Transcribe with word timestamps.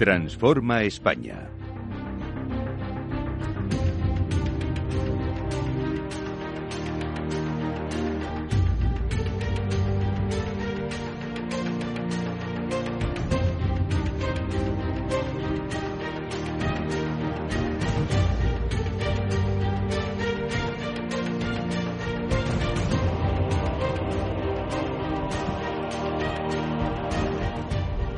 Transforma 0.00 0.82
España. 0.84 1.59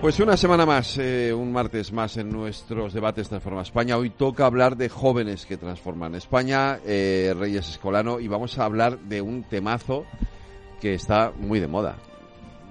Pues 0.02 0.18
una 0.18 0.36
semana 0.36 0.66
más, 0.66 0.98
eh, 0.98 1.32
un 1.32 1.52
martes 1.52 1.92
más 1.92 2.16
en 2.16 2.28
nuestros 2.28 2.92
debates 2.92 3.28
Transforma 3.28 3.62
España. 3.62 3.96
Hoy 3.96 4.10
toca 4.10 4.46
hablar 4.46 4.76
de 4.76 4.88
jóvenes 4.88 5.46
que 5.46 5.56
transforman 5.56 6.16
España, 6.16 6.80
eh, 6.84 7.32
Reyes 7.38 7.68
Escolano, 7.68 8.18
y 8.18 8.26
vamos 8.26 8.58
a 8.58 8.64
hablar 8.64 8.98
de 8.98 9.22
un 9.22 9.44
temazo 9.44 10.04
que 10.80 10.94
está 10.94 11.30
muy 11.30 11.60
de 11.60 11.68
moda. 11.68 11.98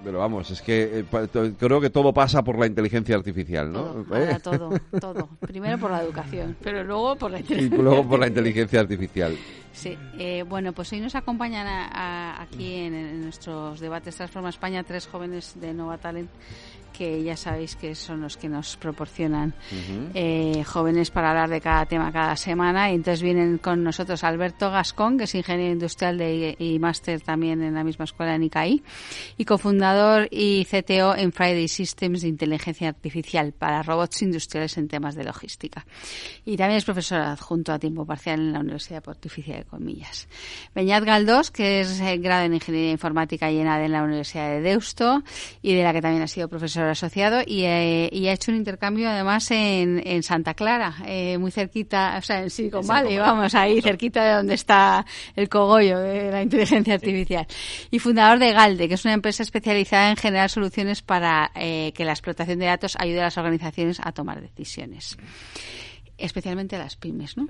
Pero 0.04 0.20
vamos, 0.20 0.52
es 0.52 0.62
que 0.62 1.06
eh, 1.10 1.54
creo 1.58 1.80
que 1.80 1.90
todo 1.90 2.12
pasa 2.14 2.44
por 2.44 2.60
la 2.60 2.66
inteligencia 2.66 3.16
artificial, 3.16 3.72
¿no? 3.72 4.04
Todo, 4.04 4.40
todo, 4.44 4.80
todo. 5.00 5.30
Primero 5.40 5.78
por 5.78 5.92
la 5.92 6.02
educación, 6.02 6.58
pero 6.62 6.84
luego 6.84 7.16
por 7.16 7.32
la 7.32 7.40
inteligencia. 7.40 7.78
Y 7.80 7.82
luego 7.82 8.10
por 8.10 8.20
la 8.20 8.28
inteligencia 8.28 8.82
artificial. 8.82 9.38
Sí, 9.72 9.98
bueno, 10.50 10.74
pues 10.74 10.92
hoy 10.92 11.00
nos 11.00 11.16
acompañan 11.16 11.66
aquí 12.38 12.76
en, 12.76 12.94
en, 12.94 13.22
nuestros 13.22 13.80
debates 13.80 14.18
Transforma 14.18 14.50
España 14.50 14.84
tres 14.84 15.08
jóvenes 15.08 15.58
de 15.62 15.74
Nova 15.74 15.98
Talent 15.98 16.30
que 16.92 17.24
ya 17.24 17.36
sabéis 17.36 17.76
que 17.76 17.96
son 17.96 18.22
los 18.22 18.38
que 18.38 18.50
nos 18.50 18.78
proporcionan 18.78 19.54
eh, 20.14 20.64
jóvenes 20.66 21.12
para 21.12 21.30
hablar 21.30 21.50
de 21.50 21.62
cada 21.62 21.86
tema 21.86 22.12
cada 22.12 22.36
semana. 22.36 22.92
Y 22.92 22.96
entonces 22.96 23.22
vienen 23.22 23.58
con 23.58 23.84
nosotros 23.84 24.24
Alberto 24.24 24.70
Gascón, 24.70 25.18
que 25.18 25.26
es 25.26 25.36
ingeniero 25.36 25.74
industrial 25.74 26.18
de, 26.18 26.56
y 26.60 26.80
máster 26.80 27.22
también 27.22 27.62
en 27.62 27.74
la 27.74 27.84
misma 27.84 28.06
escuela 28.06 28.36
en 28.36 28.44
ICAI, 28.44 28.84
y 29.38 29.46
cofundador 29.46 30.28
y 30.32 30.66
CTO 30.66 31.16
en 31.16 31.32
Friday 31.32 31.68
Systems 31.68 32.22
de 32.22 32.28
inteligencia 32.28 32.90
artificial 32.90 33.54
para 33.54 33.84
robots 33.84 34.22
industriales 34.22 34.78
en 34.78 34.88
temas 34.88 35.16
de 35.16 35.24
logística. 35.24 35.86
Y 36.46 36.58
también 36.58 36.78
es 36.78 36.86
profesor 36.86 37.22
adjunto 37.22 37.74
a 37.74 37.80
tiempo 37.80 38.06
parcial 38.06 38.40
en 38.40 38.54
la 38.54 38.60
Universidad 38.60 39.04
Pontificia 39.04 39.58
de 39.58 39.64
Comillas. 39.66 40.28
Beñat 40.76 41.04
Galdós, 41.04 41.52
que 41.52 41.82
es 41.82 42.00
eh, 42.02 42.18
grado 42.18 42.46
en 42.46 42.54
ingeniería 42.54 42.92
informática 42.92 43.52
y 43.52 43.60
en 43.60 43.68
ADE 43.68 43.86
en 43.86 43.92
la 43.92 44.04
Universidad 44.04 44.50
de 44.50 44.62
Deusto 44.62 45.24
y 45.62 45.76
de 45.76 45.84
la 45.84 45.94
que 45.94 46.02
también 46.02 46.24
ha 46.24 46.28
sido 46.28 46.48
profesor 46.48 46.81
asociado 46.90 47.42
y, 47.46 47.64
eh, 47.64 48.10
y, 48.12 48.28
ha 48.28 48.34
hecho 48.34 48.52
un 48.52 48.58
intercambio 48.58 49.10
además 49.10 49.50
en, 49.52 50.02
en 50.06 50.24
Santa 50.24 50.54
Clara, 50.54 50.96
eh, 51.06 51.38
muy 51.38 51.52
cerquita, 51.52 52.16
o 52.18 52.22
sea, 52.22 52.42
en 52.44 52.50
Silicon 52.50 52.86
Valley, 52.86 53.18
vamos, 53.18 53.54
ahí 53.56 53.82
cerquita 53.82 54.24
de 54.24 54.34
donde 54.34 54.54
está 54.56 55.06
el 55.36 55.50
cogollo 55.50 56.00
de 56.00 56.32
la 56.32 56.42
inteligencia 56.42 56.94
artificial. 56.96 57.46
Y 57.90 58.00
fundador 58.00 58.40
de 58.40 58.54
Galde, 58.54 58.88
que 58.88 58.96
es 58.96 59.06
una 59.06 59.14
empresa 59.14 59.44
especializada 59.44 60.10
en 60.10 60.18
generar 60.18 60.50
soluciones 60.50 61.02
para 61.02 61.52
eh, 61.56 61.92
que 61.94 62.06
la 62.06 62.12
explotación 62.12 62.60
de 62.60 62.66
datos 62.66 62.96
ayude 63.00 63.22
a 63.22 63.26
las 63.26 63.38
organizaciones 63.38 64.00
a 64.04 64.12
tomar 64.12 64.42
decisiones 64.42 65.18
especialmente 66.18 66.76
a 66.76 66.80
las 66.80 66.98
pymes, 66.98 67.36
¿no? 67.36 67.48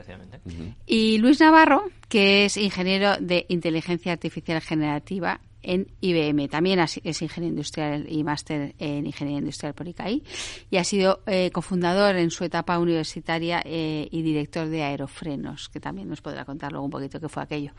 Y 0.85 1.17
Luis 1.17 1.41
Navarro, 1.41 1.83
que 2.07 2.45
es 2.45 2.55
ingeniero 2.55 3.17
de 3.17 3.45
inteligencia 3.49 4.13
artificial 4.13 4.61
generativa 4.61 5.41
en 5.63 5.87
IBM. 6.01 6.47
También 6.47 6.79
es 6.79 7.21
ingeniero 7.21 7.51
industrial 7.51 8.05
y 8.09 8.23
máster 8.23 8.73
en 8.79 9.05
ingeniería 9.05 9.39
industrial 9.39 9.73
por 9.73 9.87
ICAI 9.87 10.23
y 10.69 10.77
ha 10.77 10.83
sido 10.83 11.21
eh, 11.27 11.51
cofundador 11.51 12.15
en 12.15 12.31
su 12.31 12.43
etapa 12.43 12.79
universitaria 12.79 13.61
eh, 13.65 14.07
y 14.11 14.21
director 14.21 14.67
de 14.67 14.83
Aerofrenos, 14.83 15.69
que 15.69 15.79
también 15.79 16.09
nos 16.09 16.21
podrá 16.21 16.45
contar 16.45 16.71
luego 16.71 16.85
un 16.85 16.91
poquito 16.91 17.19
qué 17.19 17.29
fue 17.29 17.43
aquello. 17.43 17.71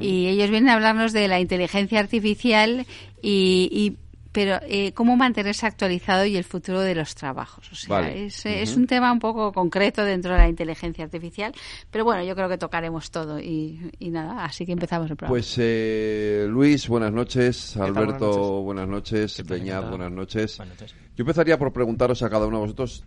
Y 0.00 0.26
ellos 0.26 0.50
vienen 0.50 0.70
a 0.70 0.74
hablarnos 0.74 1.12
de 1.12 1.28
la 1.28 1.40
inteligencia 1.40 2.00
artificial 2.00 2.86
y, 3.22 3.68
y 3.70 3.96
pero 4.34 4.58
eh, 4.66 4.92
cómo 4.94 5.16
mantenerse 5.16 5.64
actualizado 5.64 6.26
y 6.26 6.36
el 6.36 6.42
futuro 6.42 6.80
de 6.80 6.96
los 6.96 7.14
trabajos. 7.14 7.70
O 7.70 7.76
sea, 7.76 8.10
es, 8.10 8.44
es, 8.44 8.76
un 8.76 8.88
tema 8.88 9.12
un 9.12 9.20
poco 9.20 9.52
concreto 9.52 10.04
dentro 10.04 10.32
de 10.32 10.38
la 10.38 10.48
inteligencia 10.48 11.04
artificial, 11.04 11.52
pero 11.88 12.04
bueno, 12.04 12.24
yo 12.24 12.34
creo 12.34 12.48
que 12.48 12.58
tocaremos 12.58 13.12
todo 13.12 13.38
y, 13.38 13.92
y 14.00 14.10
nada, 14.10 14.44
así 14.44 14.66
que 14.66 14.72
empezamos 14.72 15.08
el 15.08 15.16
programa. 15.16 15.32
Pues 15.32 15.54
eh, 15.58 16.46
Luis, 16.50 16.88
buenas 16.88 17.12
noches, 17.12 17.76
Alberto, 17.76 18.62
buenas 18.62 18.88
noches, 18.88 19.40
Beñat, 19.46 19.88
buenas 19.88 20.10
noches. 20.10 20.56
buenas 20.56 20.80
noches. 20.80 20.96
Yo 21.16 21.22
empezaría 21.22 21.56
por 21.56 21.72
preguntaros 21.72 22.20
a 22.24 22.28
cada 22.28 22.48
uno 22.48 22.56
de 22.56 22.62
vosotros, 22.62 23.04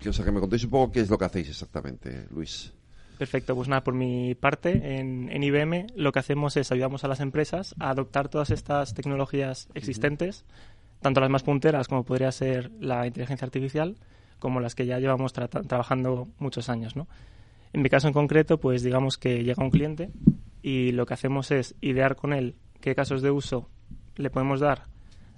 que, 0.00 0.08
o 0.08 0.12
sea, 0.14 0.24
que 0.24 0.32
me 0.32 0.40
contéis 0.40 0.64
un 0.64 0.70
poco 0.70 0.90
qué 0.90 1.00
es 1.00 1.10
lo 1.10 1.18
que 1.18 1.26
hacéis 1.26 1.50
exactamente, 1.50 2.28
Luis. 2.30 2.72
Perfecto, 3.18 3.54
pues 3.54 3.68
nada, 3.68 3.82
por 3.82 3.94
mi 3.94 4.34
parte, 4.34 4.98
en, 4.98 5.30
en, 5.30 5.42
IBM 5.42 5.86
lo 5.96 6.12
que 6.12 6.18
hacemos 6.18 6.56
es 6.56 6.70
ayudamos 6.70 7.02
a 7.02 7.08
las 7.08 7.20
empresas 7.20 7.74
a 7.78 7.90
adoptar 7.90 8.28
todas 8.28 8.50
estas 8.50 8.92
tecnologías 8.92 9.68
existentes, 9.74 10.44
tanto 11.00 11.20
las 11.20 11.30
más 11.30 11.42
punteras 11.42 11.88
como 11.88 12.04
podría 12.04 12.30
ser 12.30 12.70
la 12.78 13.06
inteligencia 13.06 13.46
artificial, 13.46 13.96
como 14.38 14.60
las 14.60 14.74
que 14.74 14.84
ya 14.84 14.98
llevamos 14.98 15.32
trabajando 15.32 16.28
muchos 16.38 16.68
años, 16.68 16.94
¿no? 16.94 17.08
En 17.72 17.82
mi 17.82 17.88
caso 17.88 18.06
en 18.06 18.14
concreto, 18.14 18.58
pues 18.58 18.82
digamos 18.82 19.18
que 19.18 19.44
llega 19.44 19.62
un 19.62 19.70
cliente 19.70 20.10
y 20.62 20.92
lo 20.92 21.06
que 21.06 21.14
hacemos 21.14 21.50
es 21.50 21.74
idear 21.80 22.16
con 22.16 22.32
él 22.32 22.54
qué 22.80 22.94
casos 22.94 23.22
de 23.22 23.30
uso 23.30 23.68
le 24.16 24.30
podemos 24.30 24.60
dar 24.60 24.84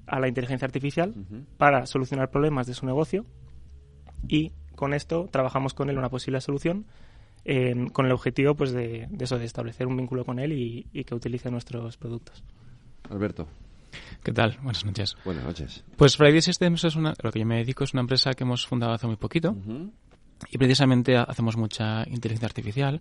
a 0.07 0.21
la 0.21 0.29
inteligencia 0.29 0.67
artificial 0.67 1.15
para 1.57 1.87
solucionar 1.87 2.31
problemas 2.31 2.67
de 2.67 2.75
su 2.75 2.87
negocio 2.87 3.27
y 4.27 4.53
con 4.75 4.95
esto 4.95 5.29
trabajamos 5.31 5.75
con 5.75 5.91
él 5.91 5.99
una 5.99 6.09
posible 6.09 6.41
solución 6.41 6.87
con 7.93 8.07
el 8.07 8.13
objetivo 8.13 8.55
pues 8.55 8.73
de, 8.73 9.09
eso, 9.19 9.39
de 9.39 9.45
establecer 9.45 9.87
un 9.87 9.97
vínculo 9.97 10.25
con 10.25 10.39
él 10.39 10.53
y, 10.53 11.05
que 11.05 11.15
utilice 11.15 11.51
nuestros 11.51 11.97
productos. 11.97 12.43
Alberto. 13.11 13.47
¿Qué 14.23 14.33
tal? 14.33 14.59
Buenas 14.63 14.85
noches. 14.85 15.17
Buenas 15.25 15.45
noches. 15.45 15.85
Pues 15.97 16.17
Friday 16.17 16.43
Systems 16.43 16.85
es 16.85 16.97
una, 16.97 17.15
lo 17.23 17.33
que 17.33 17.39
yo 17.39 17.47
me 17.47 17.57
dedico 17.57 17.85
es 17.85 17.95
una 17.95 18.01
empresa 18.01 18.35
que 18.35 18.45
hemos 18.45 18.67
fundado 18.67 18.93
hace 18.93 19.07
muy 19.07 19.17
poquito 19.17 19.57
y 20.51 20.59
precisamente 20.59 21.17
hacemos 21.17 21.57
mucha 21.57 22.07
inteligencia 22.09 22.47
artificial. 22.47 23.01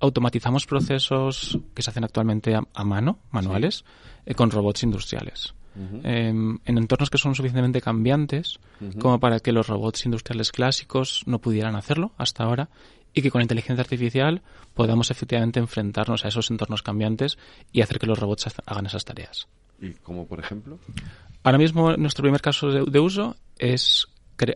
Automatizamos 0.00 0.66
procesos 0.66 1.58
que 1.74 1.82
se 1.82 1.90
hacen 1.90 2.04
actualmente 2.04 2.54
a, 2.54 2.84
mano, 2.84 3.18
manuales, 3.30 3.84
eh, 4.26 4.34
con 4.34 4.50
robots 4.50 4.82
industriales. 4.82 5.54
Em, 5.74 6.58
en 6.66 6.76
entornos 6.76 7.08
que 7.08 7.16
son 7.16 7.34
suficientemente 7.34 7.80
cambiantes 7.80 8.60
como 9.00 9.18
para 9.18 9.40
que 9.40 9.52
los 9.52 9.68
robots 9.68 10.04
industriales 10.04 10.52
clásicos 10.52 11.22
no 11.24 11.38
pudieran 11.38 11.76
hacerlo 11.76 12.12
hasta 12.18 12.44
ahora 12.44 12.68
y 13.14 13.22
que 13.22 13.30
con 13.30 13.40
la 13.40 13.44
inteligencia 13.44 13.82
artificial 13.82 14.42
podamos 14.74 15.10
efectivamente 15.10 15.60
enfrentarnos 15.60 16.24
a 16.24 16.28
esos 16.28 16.50
entornos 16.50 16.82
cambiantes 16.82 17.38
y 17.72 17.82
hacer 17.82 17.98
que 17.98 18.06
los 18.06 18.18
robots 18.18 18.48
hagan 18.66 18.86
esas 18.86 19.04
tareas. 19.04 19.48
¿Y 19.80 19.90
como 19.94 20.26
por 20.26 20.40
ejemplo? 20.40 20.78
Ahora 21.42 21.58
mismo 21.58 21.96
nuestro 21.96 22.22
primer 22.22 22.40
caso 22.40 22.68
de, 22.70 23.00
uso 23.00 23.36
es 23.58 24.06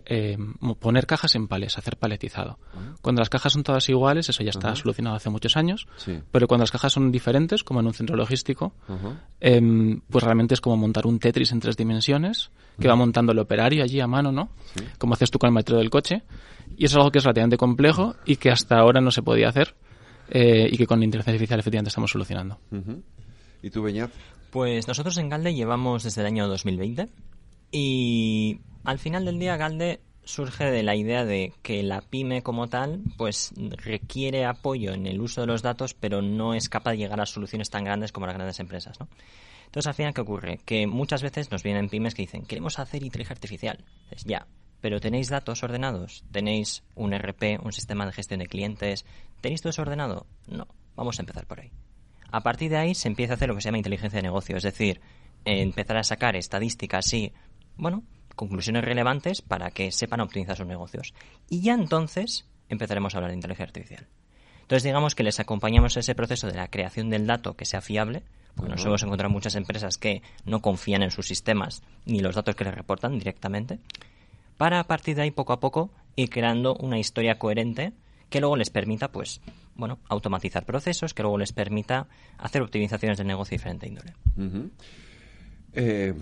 eh, 0.07 0.37
poner 0.79 1.07
cajas 1.07 1.35
en 1.35 1.49
pales, 1.49 1.79
hacer 1.79 1.97
paletizado. 1.97 2.59
Ah. 2.75 2.95
Cuando 3.01 3.21
las 3.21 3.29
cajas 3.29 3.53
son 3.53 3.63
todas 3.63 3.89
iguales, 3.89 4.29
eso 4.29 4.43
ya 4.43 4.51
está 4.51 4.75
solucionado 4.75 5.17
hace 5.17 5.31
muchos 5.31 5.57
años, 5.57 5.87
pero 6.31 6.47
cuando 6.47 6.63
las 6.63 6.71
cajas 6.71 6.93
son 6.93 7.11
diferentes, 7.11 7.65
como 7.65 7.81
en 7.81 7.87
un 7.87 7.95
centro 7.95 8.17
logístico, 8.17 8.75
em, 9.41 10.01
pues 10.11 10.25
realmente 10.25 10.55
es 10.55 10.61
como 10.61 10.77
montar 10.77 11.07
un 11.07 11.19
Tetris 11.19 11.53
en 11.53 11.61
tres 11.61 11.77
dimensiones, 11.77 12.51
que 12.79 12.89
va 12.89 12.97
montando 12.97 13.33
el 13.33 13.39
operario 13.39 13.83
allí 13.83 14.01
a 14.01 14.07
mano, 14.07 14.33
¿no? 14.33 14.51
Como 14.99 15.15
haces 15.15 15.31
tú 15.31 15.39
con 15.39 15.49
el 15.49 15.55
metro 15.55 15.79
del 15.79 15.91
coche, 15.91 16.23
y 16.77 16.85
es 16.85 16.95
algo 16.95 17.11
que 17.11 17.19
es 17.19 17.25
relativamente 17.25 17.57
complejo 17.57 18.17
y 18.25 18.37
que 18.37 18.51
hasta 18.51 18.79
ahora 18.79 19.01
no 19.01 19.11
se 19.11 19.23
podía 19.23 19.49
hacer 19.49 19.75
eh, 20.29 20.69
y 20.71 20.77
que 20.77 20.87
con 20.87 20.99
la 20.99 21.05
inteligencia 21.05 21.33
artificial 21.33 21.61
efectivamente 21.61 21.89
estamos 21.89 22.11
solucionando. 22.11 22.59
¿Y 23.63 23.71
tú, 23.71 23.83
Beñat? 23.83 24.11
Pues 24.51 24.89
nosotros 24.89 25.17
en 25.19 25.29
Galde 25.29 25.55
llevamos 25.55 26.03
desde 26.03 26.23
el 26.23 26.27
año 26.27 26.49
2020 26.49 27.09
y 27.77 28.61
al 28.85 28.99
final 28.99 29.25
del 29.27 29.39
día 29.39 29.57
Galde 29.57 30.01
surge 30.25 30.65
de 30.65 30.83
la 30.83 30.97
idea 30.97 31.25
de 31.25 31.53
que 31.63 31.83
la 31.83 32.01
pyme 32.01 32.43
como 32.43 32.69
tal 32.69 33.03
pues 33.17 33.53
requiere 33.57 34.45
apoyo 34.47 34.93
en 34.93 35.07
el 35.07 35.21
uso 35.21 35.43
de 35.43 35.47
los 35.47 35.63
datos 35.63 35.95
pero 35.95 36.23
no 36.23 36.55
es 36.55 36.69
capaz 36.69 36.93
de 36.93 36.99
llegar 36.99 37.21
a 37.21 37.27
soluciones 37.27 37.71
tan 37.71 37.85
grandes 37.85 38.13
como 38.13 38.27
las 38.27 38.35
grandes 38.35 38.59
empresas, 38.61 38.99
¿no? 38.99 39.09
Entonces, 39.67 39.89
al 39.89 39.95
final, 39.95 40.15
¿qué 40.15 40.21
ocurre? 40.21 40.61
Que 40.65 40.87
muchas 40.87 41.23
veces 41.23 41.51
nos 41.51 41.65
vienen 41.65 41.89
pymes 41.89 42.15
que 42.15 42.23
dicen, 42.23 42.47
queremos 42.47 42.79
hacer 42.79 43.03
inteligencia 43.03 43.35
artificial. 43.35 43.85
Ya, 44.25 44.47
pero 44.81 45.01
¿tenéis 45.01 45.29
datos 45.29 45.63
ordenados? 45.65 46.25
¿Tenéis 46.31 46.85
un 46.95 47.13
RP, 47.13 47.59
un 47.63 47.73
sistema 47.73 48.07
de 48.07 48.13
gestión 48.13 48.41
de 48.41 48.47
clientes? 48.47 49.05
¿Tenéis 49.41 49.61
todo 49.61 49.71
eso 49.71 49.83
ordenado? 49.83 50.27
No. 50.47 50.69
Vamos 50.95 51.19
a 51.19 51.23
empezar 51.23 51.47
por 51.47 51.61
ahí. 51.61 51.73
A 52.31 52.43
partir 52.43 52.71
de 52.71 52.79
ahí 52.79 52.95
se 52.95 53.09
empieza 53.09 53.35
a 53.35 53.37
hacer 53.37 53.49
lo 53.49 53.57
que 53.57 53.61
se 53.61 53.67
llama 53.67 53.79
inteligencia 53.79 54.19
de 54.19 54.23
negocio, 54.23 54.57
es 54.57 54.63
decir, 54.63 55.01
empezar 55.47 55.97
a 55.97 56.05
sacar 56.05 56.37
estadísticas 56.37 57.13
y, 57.13 57.33
bueno, 57.77 58.03
conclusiones 58.35 58.85
relevantes 58.85 59.43
para 59.43 59.71
que 59.71 59.91
sepan 59.93 60.21
optimizar 60.21 60.57
sus 60.57 60.67
negocios. 60.67 61.15
Y 61.49 61.63
ya 61.63 61.75
entonces 61.75 62.47
empezaremos 62.69 63.15
a 63.15 63.19
hablar 63.19 63.31
de 63.31 63.37
inteligencia 63.37 63.67
artificial. 63.67 64.07
Entonces 64.63 64.83
digamos 64.83 65.15
que 65.15 65.23
les 65.23 65.39
acompañamos 65.41 65.97
ese 65.97 66.15
proceso 66.15 66.49
de 66.49 66.55
la 66.55 66.69
creación 66.69 67.09
del 67.09 67.27
dato 67.27 67.55
que 67.57 67.65
sea 67.65 67.81
fiable, 67.81 68.23
porque 68.55 68.73
nos 68.73 68.85
hemos 68.85 69.03
encontrado 69.03 69.33
muchas 69.33 69.55
empresas 69.55 69.99
que 69.99 70.23
no 70.45 70.61
confían 70.61 71.03
en 71.03 71.11
sus 71.11 71.27
sistemas 71.27 71.83
ni 72.05 72.21
los 72.21 72.35
datos 72.35 72.57
que 72.57 72.65
les 72.65 72.75
reportan 72.75 73.19
directamente, 73.19 73.79
para 74.57 74.81
a 74.81 74.85
partir 74.85 75.15
de 75.15 75.23
ahí 75.23 75.31
poco 75.31 75.53
a 75.53 75.61
poco 75.61 75.91
ir 76.17 76.31
creando 76.31 76.75
una 76.77 76.99
historia 76.99 77.39
coherente 77.39 77.93
que 78.31 78.41
luego 78.41 78.57
les 78.57 78.71
permita, 78.71 79.13
pues, 79.13 79.41
bueno, 79.77 79.99
automatizar 80.09 80.65
procesos, 80.65 81.15
que 81.15 81.23
luego 81.23 81.39
les 81.39 81.53
permita 81.53 82.09
hacer 82.39 82.63
optimizaciones 82.63 83.19
de 83.19 83.25
negocio 83.25 83.51
de 83.51 83.59
diferente 83.59 83.87
índole. 83.87 84.15
Eh, 85.79 86.15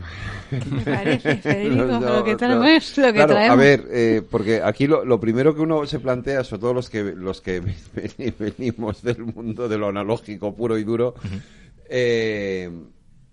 me 0.71 0.81
parece, 0.85 1.37
Federico, 1.37 1.85
lo 1.85 2.25
que 2.25 2.35
traemos, 2.35 2.99
lo 2.99 3.07
que 3.07 3.13
claro, 3.13 3.35
traemos. 3.35 3.57
A 3.57 3.61
ver, 3.61 3.87
eh, 3.91 4.23
porque 4.29 4.61
aquí 4.61 4.89
lo, 4.89 5.05
lo, 5.05 5.21
primero 5.21 5.55
que 5.55 5.61
uno 5.61 5.87
se 5.87 6.01
plantea, 6.01 6.43
sobre 6.43 6.61
todo 6.61 6.75
los 6.75 6.91
que 6.91 7.05
los 7.05 7.41
que 7.41 7.61
venimos 8.39 9.03
del 9.03 9.25
mundo 9.25 9.69
de 9.69 9.79
lo 9.79 9.89
analógico 9.89 10.57
puro 10.57 10.77
y 10.77 10.83
duro, 10.83 11.15
uh 11.17 11.27
-huh. 11.29 11.41
eh, 11.89 12.71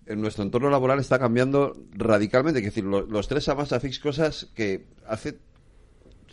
en 0.05 0.21
nuestro 0.21 0.43
entorno 0.43 0.69
laboral 0.69 0.99
está 0.99 1.17
cambiando 1.17 1.75
radicalmente. 1.93 2.59
Es 2.59 2.65
decir, 2.65 2.83
los, 2.83 3.09
los 3.09 3.27
tres 3.27 3.49
además 3.49 3.73
hacéis 3.73 3.99
cosas 3.99 4.47
que 4.53 4.85
hace 5.07 5.39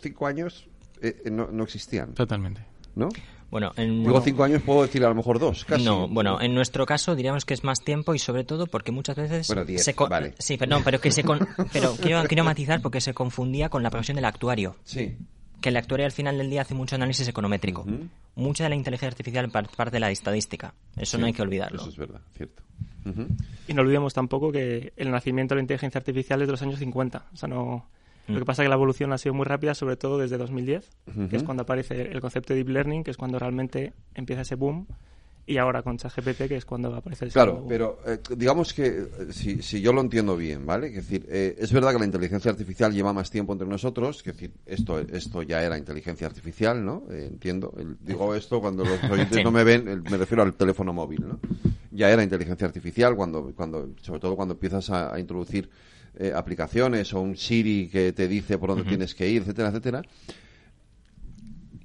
cinco 0.02 0.26
años 0.26 0.69
eh, 1.00 1.23
no, 1.31 1.49
no 1.50 1.64
existían. 1.64 2.12
Totalmente. 2.12 2.62
¿No? 2.94 3.08
Bueno, 3.50 3.72
en... 3.76 4.02
Digo 4.04 4.20
cinco 4.20 4.44
años, 4.44 4.62
puedo 4.62 4.82
decir 4.82 5.04
a 5.04 5.08
lo 5.08 5.14
mejor 5.14 5.38
dos, 5.38 5.64
casi. 5.64 5.84
No, 5.84 6.06
bueno, 6.08 6.40
en 6.40 6.54
nuestro 6.54 6.84
caso 6.84 7.14
diríamos 7.14 7.44
que 7.44 7.54
es 7.54 7.64
más 7.64 7.80
tiempo 7.82 8.14
y 8.14 8.18
sobre 8.18 8.44
todo 8.44 8.66
porque 8.66 8.92
muchas 8.92 9.16
veces... 9.16 9.46
Bueno, 9.48 9.64
diez, 9.64 9.82
se 9.82 9.94
con... 9.94 10.10
vale. 10.10 10.34
Sí, 10.38 10.56
pero 10.58 10.76
no, 10.76 10.84
pero 10.84 11.00
que 11.00 11.10
se... 11.10 11.24
Con... 11.24 11.38
pero 11.72 11.94
quiero, 11.94 12.24
quiero 12.24 12.44
matizar 12.44 12.82
porque 12.82 13.00
se 13.00 13.14
confundía 13.14 13.68
con 13.70 13.82
la 13.82 13.90
profesión 13.90 14.16
del 14.16 14.26
actuario. 14.26 14.76
Sí. 14.84 15.16
Que 15.62 15.70
el 15.70 15.76
actuario 15.76 16.04
al 16.04 16.12
final 16.12 16.36
del 16.36 16.50
día 16.50 16.62
hace 16.62 16.74
mucho 16.74 16.96
análisis 16.96 17.26
econométrico. 17.26 17.82
Uh 17.82 17.90
-huh. 17.90 18.08
Mucha 18.36 18.64
de 18.64 18.70
la 18.70 18.76
inteligencia 18.76 19.08
artificial 19.08 19.50
parte 19.50 19.90
de 19.90 20.00
la 20.00 20.10
estadística. 20.10 20.74
Eso 20.96 21.16
sí, 21.16 21.20
no 21.20 21.26
hay 21.26 21.32
que 21.32 21.42
olvidarlo. 21.42 21.80
Eso 21.80 21.90
es 21.90 21.96
verdad, 21.96 22.20
cierto. 22.36 22.62
Uh 23.06 23.08
-huh. 23.08 23.28
Y 23.66 23.74
no 23.74 23.80
olvidemos 23.82 24.12
tampoco 24.14 24.52
que 24.52 24.92
el 24.96 25.10
nacimiento 25.10 25.54
de 25.54 25.60
la 25.60 25.62
inteligencia 25.62 25.98
artificial 25.98 26.40
es 26.42 26.46
de 26.48 26.52
los 26.52 26.62
años 26.62 26.78
50. 26.78 27.24
O 27.32 27.36
sea, 27.36 27.48
no... 27.48 27.88
Lo 28.28 28.38
que 28.38 28.44
pasa 28.44 28.62
es 28.62 28.66
que 28.66 28.70
la 28.70 28.75
evolución 28.76 29.12
ha 29.12 29.19
sido 29.19 29.34
muy 29.34 29.44
rápida, 29.46 29.75
sobre 29.75 29.96
todo 29.96 30.19
desde 30.19 30.36
2010, 30.36 30.90
uh 31.06 31.10
-huh. 31.10 31.28
que 31.28 31.36
es 31.36 31.42
cuando 31.42 31.62
aparece 31.62 32.02
el 32.02 32.20
concepto 32.20 32.52
de 32.52 32.58
deep 32.58 32.69
learning, 32.69 33.02
que 33.02 33.10
es 33.10 33.16
cuando 33.16 33.38
realmente 33.38 33.92
empieza 34.14 34.42
ese 34.42 34.54
boom, 34.54 34.86
y 35.48 35.56
ahora 35.56 35.82
con 35.82 35.96
ChatGPT, 35.96 36.46
que 36.46 36.56
es 36.56 36.66
cuando 36.66 36.94
aparece 36.94 37.25
el 37.25 37.32
Claro, 37.32 37.64
pero 37.66 37.98
eh, 38.06 38.19
digamos 38.36 38.75
que, 38.75 38.86
eh, 38.86 39.08
si, 39.30 39.62
si, 39.62 39.80
yo 39.80 39.94
lo 39.94 40.02
entiendo 40.02 40.36
bien, 40.36 40.66
¿vale? 40.66 40.88
Es 40.88 40.96
decir, 40.96 41.25
eh, 41.30 41.56
es 41.58 41.72
verdad 41.72 41.92
que 41.92 41.98
la 41.98 42.04
inteligencia 42.04 42.50
artificial 42.50 42.92
lleva 42.92 43.14
más 43.14 43.30
tiempo 43.30 43.54
entre 43.54 43.66
nosotros, 43.66 44.19
es 44.19 44.25
decir, 44.25 44.52
esto, 44.66 44.98
esto 45.00 45.42
ya 45.42 45.62
era 45.62 45.78
inteligencia 45.78 46.26
artificial, 46.26 46.84
¿no? 46.84 47.04
Entiendo. 47.10 47.72
El, 47.78 47.96
digo 47.98 48.34
esto 48.34 48.60
cuando 48.60 48.84
los 48.84 49.02
oyentes 49.10 49.38
Sí. 49.38 49.42
no 49.42 49.50
me 49.50 49.64
ven, 49.64 50.02
me 50.10 50.16
refiero 50.19 50.42
al 50.42 50.52
teléfono 50.52 50.92
móvil, 50.92 51.26
¿no? 51.26 51.40
Ya 51.92 52.10
era 52.10 52.22
inteligencia 52.22 52.66
artificial 52.66 53.16
cuando, 53.16 53.52
cuando 53.56 53.88
sobre 54.02 54.20
todo 54.20 54.36
cuando 54.36 54.52
empiezas 54.52 54.90
a, 54.90 55.14
a 55.14 55.19
introducir 55.19 55.70
eh, 56.18 56.32
aplicaciones 56.34 57.14
o 57.14 57.20
un 57.20 57.36
Siri 57.36 57.88
que 57.88 58.12
te 58.12 58.28
dice 58.28 58.58
por 58.58 58.68
dónde 58.70 58.82
Ujú. 58.82 58.90
tienes 58.90 59.14
que 59.14 59.28
ir, 59.28 59.42
etcétera, 59.42 59.68
etcétera. 59.68 60.02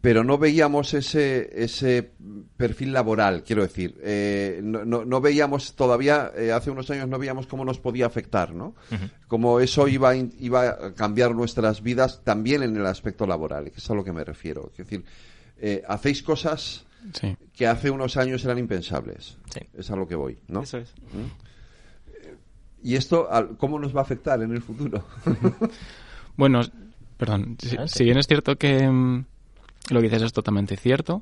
Pero 0.02 0.26
no 0.26 0.38
veíamos 0.38 0.94
ese, 0.94 1.50
ese 1.64 2.12
perfil 2.58 2.92
laboral, 2.92 3.42
quiero 3.46 3.62
decir. 3.62 3.96
Eh, 4.04 4.60
no, 4.62 4.84
no, 4.84 5.06
no 5.06 5.22
veíamos 5.22 5.76
todavía, 5.78 6.30
eh, 6.36 6.52
hace 6.52 6.70
unos 6.72 6.90
años 6.90 7.08
no 7.08 7.18
veíamos 7.18 7.48
cómo 7.48 7.64
nos 7.64 7.80
podía 7.80 8.06
afectar, 8.06 8.54
¿no? 8.54 8.76
Cómo 9.30 9.62
eso 9.62 9.88
iba, 9.88 10.10
a 10.10 10.16
in- 10.18 10.34
iba 10.40 10.68
a 10.68 10.94
cambiar 10.94 11.34
nuestras 11.34 11.82
vidas 11.82 12.22
también 12.26 12.64
en 12.64 12.76
el 12.76 12.86
aspecto 12.86 13.26
laboral, 13.26 13.72
que 13.72 13.78
es 13.78 13.90
a 13.90 13.94
lo 13.94 14.04
que 14.04 14.12
me 14.12 14.26
refiero. 14.26 14.70
Es 14.74 14.78
decir, 14.80 15.06
eh, 15.58 15.84
hacéis 15.88 16.22
cosas 16.22 16.86
Sí. 17.14 17.36
que 17.54 17.68
hace 17.68 17.90
unos 17.90 18.18
años 18.18 18.44
eran 18.44 18.58
impensables. 18.58 19.38
Sí. 19.54 19.62
Es 19.74 19.90
a 19.90 19.96
lo 19.96 20.06
que 20.06 20.16
voy, 20.16 20.38
¿no? 20.50 20.64
Eso 20.64 20.80
es. 20.80 20.94
¿Y 22.84 22.96
esto 22.96 23.28
al- 23.32 23.58
cómo 23.58 23.80
nos 23.80 23.96
va 23.96 24.00
a 24.02 24.04
afectar 24.04 24.42
en 24.42 24.52
el 24.52 24.62
futuro? 24.62 25.04
Bueno, 26.36 26.62
perdón, 27.18 27.58
si 27.86 28.04
bien 28.04 28.18
es 28.18 28.26
cierto 28.28 28.56
que 28.56 28.90
mm, 28.90 29.26
lo 29.92 30.00
que 30.02 30.08
dices 30.10 30.24
es 30.24 30.34
totalmente 30.34 30.76
cierto, 30.78 31.22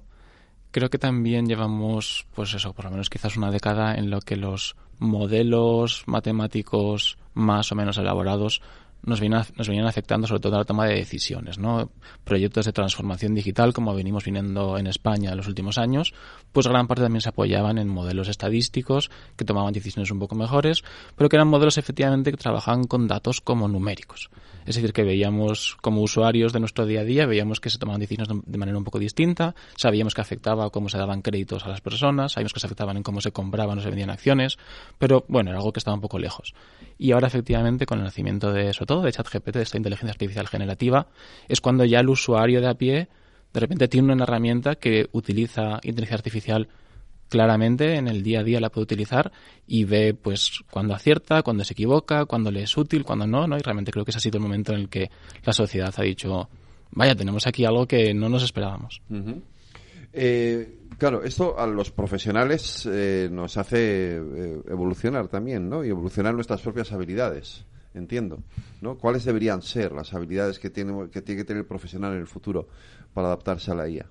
creo 0.72 0.90
que 0.90 0.98
también 0.98 1.48
llevamos, 1.48 2.26
pues 2.34 2.54
eso, 2.54 2.72
por 2.74 2.86
lo 2.86 2.92
menos 2.92 3.10
quizás 3.10 3.36
una 3.36 3.52
década 3.52 3.96
en 3.96 4.10
lo 4.10 4.22
que 4.22 4.38
los 4.38 4.76
modelos 5.00 6.04
matemáticos 6.06 7.18
más 7.34 7.72
o 7.72 7.76
menos 7.76 7.98
elaborados 7.98 8.62
nos 9.04 9.22
nos 9.22 9.68
venían 9.68 9.88
afectando 9.88 10.28
sobre 10.28 10.42
todo 10.42 10.56
a 10.56 10.60
la 10.60 10.66
toma 10.66 10.86
de 10.86 10.96
decisiones, 10.96 11.58
¿no? 11.58 11.92
Proyectos 12.24 12.66
de 12.66 12.74
transformación 12.74 13.34
digital, 13.34 13.74
como 13.74 13.96
venimos 13.96 14.26
viniendo 14.26 14.78
en 14.78 14.88
España 14.88 15.32
en 15.32 15.38
los 15.38 15.48
últimos 15.48 15.78
años, 15.78 16.14
pues 16.52 16.68
gran 16.68 16.88
parte 16.88 17.04
también 17.04 17.22
se 17.22 17.30
apoyaban 17.30 17.78
en 17.78 17.88
modelos 17.88 18.28
estadísticos 18.28 19.10
que 19.36 19.46
tomaban 19.46 19.74
decisiones 19.74 20.12
un 20.12 20.20
poco 20.20 20.36
mejores, 20.36 20.84
pero 21.16 21.30
que 21.30 21.36
eran 21.36 21.48
modelos 21.48 21.78
efectivamente 21.78 22.32
que 22.32 22.38
trabajaban 22.38 22.86
con 22.86 23.08
datos 23.08 23.42
como 23.42 23.68
numéricos. 23.68 24.30
Es 24.66 24.76
decir, 24.76 24.94
que 24.94 25.04
veíamos 25.04 25.78
como 25.82 26.02
usuarios 26.02 26.54
de 26.54 26.60
nuestro 26.60 26.86
día 26.86 27.02
a 27.02 27.04
día, 27.04 27.26
veíamos 27.26 27.60
que 27.60 27.70
se 27.70 27.78
tomaban 27.78 28.00
decisiones 28.00 28.30
de- 28.46 28.58
manera 28.58 28.78
un 28.78 28.84
poco 28.84 29.00
distinta, 29.00 29.56
sabíamos 29.76 30.14
que 30.14 30.22
afectaba 30.22 30.70
cómo 30.70 30.90
se 30.90 30.98
daban 30.98 31.22
créditos 31.22 31.66
a 31.66 31.70
las 31.70 31.82
personas, 31.82 32.34
sabíamos 32.34 32.54
que 32.54 32.60
se 32.60 32.68
afectaban 32.68 32.98
en 32.98 33.04
cómo 33.04 33.22
se 33.22 33.32
compraban 33.32 33.78
o 33.80 33.82
se 33.82 33.90
vendían 33.90 34.10
acciones, 34.10 34.58
pero 35.00 35.26
bueno, 35.28 35.50
era 35.50 35.60
algo 35.60 35.72
que 35.74 35.80
estaba 35.80 35.96
un 35.96 36.02
poco 36.02 36.20
lejos. 36.20 36.54
Y 36.98 37.12
ahora 37.12 37.28
efectivamente 37.28 37.86
con 37.86 37.98
el 38.00 38.04
nacimiento 38.06 38.52
de, 38.54 38.74
sobre 38.74 38.86
todo 38.88 39.02
de 39.02 39.12
ChatGPT, 39.12 39.56
de 39.56 39.64
esta 39.64 39.78
inteligencia 39.78 40.12
artificial 40.12 40.48
generativa, 40.48 41.08
es 41.48 41.62
cuando 41.62 41.86
ya 41.86 42.00
el 42.00 42.10
usuario 42.10 42.62
de 42.62 42.68
a 42.68 42.76
pie 42.76 43.08
de 43.54 43.60
repente 43.60 43.88
tiene 43.90 44.14
una 44.14 44.24
herramienta 44.24 44.76
que 44.76 45.10
utiliza 45.12 45.80
inteligencia 45.84 46.16
artificial 46.16 46.70
claramente 47.32 47.96
en 47.96 48.10
el 48.10 48.24
día 48.24 48.42
a 48.42 48.44
día 48.44 48.60
la 48.60 48.70
puede 48.70 48.84
utilizar 48.84 49.32
y 49.66 49.86
ve 49.86 50.14
pues 50.14 50.60
cuando 50.70 50.94
acierta, 50.94 51.42
cuando 51.44 51.64
se 51.64 51.72
equivoca, 51.72 52.26
cuando 52.26 52.52
le 52.52 52.64
es 52.64 52.78
útil, 52.78 53.06
cuando 53.06 53.26
no, 53.26 53.48
¿no? 53.48 53.58
Y 53.58 53.62
realmente 53.62 53.90
creo 53.90 54.04
que 54.04 54.12
ese 54.12 54.18
ha 54.18 54.22
sido 54.22 54.38
el 54.38 54.44
momento 54.44 54.74
en 54.74 54.82
el 54.82 54.90
que 54.90 55.10
la 55.46 55.54
sociedad 55.54 55.94
ha 55.96 56.04
dicho, 56.04 56.50
vaya, 56.92 57.16
tenemos 57.16 57.48
aquí 57.48 57.64
algo 57.64 57.88
que 57.88 58.14
no 58.14 58.28
nos 58.28 58.44
esperábamos. 58.44 59.02
Eh, 60.12 60.80
claro, 60.98 61.24
esto 61.24 61.58
a 61.58 61.66
los 61.66 61.90
profesionales 61.90 62.86
eh, 62.92 63.30
nos 63.32 63.56
hace 63.56 64.18
eh, 64.18 64.62
evolucionar 64.70 65.30
también, 65.30 65.70
¿no? 65.70 65.86
Y 65.86 65.90
evolucionar 65.90 66.34
nuestras 66.34 66.60
propias 66.60 66.92
habilidades, 66.92 67.66
entiendo, 67.94 68.44
¿no? 68.82 68.98
¿Cuáles 68.98 69.24
deberían 69.24 69.62
ser 69.62 69.94
las 69.94 70.14
habilidades 70.14 70.60
que 70.60 70.70
tiene 70.70 71.10
que, 71.10 71.22
tiene 71.22 71.44
que 71.44 71.46
tener 71.46 71.62
el 71.62 71.68
profesional 71.68 72.12
en 72.12 72.20
el 72.20 72.28
futuro 72.28 72.68
para 73.14 73.28
adaptarse 73.28 73.72
a 73.72 73.76
la 73.76 73.88
IA? 73.88 74.08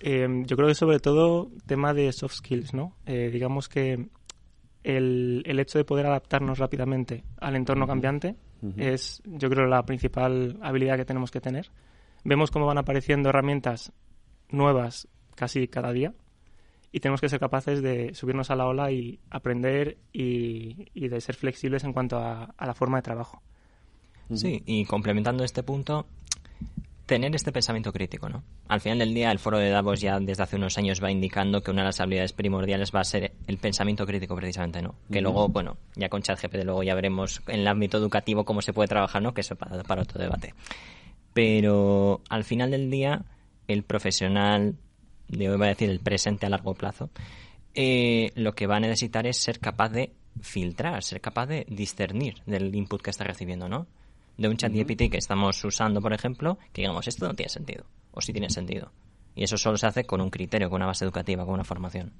Eh, 0.00 0.28
yo 0.44 0.56
creo 0.56 0.68
que 0.68 0.74
sobre 0.74 1.00
todo 1.00 1.50
tema 1.66 1.94
de 1.94 2.12
soft 2.12 2.34
skills, 2.34 2.74
¿no? 2.74 2.96
Eh, 3.06 3.30
digamos 3.32 3.68
que 3.68 4.08
el, 4.84 5.42
el 5.46 5.58
hecho 5.58 5.78
de 5.78 5.84
poder 5.84 6.06
adaptarnos 6.06 6.58
rápidamente 6.58 7.24
al 7.38 7.56
entorno 7.56 7.86
cambiante 7.86 8.36
es, 8.76 9.22
yo 9.24 9.48
creo, 9.48 9.66
la 9.66 9.84
principal 9.84 10.58
habilidad 10.62 10.96
que 10.96 11.04
tenemos 11.04 11.30
que 11.30 11.40
tener. 11.40 11.70
Vemos 12.24 12.50
cómo 12.50 12.66
van 12.66 12.78
apareciendo 12.78 13.28
herramientas 13.28 13.92
nuevas 14.50 15.08
casi 15.34 15.68
cada 15.68 15.92
día 15.92 16.14
y 16.90 17.00
tenemos 17.00 17.20
que 17.20 17.28
ser 17.28 17.38
capaces 17.38 17.82
de 17.82 18.14
subirnos 18.14 18.50
a 18.50 18.56
la 18.56 18.66
ola 18.66 18.90
y 18.90 19.20
aprender 19.30 19.98
y, 20.12 20.88
y 20.94 21.08
de 21.08 21.20
ser 21.20 21.36
flexibles 21.36 21.84
en 21.84 21.92
cuanto 21.92 22.18
a, 22.18 22.54
a 22.56 22.66
la 22.66 22.74
forma 22.74 22.98
de 22.98 23.02
trabajo. 23.02 23.42
Sí, 24.34 24.62
y 24.66 24.84
complementando 24.86 25.44
este 25.44 25.62
punto, 25.62 26.06
tener 27.06 27.34
este 27.36 27.52
pensamiento 27.52 27.92
crítico, 27.92 28.28
¿no? 28.28 28.42
Al 28.68 28.80
final 28.80 28.98
del 28.98 29.14
día, 29.14 29.30
el 29.30 29.38
foro 29.38 29.58
de 29.58 29.70
Davos 29.70 30.00
ya 30.00 30.18
desde 30.18 30.42
hace 30.42 30.56
unos 30.56 30.76
años 30.76 31.02
va 31.02 31.10
indicando 31.10 31.62
que 31.62 31.70
una 31.70 31.82
de 31.82 31.86
las 31.86 32.00
habilidades 32.00 32.32
primordiales 32.32 32.90
va 32.94 33.00
a 33.00 33.04
ser 33.04 33.32
el 33.46 33.58
pensamiento 33.58 34.04
crítico, 34.04 34.34
precisamente, 34.34 34.82
¿no? 34.82 34.96
Que 35.10 35.20
luego, 35.20 35.48
bueno, 35.48 35.76
ya 35.94 36.08
con 36.08 36.22
ChatGPT 36.22 36.64
luego 36.64 36.82
ya 36.82 36.94
veremos 36.96 37.42
en 37.46 37.60
el 37.60 37.68
ámbito 37.68 37.96
educativo 37.96 38.44
cómo 38.44 38.60
se 38.60 38.72
puede 38.72 38.88
trabajar, 38.88 39.22
¿no? 39.22 39.32
Que 39.32 39.42
eso 39.42 39.54
para, 39.54 39.82
para 39.84 40.02
otro 40.02 40.20
debate. 40.20 40.54
Pero 41.32 42.22
al 42.28 42.42
final 42.42 42.72
del 42.72 42.90
día, 42.90 43.24
el 43.68 43.84
profesional, 43.84 44.74
de 45.28 45.48
hoy 45.48 45.56
va 45.58 45.66
a 45.66 45.68
decir 45.68 45.88
el 45.88 46.00
presente 46.00 46.46
a 46.46 46.48
largo 46.48 46.74
plazo, 46.74 47.10
eh, 47.74 48.32
lo 48.34 48.54
que 48.54 48.66
va 48.66 48.76
a 48.76 48.80
necesitar 48.80 49.26
es 49.28 49.36
ser 49.36 49.60
capaz 49.60 49.90
de 49.90 50.12
filtrar, 50.40 51.04
ser 51.04 51.20
capaz 51.20 51.46
de 51.46 51.66
discernir 51.68 52.42
del 52.46 52.74
input 52.74 53.00
que 53.00 53.10
está 53.10 53.24
recibiendo, 53.24 53.68
¿no? 53.68 53.86
De 54.36 54.48
un 54.48 54.56
chat 54.56 54.72
GPT 54.72 55.10
que 55.10 55.18
estamos 55.18 55.64
usando, 55.64 56.00
por 56.00 56.12
ejemplo, 56.12 56.58
que 56.72 56.82
digamos, 56.82 57.08
esto 57.08 57.26
no 57.26 57.34
tiene 57.34 57.48
sentido, 57.48 57.84
o 58.12 58.20
sí 58.20 58.32
tiene 58.32 58.50
sentido. 58.50 58.92
Y 59.34 59.44
eso 59.44 59.56
solo 59.56 59.76
se 59.76 59.86
hace 59.86 60.04
con 60.04 60.20
un 60.20 60.30
criterio, 60.30 60.68
con 60.68 60.76
una 60.76 60.86
base 60.86 61.04
educativa, 61.04 61.44
con 61.44 61.54
una 61.54 61.64
formación. 61.64 62.12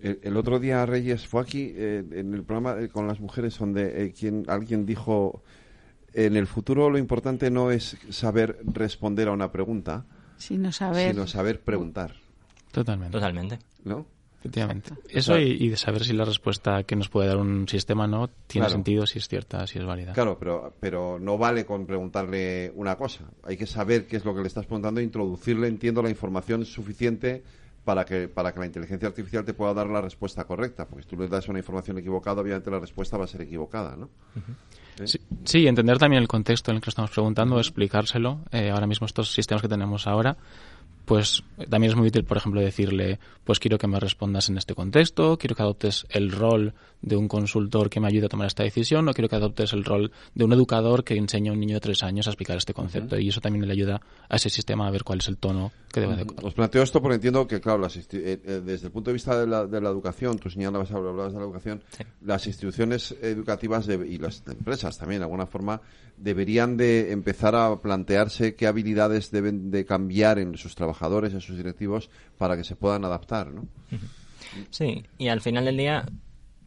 El 0.00 0.36
otro 0.36 0.58
día 0.58 0.86
Reyes 0.86 1.26
fue 1.26 1.42
aquí 1.42 1.72
eh, 1.76 2.04
en 2.12 2.34
el 2.34 2.42
programa 2.42 2.80
eh, 2.80 2.88
con 2.88 3.06
las 3.06 3.20
mujeres 3.20 3.58
donde 3.58 4.04
eh, 4.04 4.12
quien, 4.12 4.44
alguien 4.48 4.86
dijo 4.86 5.42
en 6.14 6.36
el 6.36 6.46
futuro 6.46 6.88
lo 6.88 6.98
importante 6.98 7.50
no 7.50 7.70
es 7.70 7.98
saber 8.08 8.58
responder 8.64 9.28
a 9.28 9.32
una 9.32 9.52
pregunta, 9.52 10.06
Sino 10.38 10.72
saber. 10.72 11.12
sino 11.12 11.26
saber 11.26 11.60
preguntar, 11.60 12.14
Totalmente. 12.72 13.12
Totalmente. 13.12 13.58
¿no? 13.84 14.06
Efectivamente. 14.40 14.94
Eso 15.08 15.38
y, 15.38 15.52
y 15.60 15.68
de 15.68 15.76
saber 15.76 16.02
si 16.02 16.14
la 16.14 16.24
respuesta 16.24 16.82
que 16.84 16.96
nos 16.96 17.08
puede 17.10 17.28
dar 17.28 17.36
un 17.36 17.68
sistema 17.68 18.06
no 18.06 18.28
tiene 18.46 18.64
Claro. 18.66 18.72
sentido, 18.72 19.06
si 19.06 19.18
es 19.18 19.28
cierta, 19.28 19.66
si 19.66 19.78
es 19.78 19.84
válida. 19.84 20.12
Claro, 20.14 20.38
pero, 20.38 20.72
pero 20.80 21.18
no 21.20 21.36
vale 21.38 21.66
con 21.66 21.84
preguntarle 21.86 22.72
una 22.74 22.96
cosa. 22.96 23.24
Hay 23.44 23.56
que 23.58 23.66
saber 23.66 24.06
qué 24.06 24.16
es 24.16 24.24
lo 24.24 24.34
que 24.34 24.40
le 24.40 24.46
estás 24.48 24.64
preguntando, 24.64 25.00
introducirle, 25.00 25.68
entiendo, 25.68 26.02
la 26.02 26.08
información 26.10 26.64
suficiente 26.64 27.42
para 27.84 28.04
que, 28.06 28.28
para 28.28 28.52
que 28.52 28.60
la 28.60 28.66
inteligencia 28.66 29.08
artificial 29.08 29.44
te 29.44 29.52
pueda 29.52 29.74
dar 29.74 29.88
la 29.88 30.00
respuesta 30.00 30.44
correcta. 30.44 30.86
Porque 30.86 31.02
si 31.02 31.08
tú 31.10 31.16
le 31.20 31.28
das 31.28 31.46
una 31.48 31.58
información 31.58 31.98
equivocada, 31.98 32.40
obviamente 32.40 32.70
la 32.70 32.78
respuesta 32.80 33.18
va 33.18 33.24
a 33.24 33.28
ser 33.28 33.42
equivocada, 33.42 33.96
¿no? 33.96 34.08
Sí, 35.44 35.66
entender 35.66 35.98
también 35.98 36.20
el 36.22 36.28
contexto 36.28 36.70
en 36.70 36.76
el 36.76 36.82
que 36.82 36.90
estamos 36.90 37.10
preguntando, 37.10 37.58
explicárselo. 37.58 38.40
Eh, 38.52 38.70
ahora 38.70 38.86
mismo 38.86 39.06
estos 39.06 39.32
sistemas 39.32 39.62
que 39.62 39.68
tenemos 39.68 40.06
ahora 40.06 40.36
pues 41.04 41.42
también 41.68 41.92
es 41.92 41.96
muy 41.96 42.08
útil, 42.08 42.24
por 42.24 42.36
ejemplo, 42.36 42.60
decirle, 42.60 43.18
pues 43.44 43.58
quiero 43.58 43.78
que 43.78 43.86
me 43.86 43.98
respondas 43.98 44.48
en 44.48 44.58
este 44.58 44.74
contexto, 44.74 45.38
quiero 45.38 45.56
que 45.56 45.62
adoptes 45.62 46.06
el 46.10 46.30
rol 46.30 46.74
de 47.02 47.16
un 47.16 47.28
consultor 47.28 47.88
que 47.88 48.00
me 48.00 48.08
ayude 48.08 48.26
a 48.26 48.28
tomar 48.28 48.46
esta 48.46 48.62
decisión, 48.62 49.08
o 49.08 49.12
quiero 49.12 49.28
que 49.28 49.36
adoptes 49.36 49.72
el 49.72 49.84
rol 49.84 50.12
de 50.34 50.44
un 50.44 50.52
educador 50.52 51.02
que 51.02 51.16
enseña 51.16 51.50
a 51.50 51.54
un 51.54 51.60
niño 51.60 51.74
de 51.74 51.80
tres 51.80 52.02
años 52.02 52.26
a 52.26 52.30
explicar 52.30 52.56
este 52.56 52.74
concepto. 52.74 53.18
Y 53.18 53.28
eso 53.28 53.40
también 53.40 53.66
le 53.66 53.72
ayuda 53.72 54.00
a 54.28 54.36
ese 54.36 54.50
sistema 54.50 54.86
a 54.86 54.90
ver 54.90 55.02
cuál 55.02 55.20
es 55.20 55.28
el 55.28 55.38
tono 55.38 55.72
que 55.92 56.00
debe 56.00 56.16
de... 56.16 56.26
Os 56.42 56.54
planteo 56.54 56.82
esto 56.82 57.00
porque 57.00 57.16
entiendo 57.16 57.46
que, 57.46 57.60
claro, 57.60 57.86
eh, 57.86 57.90
eh, 58.12 58.62
desde 58.64 58.86
el 58.86 58.92
punto 58.92 59.10
de 59.10 59.14
vista 59.14 59.38
de 59.38 59.46
la, 59.46 59.66
de 59.66 59.80
la 59.80 59.88
educación, 59.88 60.38
tú 60.38 60.50
señalabas, 60.50 60.90
hablabas 60.92 61.32
de 61.32 61.38
la 61.38 61.44
educación, 61.44 61.82
las 62.22 62.46
instituciones 62.46 63.16
educativas 63.22 63.88
y 63.88 64.18
las 64.18 64.42
empresas 64.46 64.98
también, 64.98 65.20
de 65.20 65.24
alguna 65.24 65.46
forma, 65.46 65.80
deberían 66.20 66.76
de 66.76 67.12
empezar 67.12 67.54
a 67.54 67.80
plantearse 67.80 68.54
qué 68.54 68.66
habilidades 68.66 69.30
deben 69.30 69.70
de 69.70 69.84
cambiar 69.86 70.38
en 70.38 70.56
sus 70.56 70.74
trabajadores, 70.74 70.89
en 71.00 71.40
sus 71.40 71.56
directivos, 71.56 72.10
para 72.38 72.56
que 72.56 72.64
se 72.64 72.76
puedan 72.76 73.04
adaptar, 73.04 73.48
¿no? 73.52 73.66
Sí, 74.70 75.04
y 75.18 75.28
al 75.28 75.40
final 75.40 75.64
del 75.64 75.76
día, 75.76 76.06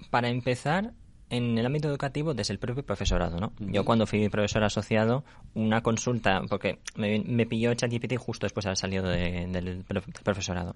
para 0.10 0.30
empezar, 0.30 0.94
en 1.30 1.58
el 1.58 1.66
ámbito 1.66 1.88
educativo 1.88 2.34
desde 2.34 2.54
el 2.54 2.60
propio 2.60 2.86
profesorado, 2.86 3.40
¿no? 3.40 3.54
Yo 3.60 3.86
cuando 3.86 4.06
fui 4.06 4.30
profesor 4.30 4.64
asociado, 4.64 5.24
una 5.54 5.82
consulta, 5.82 6.42
porque 6.50 6.80
me, 6.96 7.46
pilló 7.46 7.74
ChatGPT 7.74 8.18
justo 8.18 8.46
después 8.46 8.66
de 8.66 8.70
haber 8.70 8.78
salido 8.78 9.08
del 9.08 9.86
profesorado, 10.24 10.76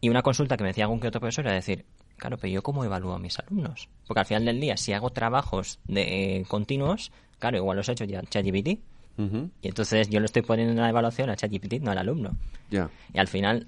y 0.00 0.10
una 0.10 0.22
consulta 0.22 0.56
que 0.56 0.64
me 0.64 0.70
decía 0.70 0.84
algún 0.84 1.00
que 1.00 1.08
otro 1.08 1.20
profesor 1.20 1.46
era 1.46 1.54
decir, 1.54 1.86
claro, 2.16 2.36
pero 2.36 2.52
yo 2.52 2.62
cómo 2.62 2.84
evalúo 2.84 3.14
a 3.14 3.18
mis 3.18 3.38
alumnos? 3.38 3.88
Porque 4.06 4.20
al 4.20 4.26
final 4.26 4.44
del 4.44 4.60
día, 4.60 4.76
si 4.76 4.92
hago 4.92 5.10
trabajos 5.10 5.80
de, 5.86 6.44
continuos, 6.48 7.10
Claro, 7.38 7.58
igual 7.58 7.76
los 7.76 7.88
ha 7.88 7.92
hecho 7.92 8.04
ya 8.04 8.22
ChatGPT. 8.22 8.80
Y 9.18 9.68
entonces 9.68 10.08
yo 10.10 10.20
le 10.20 10.26
estoy 10.26 10.42
poniendo 10.42 10.74
una 10.74 10.88
evaluación 10.88 11.30
a 11.30 11.36
ChatGPT, 11.36 11.80
no 11.80 11.90
al 11.90 11.98
alumno. 11.98 12.36
Y 12.70 13.18
al 13.18 13.28
final, 13.28 13.64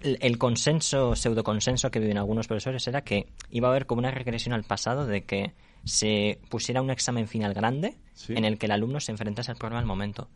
el, 0.00 0.38
consenso, 0.38 1.14
pseudo 1.14 1.44
consenso 1.44 1.90
que 1.90 2.00
viven 2.00 2.18
algunos 2.18 2.46
profesores 2.46 2.86
era 2.88 3.02
que 3.02 3.26
iba 3.50 3.68
a 3.68 3.70
haber 3.70 3.86
como 3.86 3.98
una 4.00 4.10
regresión 4.10 4.54
al 4.54 4.64
pasado 4.64 5.06
de 5.06 5.24
que 5.24 5.52
se 5.84 6.40
pusiera 6.48 6.82
un 6.82 6.90
examen 6.90 7.28
final 7.28 7.54
grande 7.54 7.96
en 8.28 8.44
el 8.44 8.58
que 8.58 8.66
el 8.66 8.72
alumno 8.72 9.00
se 9.00 9.12
enfrentase 9.12 9.50
al 9.50 9.56
problema 9.56 9.80
al 9.80 9.86
momento. 9.86 10.28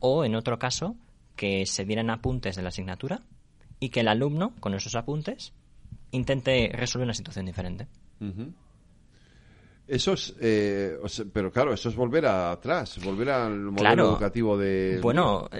O, 0.00 0.24
en 0.24 0.34
otro 0.34 0.58
caso, 0.58 0.96
que 1.36 1.66
se 1.66 1.84
dieran 1.84 2.10
apuntes 2.10 2.56
de 2.56 2.62
la 2.62 2.68
asignatura 2.68 3.22
y 3.78 3.90
que 3.90 4.00
el 4.00 4.08
alumno, 4.08 4.54
con 4.60 4.74
esos 4.74 4.94
apuntes, 4.94 5.52
intente 6.10 6.70
resolver 6.72 7.06
una 7.06 7.14
situación 7.14 7.46
diferente. 7.46 7.86
Eso 9.92 10.14
es, 10.14 10.34
eh, 10.40 10.96
pero 11.34 11.52
claro, 11.52 11.74
eso 11.74 11.90
es 11.90 11.94
volver 11.94 12.24
atrás, 12.24 12.98
volver 13.04 13.28
al 13.28 13.58
modelo 13.60 14.12
educativo 14.12 14.56
de... 14.56 14.98
Bueno, 15.02 15.50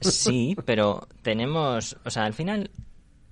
sí, 0.00 0.56
pero 0.64 1.06
tenemos, 1.20 1.94
o 2.02 2.08
sea, 2.08 2.24
al 2.24 2.32
final 2.32 2.70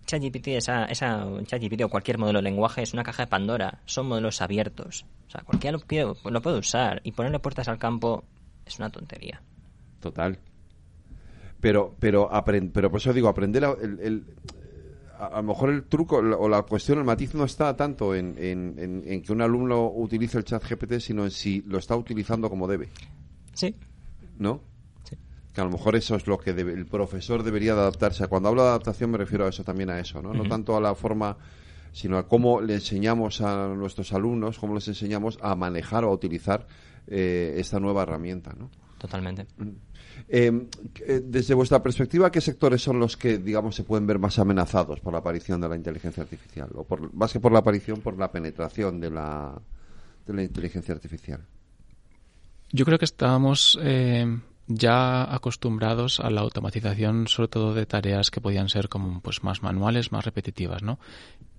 ChatGPT, 0.05 0.49
esa, 0.49 0.85
esa 0.85 1.27
ChatGPT 1.47 1.85
o 1.85 1.89
cualquier 1.89 2.19
modelo 2.19 2.41
de 2.41 2.43
lenguaje 2.43 2.83
es 2.83 2.93
una 2.93 3.03
caja 3.03 3.23
de 3.23 3.29
Pandora, 3.29 3.81
son 3.87 4.09
modelos 4.09 4.43
abiertos. 4.43 5.07
O 5.27 5.31
sea, 5.31 5.41
cualquiera 5.41 5.79
lo, 5.79 6.31
lo 6.31 6.43
puede 6.43 6.59
usar 6.59 7.01
y 7.03 7.13
ponerle 7.13 7.39
puertas 7.39 7.69
al 7.69 7.79
campo 7.79 8.23
es 8.67 8.79
una 8.79 8.91
tontería. 8.91 9.41
Total. 10.01 10.39
Pero, 11.63 11.97
pero, 11.99 12.29
pero 12.75 12.91
por 12.91 13.01
eso 13.01 13.15
digo, 13.15 13.29
aprender 13.29 13.65
el, 13.81 14.27
a, 15.23 15.37
lo 15.37 15.43
mejor 15.45 15.71
el 15.71 15.85
truco 15.85 16.17
o 16.17 16.49
la 16.49 16.63
cuestión, 16.63 16.99
el 16.99 17.05
matiz 17.05 17.35
no 17.35 17.45
está 17.45 17.77
tanto 17.77 18.15
en, 18.15 18.35
en, 18.39 19.23
que 19.23 19.33
un 19.33 19.41
alumno 19.41 19.91
utilice 19.95 20.39
el 20.39 20.45
chat 20.45 20.63
GPT, 20.69 20.99
sino 20.99 21.25
en 21.25 21.31
si 21.31 21.63
lo 21.63 21.79
está 21.79 21.97
utilizando 21.97 22.51
como 22.51 22.67
debe. 22.67 22.89
Sí. 23.55 23.75
¿No? 24.39 24.61
Sí. 25.05 25.17
Que 25.55 25.61
a 25.61 25.65
lo 25.65 25.71
mejor 25.71 25.95
eso 25.95 26.17
es 26.17 26.27
lo 26.27 26.39
que 26.39 26.51
el 26.51 26.87
profesor 26.87 27.43
debería 27.43 27.75
de 27.75 27.83
adaptarse. 27.83 28.27
Cuando 28.27 28.49
hablo 28.49 28.63
de 28.63 28.69
adaptación 28.71 29.11
me 29.11 29.19
refiero 29.19 29.47
a 29.47 29.51
eso 29.51 29.63
también 29.63 29.91
a 29.91 30.01
eso, 30.01 30.21
¿no? 30.21 30.33
No 30.35 30.45
tanto 30.49 30.77
a 30.77 30.81
la 30.81 30.95
forma 30.95 31.37
sino 31.93 32.17
a 32.17 32.27
cómo 32.27 32.61
le 32.61 32.75
enseñamos 32.75 33.43
a 33.43 33.69
nuestros 33.69 34.13
alumnos, 34.15 34.59
cómo 34.59 34.75
les 34.75 34.89
enseñamos 34.89 35.39
a 35.43 35.55
manejar 35.55 36.05
o 36.05 36.09
a 36.09 36.13
utilizar 36.13 36.67
eh, 37.07 37.55
esta 37.59 37.79
nueva 37.79 38.03
herramienta, 38.03 38.55
¿no? 38.59 38.71
Totalmente. 38.99 39.47
Mm. 39.59 39.71
Em, 40.29 40.67
eh, 41.01 41.21
desde 41.25 41.55
vuestra 41.55 41.83
perspectiva, 41.83 42.31
¿qué 42.31 42.41
sectores 42.41 42.83
son 42.83 42.99
los 42.99 43.17
que, 43.17 43.39
digamos, 43.39 43.75
se 43.75 43.85
pueden 43.85 44.07
ver 44.07 44.19
más 44.19 44.39
amenazados 44.39 45.01
por 45.01 45.13
la 45.13 45.19
aparición 45.19 45.61
de 45.61 45.69
la 45.69 45.77
inteligencia 45.77 46.23
artificial? 46.23 46.71
O 46.75 46.87
más 47.13 47.33
que 47.33 47.41
por 47.41 47.53
la 47.53 47.61
aparición, 47.61 48.01
por 48.01 48.19
la 48.19 48.31
penetración 48.31 49.01
de 49.01 49.11
la, 49.11 49.61
de 50.27 50.35
la 50.35 50.43
inteligencia 50.43 50.95
artificial. 50.95 51.41
Yo 52.71 52.85
creo 52.85 52.99
que 52.99 53.05
estábamos 53.05 53.79
eh, 53.83 54.27
ya 54.67 55.35
acostumbrados 55.35 56.21
a 56.21 56.31
la 56.31 56.41
automatización, 56.41 57.29
sobre 57.29 57.49
todo 57.49 57.75
de 57.75 57.87
tareas 57.87 58.31
que 58.31 58.41
podían 58.41 58.69
ser 58.69 58.89
como 58.89 59.21
pues 59.21 59.45
más 59.45 59.63
manuales, 59.63 60.13
más 60.13 60.25
repetitivas, 60.25 60.83
¿no? 60.83 60.99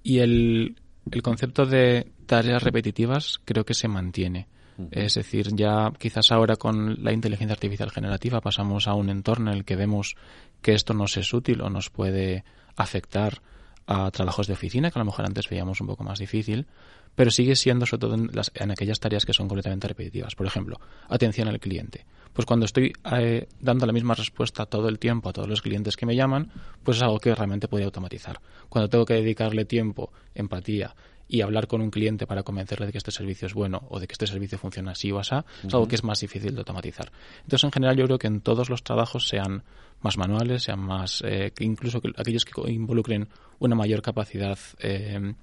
Y 0.02 0.20
el, 0.20 0.76
el 1.12 1.22
concepto 1.22 1.66
de 1.66 2.12
tareas 2.26 2.64
repetitivas 2.64 3.40
creo 3.46 3.66
que 3.66 3.74
se 3.74 3.88
mantiene. 3.88 4.48
Es 4.92 5.16
decir, 5.16 5.56
ya 5.56 5.92
quizás 5.98 6.32
ahora 6.32 6.56
con 6.56 7.04
la 7.04 7.12
inteligencia 7.12 7.54
artificial 7.54 7.92
generativa 7.92 8.42
pasamos 8.42 8.88
a 8.88 8.94
un 8.94 9.10
entorno 9.10 9.52
en 9.52 9.58
el 9.58 9.66
que 9.66 9.76
vemos 9.76 10.16
que 10.62 10.74
esto 10.74 10.94
nos 10.94 11.18
es 11.18 11.34
útil 11.34 11.62
o 11.62 11.70
nos 11.70 11.90
puede 11.90 12.44
afectar 12.76 13.42
a 13.86 14.10
trabajos 14.12 14.48
de 14.48 14.54
oficina, 14.54 14.92
que 14.92 14.98
a 14.98 15.02
lo 15.02 15.06
mejor 15.06 15.26
antes 15.26 15.50
veíamos 15.50 15.82
un 15.82 15.88
poco 15.88 16.04
más 16.04 16.20
difícil, 16.20 16.68
pero 17.16 17.32
sigue 17.32 17.56
siendo 17.56 17.86
sobre 17.86 18.02
todo 18.02 18.16
en, 18.16 18.30
las, 18.34 18.52
en 18.56 18.72
aquellas 18.72 19.00
tareas 19.00 19.26
que 19.26 19.34
son 19.34 19.48
completamente 19.48 19.88
repetitivas. 19.88 20.36
Por 20.36 20.48
ejemplo, 20.48 20.80
atención 21.10 21.48
al 21.48 21.60
cliente. 21.60 22.06
Pues 22.34 22.48
cuando 22.48 22.66
estoy 22.66 22.94
eh, 23.16 23.48
dando 23.60 23.86
la 23.86 23.94
misma 23.94 24.16
respuesta 24.16 24.66
todo 24.66 24.90
el 24.90 24.98
tiempo 24.98 25.30
a 25.30 25.34
todos 25.34 25.48
los 25.48 25.62
clientes 25.62 25.96
que 25.96 26.08
me 26.08 26.16
llaman, 26.16 26.52
pues 26.84 26.98
es 26.98 27.04
algo 27.04 27.20
que 27.20 27.36
realmente 27.36 27.68
puedo 27.68 27.86
automatizar. 27.86 28.40
Cuando 28.70 28.90
tengo 28.90 29.06
que 29.06 29.14
dedicarle 29.14 29.66
tiempo, 29.66 30.12
empatía 30.34 30.96
y 31.34 31.42
hablar 31.42 31.66
con 31.66 31.82
un 31.82 31.90
cliente 31.90 32.28
para 32.28 32.44
convencerle 32.44 32.86
de 32.86 32.92
que 32.92 33.00
este 33.00 33.10
servicio 33.10 33.48
es 33.48 33.56
bueno 33.56 33.88
o 33.90 34.00
de 34.00 34.06
que 34.06 34.14
este 34.14 34.28
servicio 34.28 34.60
funciona 34.60 34.92
así 34.92 35.12
o 35.12 35.18
así, 35.18 35.34
es 35.66 35.74
algo 35.74 35.88
que 35.88 35.96
es 35.96 36.04
más 36.04 36.20
difícil 36.20 36.54
de 36.54 36.60
automatizar. 36.60 37.12
Entonces, 37.42 37.64
en 37.64 37.72
general, 37.72 37.98
yo 37.98 38.06
creo 38.06 38.20
que 38.20 38.28
en 38.28 38.42
todos 38.42 38.70
los 38.70 38.84
trabajos 38.84 39.28
sean 39.28 39.64
más 40.02 40.16
manuales, 40.16 40.62
sean 40.62 40.80
más, 40.80 41.24
eh, 41.26 41.52
que 41.56 41.64
incluso 41.64 42.00
aquellos 42.18 42.46
que 42.46 42.72
involucren 42.72 43.30
una 43.58 43.74
mayor 43.76 44.04
capacidad 44.04 44.60
eh, 44.78 45.34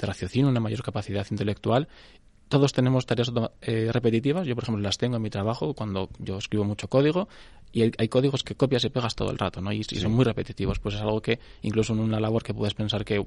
de 0.00 0.06
raciocinio, 0.06 0.48
una 0.48 0.58
mayor 0.58 0.82
capacidad 0.82 1.24
intelectual 1.30 1.86
todos 2.50 2.72
tenemos 2.72 3.06
tareas 3.06 3.32
eh, 3.62 3.90
repetitivas. 3.92 4.44
Yo, 4.44 4.56
por 4.56 4.64
ejemplo, 4.64 4.82
las 4.82 4.98
tengo 4.98 5.16
en 5.16 5.22
mi 5.22 5.30
trabajo 5.30 5.72
cuando 5.72 6.10
yo 6.18 6.36
escribo 6.36 6.64
mucho 6.64 6.88
código 6.88 7.28
y 7.72 7.82
hay, 7.82 8.08
códigos 8.08 8.42
que 8.42 8.56
copias 8.56 8.84
y 8.84 8.90
pegas 8.90 9.14
todo 9.14 9.30
el 9.30 9.38
rato, 9.38 9.60
¿no? 9.60 9.72
Y, 9.72 9.84
son 9.84 10.10
muy 10.10 10.24
repetitivos. 10.24 10.80
Pues 10.80 10.96
es 10.96 11.00
algo 11.00 11.22
que 11.22 11.38
incluso 11.62 11.92
en 11.92 12.00
una 12.00 12.18
labor 12.18 12.42
que 12.42 12.52
puedes 12.52 12.74
pensar 12.74 13.04
que 13.04 13.24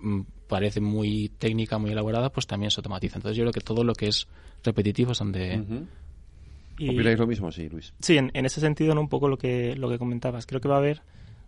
mm, 0.00 0.20
parece 0.46 0.82
muy 0.82 1.30
técnica, 1.38 1.78
muy 1.78 1.92
elaborada, 1.92 2.28
pues 2.30 2.46
también 2.46 2.70
se 2.70 2.80
automatiza. 2.80 3.16
Entonces 3.16 3.38
yo 3.38 3.44
creo 3.44 3.52
que 3.54 3.62
todo 3.62 3.82
lo 3.84 3.94
que 3.94 4.08
es 4.08 4.28
repetitivo 4.62 5.14
son 5.14 5.32
de... 5.32 5.86
¿Opináis 6.74 7.18
lo 7.18 7.26
mismo? 7.26 7.50
Sí, 7.50 7.70
Luis. 7.70 7.94
Sí, 8.00 8.18
en, 8.18 8.30
ese 8.34 8.60
sentido, 8.60 8.94
¿no? 8.94 9.00
un 9.00 9.08
poco 9.08 9.28
lo 9.28 9.38
que, 9.38 9.74
lo 9.76 9.88
que 9.88 9.98
comentabas. 9.98 10.44
Creo 10.44 10.60
que 10.60 10.68
va 10.68 10.74
a 10.74 10.78
haber 10.78 11.00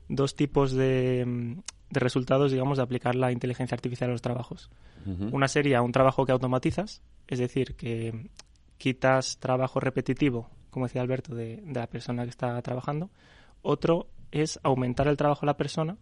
dos 0.08 0.34
tipos 0.34 0.72
de, 0.72 1.54
de 1.90 2.00
resultados, 2.00 2.52
digamos, 2.52 2.78
de 2.78 2.84
aplicar 2.84 3.14
la 3.16 3.32
inteligencia 3.32 3.74
artificial 3.74 4.10
a 4.10 4.12
los 4.12 4.22
trabajos. 4.22 4.70
Una 5.32 5.48
sería 5.48 5.82
un 5.82 5.92
trabajo 5.92 6.26
que 6.26 6.32
automatizas, 6.32 7.02
es 7.26 7.38
decir, 7.38 7.74
que 7.74 8.28
quitas 8.76 9.38
trabajo 9.38 9.80
repetitivo, 9.80 10.48
como 10.70 10.86
decía 10.86 11.02
Alberto, 11.02 11.34
de, 11.34 11.62
la 11.66 11.86
persona 11.86 12.24
que 12.24 12.30
está 12.30 12.60
trabajando. 12.62 13.10
Otro 13.62 14.08
es 14.30 14.60
aumentar 14.62 15.08
el 15.08 15.16
trabajo 15.16 15.40
de 15.42 15.46
la 15.46 15.56
persona 15.56 15.96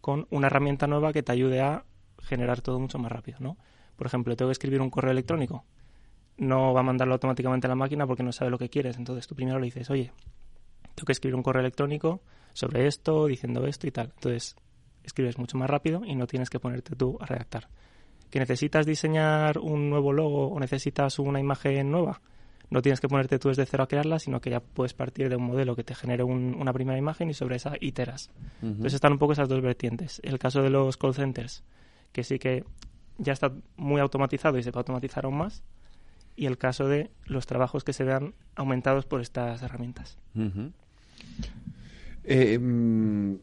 con 0.00 0.26
una 0.30 0.48
herramienta 0.48 0.86
nueva 0.86 1.12
que 1.12 1.22
te 1.22 1.32
ayude 1.32 1.60
a 1.60 1.84
generar 2.22 2.60
todo 2.60 2.80
mucho 2.80 2.98
más 2.98 3.12
rápido, 3.12 3.38
¿no? 3.40 3.56
Por 3.96 4.06
ejemplo, 4.06 4.34
tengo 4.34 4.48
que 4.48 4.52
escribir 4.52 4.80
un 4.80 4.90
correo 4.90 5.12
electrónico. 5.12 5.64
No 6.36 6.72
va 6.72 6.80
a 6.80 6.84
mandarlo 6.84 7.14
automáticamente 7.14 7.66
a 7.66 7.70
la 7.70 7.74
máquina 7.76 8.06
porque 8.06 8.22
no 8.22 8.32
sabe 8.32 8.50
lo 8.50 8.58
que 8.58 8.68
quieres. 8.68 8.96
Entonces 8.96 9.26
tú 9.26 9.34
primero 9.34 9.58
le 9.58 9.66
dices, 9.66 9.90
oye, 9.90 10.12
tengo 10.94 11.06
que 11.06 11.12
escribir 11.12 11.34
un 11.34 11.42
correo 11.42 11.60
electrónico 11.60 12.22
sobre 12.52 12.86
esto, 12.86 13.26
diciendo 13.26 13.66
esto 13.66 13.86
y 13.86 13.90
tal. 13.90 14.12
Entonces 14.14 14.56
escribes 15.04 15.38
mucho 15.38 15.56
más 15.58 15.68
rápido 15.68 16.02
y 16.04 16.14
no 16.14 16.26
tienes 16.26 16.50
que 16.50 16.60
ponerte 16.60 16.96
tú 16.96 17.18
a 17.20 17.26
redactar. 17.26 17.68
¿Que 18.30 18.38
necesitas 18.38 18.84
diseñar 18.86 19.58
un 19.58 19.88
nuevo 19.88 20.12
logo 20.12 20.48
o 20.48 20.60
necesitas 20.60 21.18
una 21.18 21.40
imagen 21.40 21.90
nueva? 21.90 22.20
No 22.70 22.82
tienes 22.82 23.00
que 23.00 23.08
ponerte 23.08 23.38
tú 23.38 23.48
desde 23.48 23.64
cero 23.64 23.84
a 23.84 23.88
crearla, 23.88 24.18
sino 24.18 24.40
que 24.40 24.50
ya 24.50 24.60
puedes 24.60 24.92
partir 24.92 25.30
de 25.30 25.36
un 25.36 25.44
modelo 25.44 25.74
que 25.74 25.84
te 25.84 25.94
genere 25.94 26.22
una 26.22 26.72
primera 26.72 26.98
imagen 26.98 27.30
y 27.30 27.34
sobre 27.34 27.56
esa 27.56 27.72
iteras. 27.80 28.30
Entonces 28.60 28.94
están 28.94 29.12
un 29.12 29.18
poco 29.18 29.32
esas 29.32 29.48
dos 29.48 29.62
vertientes. 29.62 30.20
El 30.22 30.38
caso 30.38 30.62
de 30.62 30.68
los 30.68 30.98
call 30.98 31.14
centers, 31.14 31.64
que 32.12 32.24
sí 32.24 32.38
que 32.38 32.64
ya 33.16 33.32
está 33.32 33.52
muy 33.76 34.00
automatizado 34.00 34.58
y 34.58 34.62
se 34.62 34.70
puede 34.70 34.80
automatizar 34.82 35.24
aún 35.24 35.38
más. 35.38 35.62
Y 36.36 36.44
el 36.44 36.58
caso 36.58 36.86
de 36.86 37.10
los 37.24 37.46
trabajos 37.46 37.84
que 37.84 37.94
se 37.94 38.04
vean 38.04 38.34
aumentados 38.54 39.06
por 39.06 39.22
estas 39.22 39.62
herramientas. 39.62 40.18
eh, 42.24 42.58
mm, 42.58 43.36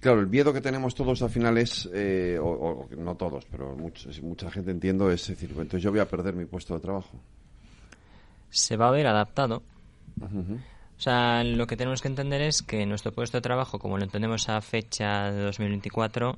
claro, 0.00 0.20
el 0.20 0.28
miedo 0.28 0.52
que 0.52 0.60
tenemos 0.60 0.94
todos 0.94 1.22
al 1.22 1.30
final 1.30 1.58
es, 1.58 1.88
eh, 1.92 2.38
o, 2.40 2.88
no 2.96 3.14
todos, 3.16 3.44
pero 3.46 3.76
mucha 3.76 4.50
gente 4.50 4.70
entiendo, 4.70 5.10
es 5.10 5.26
decir, 5.26 5.50
entonces 5.50 5.82
yo 5.82 5.90
voy 5.90 6.00
a 6.00 6.08
perder 6.08 6.34
mi 6.34 6.44
puesto 6.44 6.74
de 6.74 6.80
trabajo. 6.80 7.20
Se 8.50 8.76
va 8.76 8.88
a 8.88 8.90
ver 8.90 9.06
adaptado. 9.06 9.62
O 10.20 11.00
sea, 11.00 11.42
lo 11.42 11.66
que 11.66 11.76
tenemos 11.76 12.00
que 12.00 12.08
entender 12.08 12.42
es 12.42 12.62
que 12.62 12.86
nuestro 12.86 13.12
puesto 13.12 13.38
de 13.38 13.42
trabajo, 13.42 13.78
como 13.78 13.98
lo 13.98 14.04
entendemos 14.04 14.48
a 14.48 14.60
fecha 14.60 15.32
de 15.32 15.42
2024, 15.42 16.36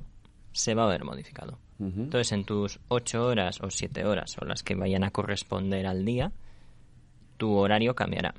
se 0.51 0.73
va 0.73 0.85
a 0.85 0.87
ver 0.87 1.03
modificado. 1.03 1.59
Entonces, 1.77 2.31
en 2.31 2.45
tus 2.45 2.79
ocho 2.87 3.25
horas 3.25 3.59
o 3.61 3.69
siete 3.69 4.05
horas, 4.05 4.37
o 4.41 4.45
las 4.45 4.63
que 4.63 4.75
vayan 4.75 5.03
a 5.03 5.11
corresponder 5.11 5.85
al 5.85 6.05
día, 6.05 6.31
tu 7.37 7.51
horario 7.53 7.93
cambiará. 7.93 8.33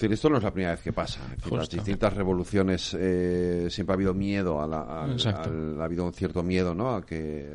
Decir, 0.00 0.12
esto 0.12 0.30
no 0.30 0.38
es 0.38 0.42
la 0.42 0.52
primera 0.52 0.72
vez 0.72 0.82
que 0.82 0.92
pasa. 0.92 1.20
las 1.50 1.68
distintas 1.68 2.14
revoluciones 2.14 2.96
eh, 2.98 3.68
siempre 3.70 3.92
ha 3.92 3.96
habido 3.96 4.14
miedo, 4.14 4.62
a 4.62 4.66
la, 4.66 4.80
ha 4.80 5.84
habido 5.84 6.04
un 6.04 6.12
cierto 6.12 6.42
miedo 6.42 6.74
¿no? 6.74 6.94
a 6.94 7.04
que, 7.04 7.52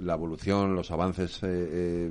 la 0.00 0.14
evolución, 0.14 0.74
los 0.74 0.90
avances 0.90 1.38
eh, 1.42 2.10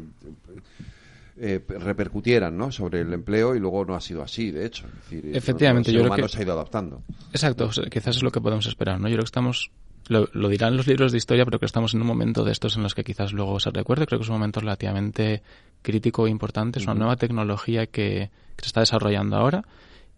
eh, 1.37 1.59
repercutieran 1.67 2.57
¿no? 2.57 2.71
sobre 2.71 3.01
el 3.01 3.13
empleo 3.13 3.55
y 3.55 3.59
luego 3.59 3.83
no 3.85 3.95
ha 3.95 4.01
sido 4.01 4.21
así, 4.21 4.51
de 4.51 4.65
hecho. 4.65 4.85
Efectivamente, 5.11 5.91
yo 5.91 6.03
creo 6.03 6.15
que 6.15 6.29
se 6.29 6.39
ha 6.39 6.43
ido 6.43 6.53
adaptando. 6.53 7.01
Exacto, 7.31 7.69
quizás 7.89 8.17
es 8.17 8.23
lo 8.23 8.31
que 8.31 8.39
podemos 8.41 8.65
esperar. 8.67 8.99
¿no? 8.99 9.07
Yo 9.07 9.15
creo 9.15 9.23
que 9.23 9.29
estamos 9.29 9.71
lo, 10.07 10.49
dirán 10.49 10.77
los 10.77 10.87
libros 10.87 11.11
de 11.11 11.17
historia, 11.17 11.45
pero 11.45 11.59
que 11.59 11.65
estamos 11.65 11.93
en 11.93 12.01
un 12.01 12.07
momento 12.07 12.43
de 12.43 12.51
estos 12.51 12.75
en 12.75 12.83
los 12.83 12.95
que 12.95 13.03
quizás 13.03 13.33
luego 13.33 13.59
se 13.59 13.69
recuerde. 13.69 14.05
Creo 14.05 14.19
que 14.19 14.23
es 14.23 14.29
un 14.29 14.35
momento 14.35 14.59
relativamente 14.59 15.43
crítico 15.81 16.27
e 16.27 16.29
importante. 16.29 16.79
Es 16.79 16.85
una 16.85 16.95
nueva 16.95 17.15
tecnología 17.15 17.87
que, 17.87 18.29
se 18.57 18.67
está 18.67 18.81
desarrollando 18.81 19.37
ahora 19.37 19.63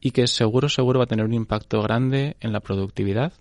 y 0.01 0.11
que 0.11 0.27
seguro, 0.27 0.67
seguro 0.67 0.99
va 0.99 1.05
a 1.05 1.07
tener 1.07 1.25
un 1.25 1.33
impacto 1.33 1.81
grande 1.81 2.35
en 2.41 2.51
la 2.51 2.59
productividad 2.59 3.33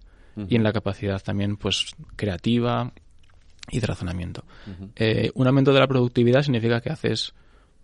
y 0.49 0.57
en 0.57 0.63
la 0.63 0.73
capacidad 0.73 1.21
también 1.23 1.57
pues 1.57 1.95
creativa 2.17 2.93
y 3.71 3.81
de 3.81 3.87
razonamiento. 3.87 4.45
Eh, 4.97 5.31
un 5.35 5.47
aumento 5.47 5.73
de 5.73 5.81
la 5.81 5.87
productividad 5.87 6.43
significa 6.43 6.81
que 6.81 6.91
haces 6.91 7.35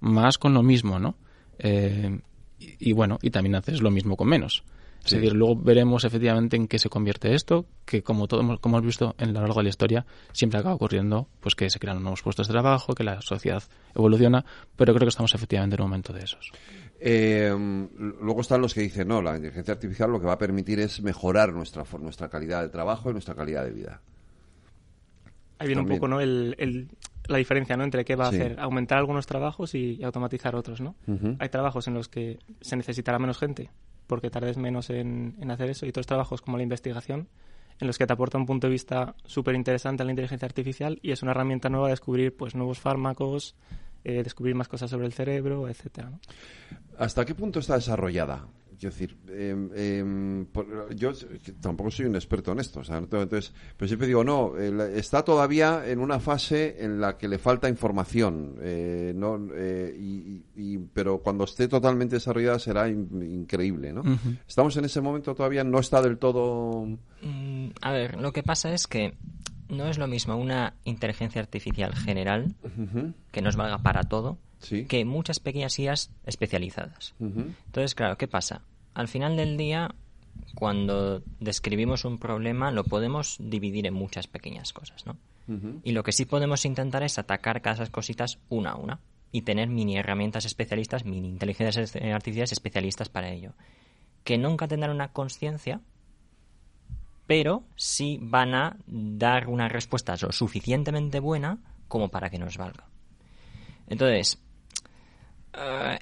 más 0.00 0.38
con 0.38 0.55
lo 0.55 0.62
mismo, 0.62 0.99
¿no? 0.99 1.17
Eh, 1.59 2.21
y, 2.59 2.93
bueno, 2.93 3.19
y 3.23 3.31
también 3.31 3.55
haces 3.55 3.83
lo 3.83 3.91
mismo 3.91 4.17
con 4.17 4.29
menos. 4.29 4.65
Es 5.05 5.12
decir, 5.12 5.33
luego 5.33 5.57
veremos 5.57 6.05
efectivamente 6.05 6.57
en 6.57 6.69
qué 6.69 6.78
se 6.78 6.90
convierte 6.90 7.35
esto, 7.35 7.67
que 7.87 8.02
como 8.02 8.28
todo 8.28 8.40
como 8.61 8.76
hemos 8.76 8.87
visto 8.87 9.14
en 9.19 9.33
lo 9.33 9.40
largo 9.40 9.57
de 9.57 9.64
la 9.64 9.69
historia, 9.71 10.07
siempre 10.33 10.61
acaba 10.61 10.75
ocurriendo 10.75 11.28
pues 11.40 11.55
que 11.55 11.71
se 11.71 11.78
crean 11.78 12.02
nuevos 12.02 12.23
puestos 12.23 12.47
de 12.47 12.52
trabajo, 12.52 12.95
que 12.95 13.05
la 13.05 13.23
sociedad 13.23 13.62
evoluciona, 13.95 14.45
pero 14.76 14.93
creo 14.93 15.07
que 15.07 15.11
estamos 15.11 15.35
efectivamente 15.35 15.76
en 15.76 15.83
un 15.83 15.88
momento 15.88 16.12
de 16.12 16.21
esos. 16.21 16.52
Eh, 17.00 17.55
luego 18.21 18.40
están 18.40 18.61
los 18.61 18.75
que 18.75 18.83
dicen, 18.83 19.09
no, 19.09 19.23
la 19.23 19.37
inteligencia 19.37 19.73
artificial 19.73 20.11
lo 20.11 20.21
que 20.21 20.26
va 20.26 20.35
a 20.35 20.38
permitir 20.38 20.81
es 20.81 21.00
mejorar 21.00 21.52
nuestra, 21.52 21.85
nuestra 21.99 22.28
calidad 22.28 22.62
de 22.62 22.69
trabajo 22.69 23.09
y 23.09 23.12
nuestra 23.12 23.35
calidad 23.35 23.64
de 23.64 23.71
vida. 23.71 24.02
Ahí 25.59 25.69
viene 25.69 25.83
un 25.83 25.88
poco 25.88 26.07
¿no? 26.07 26.21
el, 26.21 26.88
la 27.26 27.38
diferencia 27.38 27.76
¿no? 27.76 27.85
entre 27.85 28.05
qué 28.05 28.14
va 28.14 28.26
a 28.26 28.28
hacer, 28.28 28.59
aumentar 28.61 28.99
algunos 28.99 29.26
trabajos 29.26 29.75
y, 29.75 30.02
automatizar 30.02 30.55
otros. 30.55 30.81
¿no? 30.81 30.97
Hay 31.38 31.49
trabajos 31.49 31.88
en 31.88 31.95
los 31.95 32.09
que 32.09 32.38
se 32.61 32.76
necesitará 32.76 33.19
menos 33.19 33.38
gente 33.38 33.71
porque 34.09 34.31
tardes 34.31 34.57
menos 34.57 34.91
en, 34.91 35.37
hacer 35.50 35.71
eso, 35.71 35.87
y 35.87 35.91
otros 35.91 36.07
trabajos 36.07 36.41
como 36.41 36.57
la 36.57 36.65
investigación, 36.65 37.29
en 37.79 37.87
los 37.87 37.97
que 37.97 38.07
te 38.07 38.12
aporta 38.12 38.38
un 38.38 38.47
punto 38.47 38.67
de 38.67 38.73
vista 38.73 39.15
súper 39.25 39.55
interesante 39.55 40.03
a 40.03 40.07
la 40.07 40.11
inteligencia 40.11 40.47
artificial 40.47 40.99
y 41.00 41.12
es 41.12 41.23
una 41.23 41.31
herramienta 41.31 41.69
nueva 41.69 41.87
de 41.87 41.93
descubrir 41.93 42.37
pues, 42.37 42.56
nuevos 42.56 42.80
fármacos, 42.80 43.54
eh, 44.02 44.25
descubrir 44.25 44.56
más 44.56 44.67
cosas 44.67 44.91
sobre 44.91 45.06
el 45.06 45.13
cerebro, 45.13 45.69
etcétera. 45.69 46.11
¿Hasta 46.99 47.25
qué 47.25 47.37
punto 47.37 47.61
está 47.61 47.76
desarrollada 47.76 48.49
Quiero 48.78 48.95
decir, 48.95 49.17
em, 49.28 50.47
yo 50.95 51.12
tampoco 51.60 51.91
soy 51.91 52.06
un 52.06 52.14
experto 52.14 52.52
en 52.52 52.60
esto, 52.60 52.80
entonces, 52.88 53.52
pero 53.76 53.88
siempre 53.88 54.06
digo, 54.06 54.23
no, 54.23 54.56
está 54.56 55.25
todavía 55.25 55.82
en 55.84 55.99
una 55.99 56.21
fase 56.21 56.76
en 56.78 57.00
la 57.00 57.19
que 57.19 57.26
le 57.26 57.38
falta 57.38 57.69
información, 57.69 58.54
eh, 58.60 59.12
no, 59.17 59.49
eh, 59.52 59.97
y, 60.54 60.78
pero 60.93 61.19
cuando 61.19 61.43
esté 61.43 61.67
totalmente 61.67 62.17
desarrollada 62.17 62.60
será 62.60 62.88
increíble, 62.88 63.93
¿no? 63.93 64.02
Estamos 64.47 64.76
en 64.76 64.84
ese 64.84 65.00
momento 65.00 65.34
todavía, 65.34 65.64
no 65.64 65.80
está 65.80 66.00
del 66.00 66.19
todo... 66.19 66.86
Mm, 67.23 67.71
a 67.82 67.93
ver, 67.93 68.21
lo 68.21 68.32
que 68.32 68.45
pasa 68.45 68.73
es 68.73 68.86
que 68.86 69.14
no 69.69 69.88
es 69.88 69.99
lo 69.99 70.06
mismo 70.06 70.36
una 70.36 70.75
inteligencia 70.84 71.41
artificial 71.41 71.97
general 71.97 72.54
que 73.32 73.43
nos 73.43 73.56
valga 73.56 73.78
para 73.78 74.04
todo 74.04 74.38
que 74.60 75.04
muchas 75.04 75.40
pequeñas 75.40 75.78
IAs 75.78 76.10
especializadas. 76.25 77.14
Entonces, 77.21 77.94
claro, 77.94 78.18
¿qué 78.18 78.28
pasa? 78.28 78.62
Al 78.94 79.08
final 79.08 79.36
del 79.36 79.56
día, 79.56 79.94
cuando 80.54 81.23
describimos 81.40 82.04
un 82.04 82.18
problema, 82.18 82.71
lo 82.71 82.84
podemos 82.84 83.36
dividir 83.38 83.86
en 83.86 83.94
muchas 83.94 84.26
pequeñas 84.26 84.73
cosas, 84.73 85.06
¿no? 85.06 85.16
Y 85.82 85.92
lo 85.92 86.02
que 86.02 86.12
sí 86.12 86.26
podemos 86.26 86.64
intentar 86.66 87.02
es 87.02 87.18
atacar 87.18 87.62
cada 87.62 87.76
esas 87.76 87.90
cositas 87.90 88.38
una 88.50 88.73
a 88.73 88.76
una 88.76 89.00
y 89.32 89.42
tener 89.42 89.68
mini 89.68 89.97
herramientas 89.97 90.44
especialistas, 90.44 91.04
mini 91.04 91.28
inteligencias 91.28 91.97
artificiales 91.97 92.52
especialistas 92.52 93.08
para 93.08 93.30
ello. 93.30 93.54
Que 94.25 94.36
nunca 94.36 94.68
tendrán 94.68 94.90
una 94.90 95.12
conciencia, 95.12 95.80
pero 97.26 97.62
sí 97.76 98.18
van 98.21 98.54
a 98.54 98.76
dar 98.86 99.49
una 99.49 99.68
respuesta 99.68 100.16
lo 100.21 100.32
suficientemente 100.32 101.21
buena 101.21 101.58
como 101.88 102.08
para 102.08 102.28
que 102.28 102.38
nos 102.38 102.58
valga. 102.58 102.84
Entonces, 103.86 104.34
eh, 104.36 104.48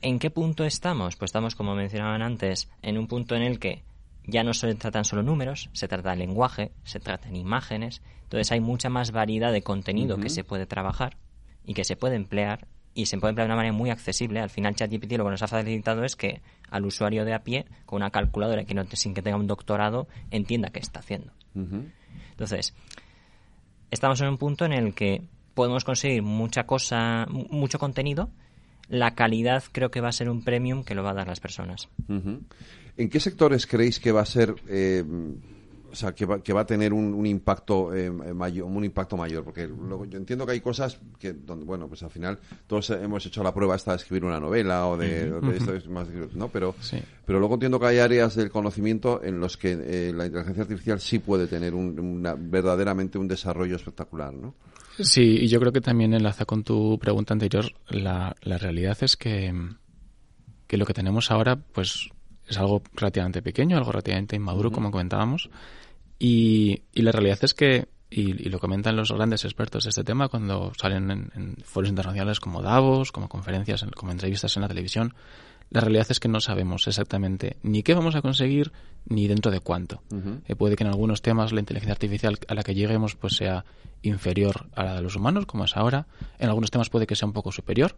¿En 0.02 0.18
qué 0.18 0.30
punto 0.30 0.64
estamos? 0.64 1.16
Pues 1.16 1.30
estamos, 1.30 1.54
como 1.54 1.74
mencionaban 1.74 2.22
antes, 2.22 2.68
en 2.82 2.98
un 2.98 3.06
punto 3.06 3.34
en 3.34 3.42
el 3.42 3.58
que 3.58 3.82
ya 4.24 4.42
no 4.42 4.54
se 4.54 4.74
tratan 4.74 5.04
solo 5.04 5.22
números, 5.22 5.70
se 5.72 5.88
trata 5.88 6.10
de 6.10 6.16
lenguaje, 6.16 6.72
se 6.84 7.00
tratan 7.00 7.36
imágenes, 7.36 8.02
entonces 8.24 8.50
hay 8.52 8.60
mucha 8.60 8.88
más 8.88 9.12
variedad 9.12 9.52
de 9.52 9.62
contenido 9.62 10.18
que 10.18 10.30
se 10.30 10.44
puede 10.44 10.66
trabajar 10.66 11.16
y 11.64 11.74
que 11.74 11.84
se 11.84 11.96
puede 11.96 12.16
emplear 12.16 12.66
y 12.92 13.06
se 13.06 13.18
puede 13.18 13.30
emplear 13.30 13.46
de 13.46 13.52
una 13.52 13.56
manera 13.56 13.74
muy 13.74 13.90
accesible. 13.90 14.40
Al 14.40 14.50
final 14.50 14.74
ChatGPT 14.74 15.12
lo 15.12 15.24
que 15.24 15.30
nos 15.30 15.42
ha 15.42 15.48
facilitado 15.48 16.02
es 16.02 16.16
que 16.16 16.40
al 16.70 16.86
usuario 16.86 17.24
de 17.24 17.34
a 17.34 17.44
pie, 17.44 17.66
con 17.84 17.98
una 17.98 18.10
calculadora 18.10 18.64
que 18.64 18.74
no, 18.74 18.84
sin 18.92 19.14
que 19.14 19.22
tenga 19.22 19.36
un 19.36 19.46
doctorado, 19.46 20.08
entienda 20.30 20.70
qué 20.70 20.80
está 20.80 21.00
haciendo. 21.00 21.32
Entonces, 22.30 22.74
estamos 23.90 24.20
en 24.22 24.28
un 24.28 24.38
punto 24.38 24.64
en 24.64 24.72
el 24.72 24.94
que 24.94 25.22
podemos 25.54 25.84
conseguir 25.84 26.22
mucha 26.22 26.64
cosa, 26.64 27.26
mucho 27.28 27.78
contenido, 27.78 28.30
la 28.88 29.14
calidad 29.14 29.64
creo 29.72 29.90
que 29.90 30.00
va 30.00 30.08
a 30.08 30.12
ser 30.12 30.28
un 30.30 30.42
premium 30.42 30.84
que 30.84 30.94
lo 30.94 31.02
va 31.02 31.10
a 31.10 31.14
dar 31.14 31.28
las 31.28 31.40
personas. 31.40 31.88
¿En 32.08 33.08
qué 33.10 33.20
sectores 33.20 33.66
creéis 33.66 34.00
que 34.00 34.12
va 34.12 34.22
a 34.22 34.26
ser, 34.26 34.54
eh, 34.68 35.04
o 35.90 35.94
sea, 35.94 36.14
que 36.14 36.24
va, 36.24 36.42
que 36.42 36.52
va 36.52 36.62
a 36.62 36.66
tener 36.66 36.92
un, 36.92 37.26
impacto 37.26 37.94
eh, 37.94 38.10
mayor, 38.10 38.66
un 38.66 38.84
impacto 38.84 39.16
mayor? 39.16 39.44
Porque 39.44 39.66
luego, 39.66 40.06
yo 40.06 40.16
entiendo 40.18 40.46
que 40.46 40.52
hay 40.52 40.60
cosas 40.60 40.98
que, 41.18 41.32
donde, 41.32 41.66
bueno, 41.66 41.88
pues 41.88 42.02
al 42.04 42.10
final 42.10 42.38
todos 42.66 42.90
hemos 42.90 43.26
hecho 43.26 43.42
la 43.42 43.52
prueba 43.52 43.76
esta 43.76 43.90
de 43.90 43.98
escribir 43.98 44.24
una 44.24 44.40
novela 44.40 44.86
o 44.86 44.96
de, 44.96 45.32
esto 45.54 45.74
es 45.74 45.88
más, 45.88 46.08
¿no? 46.34 46.48
Pero, 46.48 46.74
pero 47.26 47.38
luego 47.38 47.54
entiendo 47.54 47.78
que 47.78 47.86
hay 47.86 47.98
áreas 47.98 48.34
del 48.34 48.50
conocimiento 48.50 49.22
en 49.22 49.40
los 49.40 49.56
que 49.56 49.72
eh, 49.72 50.12
la 50.14 50.26
inteligencia 50.26 50.62
artificial 50.62 51.00
sí 51.00 51.18
puede 51.18 51.48
tener 51.48 51.74
un, 51.74 52.22
verdaderamente 52.38 53.18
un 53.18 53.28
desarrollo 53.28 53.76
espectacular, 53.76 54.32
¿no? 54.32 54.54
Sí, 54.98 55.38
y 55.42 55.48
yo 55.48 55.60
creo 55.60 55.72
que 55.72 55.80
también 55.80 56.14
enlaza 56.14 56.44
con 56.44 56.64
tu 56.64 56.98
pregunta 56.98 57.34
anterior. 57.34 57.66
La, 57.88 58.34
la 58.42 58.58
realidad 58.58 58.96
es 59.02 59.16
que, 59.16 59.52
que 60.66 60.76
lo 60.76 60.86
que 60.86 60.94
tenemos 60.94 61.30
ahora, 61.30 61.56
pues, 61.56 62.08
es 62.48 62.58
algo 62.58 62.82
relativamente 62.94 63.42
pequeño, 63.42 63.76
algo 63.76 63.92
relativamente 63.92 64.36
inmaduro, 64.36 64.70
como 64.70 64.90
comentábamos. 64.90 65.50
Y, 66.18 66.82
y, 66.94 67.02
la 67.02 67.12
realidad 67.12 67.38
es 67.42 67.52
que, 67.52 67.88
y, 68.08 68.48
lo 68.48 68.58
comentan 68.58 68.96
los 68.96 69.12
grandes 69.12 69.44
expertos 69.44 69.84
de 69.84 69.90
este 69.90 70.04
tema 70.04 70.28
cuando 70.28 70.72
salen 70.80 71.10
en, 71.10 71.30
en 71.34 71.56
foros 71.62 71.90
internacionales 71.90 72.40
como 72.40 72.62
Davos, 72.62 73.12
como 73.12 73.28
conferencias, 73.28 73.84
como 73.94 74.12
entrevistas 74.12 74.56
en 74.56 74.62
la 74.62 74.68
televisión, 74.68 75.14
la 75.70 75.80
realidad 75.80 76.06
es 76.10 76.20
que 76.20 76.28
no 76.28 76.40
sabemos 76.40 76.86
exactamente 76.86 77.56
ni 77.62 77.82
qué 77.82 77.94
vamos 77.94 78.14
a 78.14 78.22
conseguir 78.22 78.72
ni 79.06 79.26
dentro 79.26 79.50
de 79.50 79.60
cuánto. 79.60 80.02
Eh, 80.46 80.54
puede 80.54 80.76
que 80.76 80.84
en 80.84 80.90
algunos 80.90 81.22
temas 81.22 81.52
la 81.52 81.60
inteligencia 81.60 81.92
artificial 81.92 82.38
a 82.46 82.54
la 82.54 82.62
que 82.62 82.74
lleguemos 82.74 83.16
pues 83.16 83.34
sea 83.36 83.64
inferior 84.02 84.66
a 84.74 84.84
la 84.84 84.94
de 84.96 85.02
los 85.02 85.16
humanos, 85.16 85.46
como 85.46 85.64
es 85.64 85.76
ahora. 85.76 86.06
En 86.38 86.48
algunos 86.48 86.70
temas 86.70 86.88
puede 86.88 87.06
que 87.06 87.16
sea 87.16 87.26
un 87.26 87.32
poco 87.32 87.50
superior. 87.50 87.96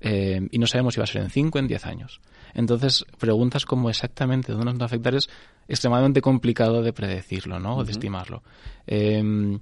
Eh, 0.00 0.46
y 0.52 0.58
no 0.58 0.68
sabemos 0.68 0.94
si 0.94 1.00
va 1.00 1.04
a 1.04 1.08
ser 1.08 1.22
en 1.22 1.30
5 1.30 1.58
o 1.58 1.60
en 1.60 1.66
10 1.66 1.86
años. 1.86 2.20
Entonces, 2.54 3.04
preguntas 3.18 3.66
como 3.66 3.90
exactamente 3.90 4.52
dónde 4.52 4.66
nos 4.66 4.80
va 4.80 4.84
a 4.84 4.86
afectar 4.86 5.16
es 5.16 5.28
extremadamente 5.66 6.20
complicado 6.20 6.82
de 6.82 6.92
predecirlo, 6.92 7.58
¿no? 7.58 7.78
O 7.78 7.84
de 7.84 7.90
estimarlo. 7.90 8.44
Eh, 8.86 9.58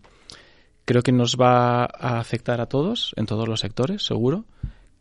creo 0.84 1.02
que 1.02 1.12
nos 1.12 1.36
va 1.36 1.84
a 1.84 2.18
afectar 2.18 2.60
a 2.60 2.66
todos, 2.66 3.14
en 3.16 3.24
todos 3.24 3.48
los 3.48 3.60
sectores, 3.60 4.04
seguro 4.04 4.44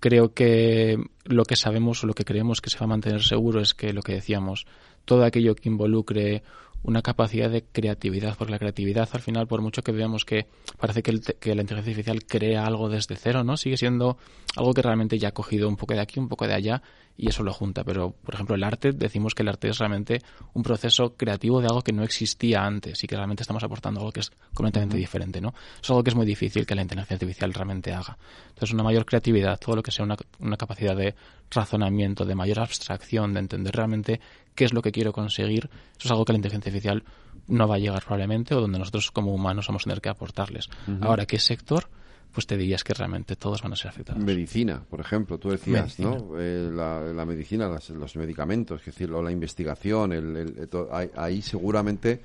creo 0.05 0.35
que 0.35 0.99
lo 1.23 1.45
que 1.45 1.55
sabemos 1.55 2.03
o 2.03 2.05
lo 2.05 2.13
que 2.13 2.25
creemos 2.25 2.61
que 2.61 2.69
se 2.69 2.77
va 2.77 2.83
a 2.83 2.89
mantener 2.89 3.23
seguro 3.23 3.59
es 3.59 3.73
que 3.73 3.91
lo 3.91 4.03
que 4.03 4.13
decíamos, 4.13 4.67
todo 5.03 5.23
aquello 5.23 5.55
que 5.55 5.67
involucre 5.67 6.43
una 6.85 7.01
capacidad 7.01 7.49
de 7.49 7.63
creatividad, 7.63 8.37
porque 8.37 8.51
la 8.51 8.59
creatividad 8.59 9.09
al 9.11 9.21
final, 9.21 9.47
por 9.47 9.61
mucho 9.61 9.81
que 9.81 9.91
veamos 9.91 10.23
que 10.23 10.45
parece 10.77 11.01
que, 11.01 11.19
que, 11.39 11.55
la 11.55 11.61
inteligencia 11.61 11.91
artificial 11.91 12.25
crea 12.25 12.65
algo 12.65 12.89
desde 12.89 13.15
cero, 13.15 13.43
¿no? 13.43 13.57
Sigue 13.57 13.75
siendo 13.75 14.17
algo 14.55 14.73
que 14.73 14.83
realmente 14.83 15.17
ya 15.17 15.29
ha 15.29 15.33
cogido 15.33 15.67
un 15.67 15.77
poco 15.77 15.95
de 15.95 16.01
aquí, 16.01 16.19
un 16.19 16.29
poco 16.29 16.47
de 16.47 16.53
allá 16.53 16.83
y 17.17 17.29
eso 17.29 17.43
lo 17.43 17.53
junta. 17.53 17.83
Pero, 17.83 18.11
por 18.11 18.35
ejemplo, 18.35 18.55
el 18.55 18.63
arte, 18.63 18.91
decimos 18.91 19.33
que 19.33 19.41
el 19.41 19.49
arte 19.49 19.69
es 19.69 19.79
realmente 19.79 20.19
un 20.53 20.61
proceso 20.61 21.15
creativo 21.15 21.59
de 21.59 21.67
algo 21.67 21.81
que 21.81 21.91
no 21.91 22.03
existía 22.03 22.63
antes 22.63 23.03
y 23.03 23.07
que 23.07 23.15
realmente 23.15 23.41
estamos 23.41 23.63
aportando 23.63 24.01
algo 24.01 24.11
que 24.11 24.19
es 24.19 24.31
completamente 24.53 24.97
diferente, 24.97 25.41
¿no? 25.41 25.55
Es 25.81 25.89
algo 25.89 26.03
que 26.03 26.11
es 26.11 26.15
muy 26.15 26.25
difícil 26.27 26.67
que 26.67 26.75
la 26.75 26.83
inteligencia 26.83 27.15
artificial 27.15 27.51
realmente 27.51 27.93
haga. 27.93 28.17
Entonces, 28.49 28.73
una 28.73 28.83
mayor 28.83 29.05
creatividad, 29.05 29.59
todo 29.59 29.75
lo 29.75 29.83
que 29.83 29.91
sea 29.91 30.05
una, 30.05 30.17
una 30.39 30.57
capacidad 30.57 30.95
de 30.95 31.15
razonamiento, 31.49 32.25
de 32.25 32.35
mayor 32.35 32.59
abstracción, 32.59 33.33
de 33.33 33.39
entender 33.39 33.75
realmente 33.75 34.21
qué 34.55 34.65
es 34.65 34.73
lo 34.73 34.81
que 34.81 34.91
quiero 34.91 35.13
conseguir, 35.13 35.69
eso 35.97 36.07
es 36.07 36.11
algo 36.11 36.25
que 36.25 36.33
la 36.33 36.37
inteligencia 36.37 36.69
artificial 36.69 37.03
no 37.47 37.67
va 37.67 37.75
a 37.75 37.79
llegar 37.79 38.03
probablemente 38.03 38.55
o 38.55 38.61
donde 38.61 38.79
nosotros 38.79 39.11
como 39.11 39.33
humanos 39.33 39.67
vamos 39.67 39.83
a 39.83 39.85
tener 39.85 40.01
que 40.01 40.09
aportarles. 40.09 40.69
Ahora, 41.01 41.25
¿qué 41.25 41.39
sector? 41.39 41.87
Pues 42.31 42.47
te 42.47 42.57
dirías 42.57 42.83
que 42.83 42.93
realmente 42.93 43.35
todos 43.35 43.61
van 43.61 43.73
a 43.73 43.75
ser 43.75 43.89
afectados. 43.89 44.21
Medicina, 44.21 44.83
por 44.89 44.99
ejemplo, 44.99 45.37
tú 45.37 45.51
decías, 45.51 45.99
¿no? 45.99 46.31
Eh, 46.37 46.69
la, 46.73 47.25
medicina, 47.25 47.69
los 47.69 48.15
medicamentos, 48.15 48.81
es 48.81 48.85
decir, 48.87 49.09
la 49.09 49.31
investigación, 49.31 50.11
el, 50.11 50.69
ahí, 51.15 51.41
seguramente 51.41 52.21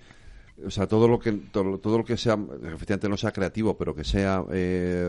o 0.67 0.71
sea, 0.71 0.87
todo 0.87 1.09
lo 1.09 1.19
que 1.19 1.33
todo, 1.33 1.99
lo 1.99 2.05
que 2.05 2.17
sea, 2.17 2.39
efectivamente 2.65 3.09
no 3.09 3.17
sea 3.17 3.33
creativo, 3.33 3.77
pero 3.77 3.95
que 3.95 4.05
sea 4.05 4.45
eh, 4.53 5.09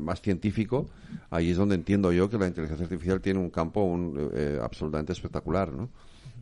más 0.00 0.20
científico, 0.20 0.88
ahí 1.30 1.50
es 1.50 1.56
donde 1.56 1.74
entiendo 1.74 2.12
yo 2.12 2.30
que 2.30 2.38
la 2.38 2.46
inteligencia 2.46 2.84
artificial 2.84 3.20
tiene 3.20 3.40
un 3.40 3.50
campo 3.50 3.82
un, 3.82 4.30
eh, 4.34 4.58
absolutamente 4.62 5.12
espectacular, 5.12 5.72
¿no? 5.72 5.88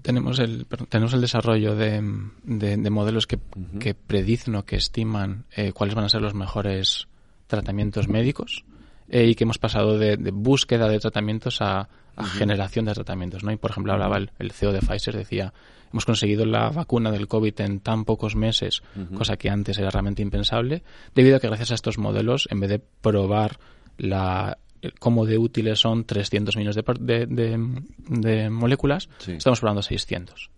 Tenemos 0.04 0.38
el, 0.38 0.66
tenemos 0.90 1.14
el 1.14 1.22
desarrollo 1.22 1.74
de, 1.74 2.02
de, 2.44 2.90
modelos 2.90 3.26
que, 3.26 3.38
que, 3.80 3.94
predicen 3.94 4.54
o 4.54 4.64
que 4.64 4.76
estiman 4.76 5.46
eh, 5.56 5.72
cuáles 5.72 5.94
van 5.94 6.04
a 6.04 6.10
ser 6.10 6.20
los 6.20 6.34
mejores 6.34 7.08
tratamientos 7.46 8.06
médicos 8.06 8.66
eh, 9.08 9.24
y 9.24 9.34
que 9.34 9.44
hemos 9.44 9.56
pasado 9.56 9.98
de, 9.98 10.16
búsqueda 10.30 10.88
de 10.88 11.00
tratamientos 11.00 11.62
a, 11.62 11.88
generación 12.36 12.84
de 12.84 12.92
tratamientos. 12.92 13.42
¿no? 13.44 13.50
Y, 13.50 13.56
por 13.56 13.70
ejemplo, 13.70 13.94
hablaba 13.94 14.18
el, 14.18 14.52
CEO 14.52 14.72
de 14.72 14.80
Pfizer, 14.80 15.16
decía, 15.16 15.54
hemos 15.90 16.04
conseguido 16.04 16.44
la 16.44 16.68
vacuna 16.68 17.10
del 17.10 17.26
COVID 17.26 17.58
en 17.62 17.80
tan 17.80 18.04
pocos 18.04 18.36
meses, 18.36 18.82
cosa 19.16 19.38
que 19.38 19.48
antes 19.48 19.78
era 19.78 19.88
realmente 19.88 20.20
impensable, 20.20 20.84
debido 21.14 21.36
a 21.36 21.40
que 21.40 21.48
gracias 21.48 21.70
a 21.70 21.74
estos 21.74 21.96
modelos, 21.96 22.46
en 22.50 22.60
vez 22.60 22.68
de 22.68 22.78
probar 22.78 23.58
la 23.96 24.58
cómo 24.98 25.26
de 25.26 25.38
útiles 25.38 25.78
son 25.78 26.04
300 26.04 26.56
millones 26.56 26.76
de, 26.76 27.26
de, 28.08 28.50
moléculas, 28.50 29.08
estamos 29.26 29.60
probando 29.60 29.82
600. 29.82 30.50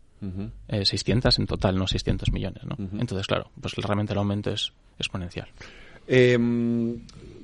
600 0.68 1.38
eh, 1.38 1.42
en 1.42 1.46
total, 1.46 1.78
no 1.78 1.86
600 1.86 2.32
millones. 2.32 2.62
¿no? 2.64 2.76
Entonces, 2.98 3.26
claro, 3.26 3.50
pues 3.60 3.74
realmente 3.74 4.12
el 4.12 4.18
aumento 4.18 4.50
es 4.50 4.72
exponencial. 4.98 5.48
Em, 6.08 7.00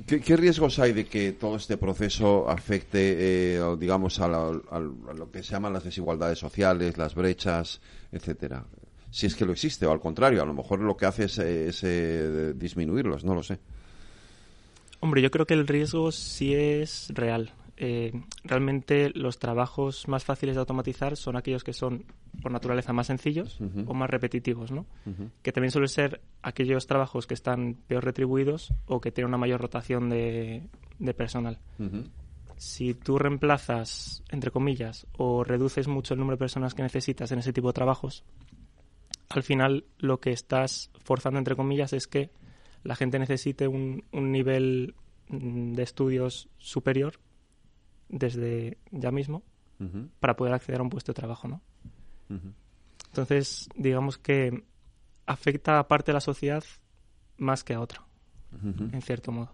¿qué, 0.07 0.37
riesgos 0.37 0.79
hay 0.79 0.93
de 0.93 1.07
que 1.07 1.33
todo 1.33 1.57
este 1.57 1.77
proceso 1.77 2.49
afecte, 2.49 3.57
eh, 3.57 3.77
digamos, 3.79 4.21
a, 4.21 4.29
lo 4.29 5.31
que 5.33 5.43
se 5.43 5.53
llaman 5.53 5.73
las 5.73 5.85
desigualdades 5.85 6.39
sociales, 6.39 6.97
las 6.97 7.15
brechas, 7.15 7.81
etcétera? 8.13 8.65
Si 9.11 9.27
es 9.27 9.35
que 9.35 9.45
lo 9.45 9.53
existe, 9.53 9.85
o 9.85 9.93
al 9.93 10.01
contrario, 10.01 10.43
a 10.43 10.47
lo 10.47 10.55
mejor 10.55 10.81
lo 10.81 10.97
que 10.97 11.07
hace 11.07 11.25
es, 11.25 11.83
eh, 11.85 12.55
disminuirlos, 12.55 13.25
no 13.25 13.35
lo 13.35 13.43
sé. 13.43 13.59
Hombre, 15.03 15.21
yo 15.21 15.33
creo 15.33 15.47
que 15.47 15.55
el 15.55 15.67
riesgo 15.67 16.13
sí 16.13 16.55
es 16.55 17.09
real. 17.13 17.51
Eh, 17.77 18.13
realmente 18.45 19.11
los 19.17 19.41
trabajos 19.41 20.07
más 20.07 20.25
fáciles 20.25 20.55
de 20.55 20.61
automatizar 20.61 21.17
son 21.17 21.35
aquellos 21.35 21.65
que 21.65 21.73
son 21.73 22.05
por 22.41 22.53
naturaleza 22.53 22.93
más 22.93 23.09
sencillos 23.09 23.59
o 23.87 23.95
más 23.95 24.09
repetitivos, 24.09 24.71
¿no? 24.71 24.87
Que 25.43 25.51
también 25.51 25.73
suelen 25.73 25.89
ser 25.89 26.21
aquellos 26.41 26.87
trabajos 26.87 27.27
que 27.27 27.35
están 27.35 27.75
peor 27.89 28.05
retribuidos 28.05 28.73
o 28.87 29.01
que 29.01 29.11
tienen 29.11 29.31
una 29.31 29.39
mayor 29.39 29.61
rotación 29.61 30.09
de, 30.09 30.63
personal. 31.17 31.59
Si 32.57 32.95
tú 32.95 33.19
reemplazas, 33.19 34.23
entre 34.31 34.53
comillas, 34.53 35.09
o 35.19 35.43
reduces 35.43 35.89
mucho 35.89 36.15
el 36.15 36.21
número 36.21 36.37
de 36.37 36.45
personas 36.45 36.75
que 36.75 36.83
necesitas 36.85 37.33
en 37.33 37.41
ese 37.41 37.53
tipo 37.53 37.67
de 37.67 37.75
trabajos, 37.75 38.23
al 39.31 39.43
final 39.43 39.85
lo 39.99 40.21
que 40.21 40.31
estás 40.31 40.93
forzando, 41.03 41.41
entre 41.41 41.57
comillas, 41.57 41.93
es 41.93 42.07
que 42.07 42.31
la 42.85 42.97
gente 42.97 43.19
necesite 43.19 43.69
un, 43.69 44.05
un 44.13 44.33
nivel 44.33 44.95
mm, 45.29 45.73
de 45.75 45.83
estudios 45.83 46.49
superior 46.59 47.15
desde 48.09 48.79
ya 48.91 49.11
mismo 49.11 49.43
para 50.21 50.37
poder 50.37 50.55
acceder 50.55 50.79
a 50.79 50.85
un 50.85 50.91
puesto 50.91 51.11
de 51.11 51.17
trabajo, 51.17 51.49
¿no? 51.49 51.61
Entonces, 53.09 53.69
digamos 53.75 54.17
que 54.17 54.63
afecta 55.27 55.81
a 55.81 55.89
parte 55.89 56.13
de 56.13 56.15
la 56.15 56.21
sociedad 56.21 56.63
más 57.37 57.65
que 57.65 57.75
a 57.75 57.81
otra, 57.81 58.05
en 58.63 59.03
cierto 59.03 59.33
modo. 59.33 59.51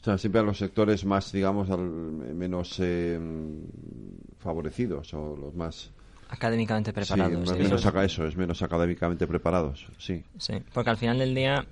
O 0.00 0.04
sea, 0.04 0.16
siempre 0.16 0.40
a 0.40 0.44
los 0.44 0.58
sectores 0.58 1.04
más, 1.04 1.32
digamos, 1.32 1.68
menos 1.68 2.78
eh, 2.78 3.18
favorecidos 4.38 5.12
o 5.14 5.36
los 5.36 5.54
más 5.54 5.90
académicamente 6.28 6.92
preparados. 6.92 7.48
Sí, 7.48 7.56
menos 7.56 7.84
eso, 7.84 8.26
es 8.26 8.36
menos 8.36 8.62
académicamente 8.62 9.26
preparados, 9.26 9.88
sí. 9.98 10.22
Sí, 10.38 10.62
porque 10.72 10.90
al 10.90 10.96
final 10.96 11.18
del 11.18 11.34
día 11.34 11.66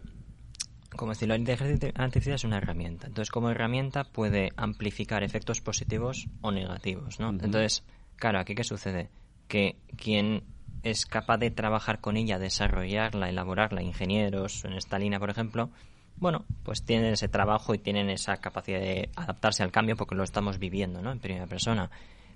como 0.97 1.13
decir, 1.13 1.29
la 1.29 1.37
inteligencia 1.37 1.93
artificial 1.97 2.35
es 2.35 2.45
una 2.45 2.59
herramienta. 2.59 3.07
Entonces, 3.07 3.31
como 3.31 3.51
herramienta 3.51 4.05
puede 4.05 4.51
amplificar 4.57 5.23
efectos 5.23 5.61
positivos 5.61 6.29
o 6.41 6.51
negativos, 6.51 7.21
¿no? 7.21 7.31
Entonces, 7.31 7.85
claro, 8.17 8.39
¿aquí 8.39 8.55
qué 8.55 8.65
sucede? 8.65 9.11
Que 9.49 9.77
quien 9.97 10.45
es 10.83 11.07
capaz 11.07 11.39
de 11.39 11.51
trabajar 11.51 12.01
con 12.01 12.17
ella, 12.17 12.39
desarrollarla, 12.39 13.29
elaborarla, 13.29 13.83
ingenieros 13.83 14.65
en 14.65 14.75
esta 14.75 14.99
línea, 14.99 15.19
por 15.19 15.31
ejemplo, 15.31 15.71
bueno, 16.19 16.45
pues 16.63 16.85
tienen 16.85 17.13
ese 17.13 17.29
trabajo 17.29 17.75
y 17.75 17.79
tienen 17.79 18.09
esa 18.09 18.37
capacidad 18.39 18.81
de 18.81 19.11
adaptarse 19.17 19.63
al 19.63 19.73
cambio 19.73 19.97
porque 19.97 20.15
lo 20.15 20.25
estamos 20.25 20.59
viviendo, 20.59 21.03
¿no? 21.03 21.13
En 21.13 21.21
primera 21.21 21.47
persona. 21.47 21.91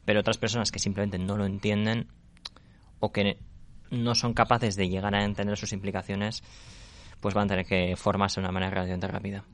Pero 0.05 0.21
otras 0.21 0.39
personas 0.39 0.71
que 0.71 0.79
simplemente 0.79 1.19
no 1.19 1.37
lo 1.37 1.47
entienden 1.47 2.09
o 2.99 3.13
que 3.13 3.39
no 3.91 4.15
son 4.15 4.35
capaces 4.35 4.77
de 4.77 4.89
llegar 4.89 5.15
a 5.15 5.25
entender 5.25 5.57
sus 5.57 5.73
implicaciones, 5.73 6.43
pues 7.21 7.35
van 7.35 7.45
a 7.45 7.49
tener 7.49 7.67
que 7.67 7.95
formarse 7.97 8.41
de 8.41 8.47
una 8.47 8.53
manera 8.53 8.71
relativamente 8.71 9.07
rápida. 9.07 9.45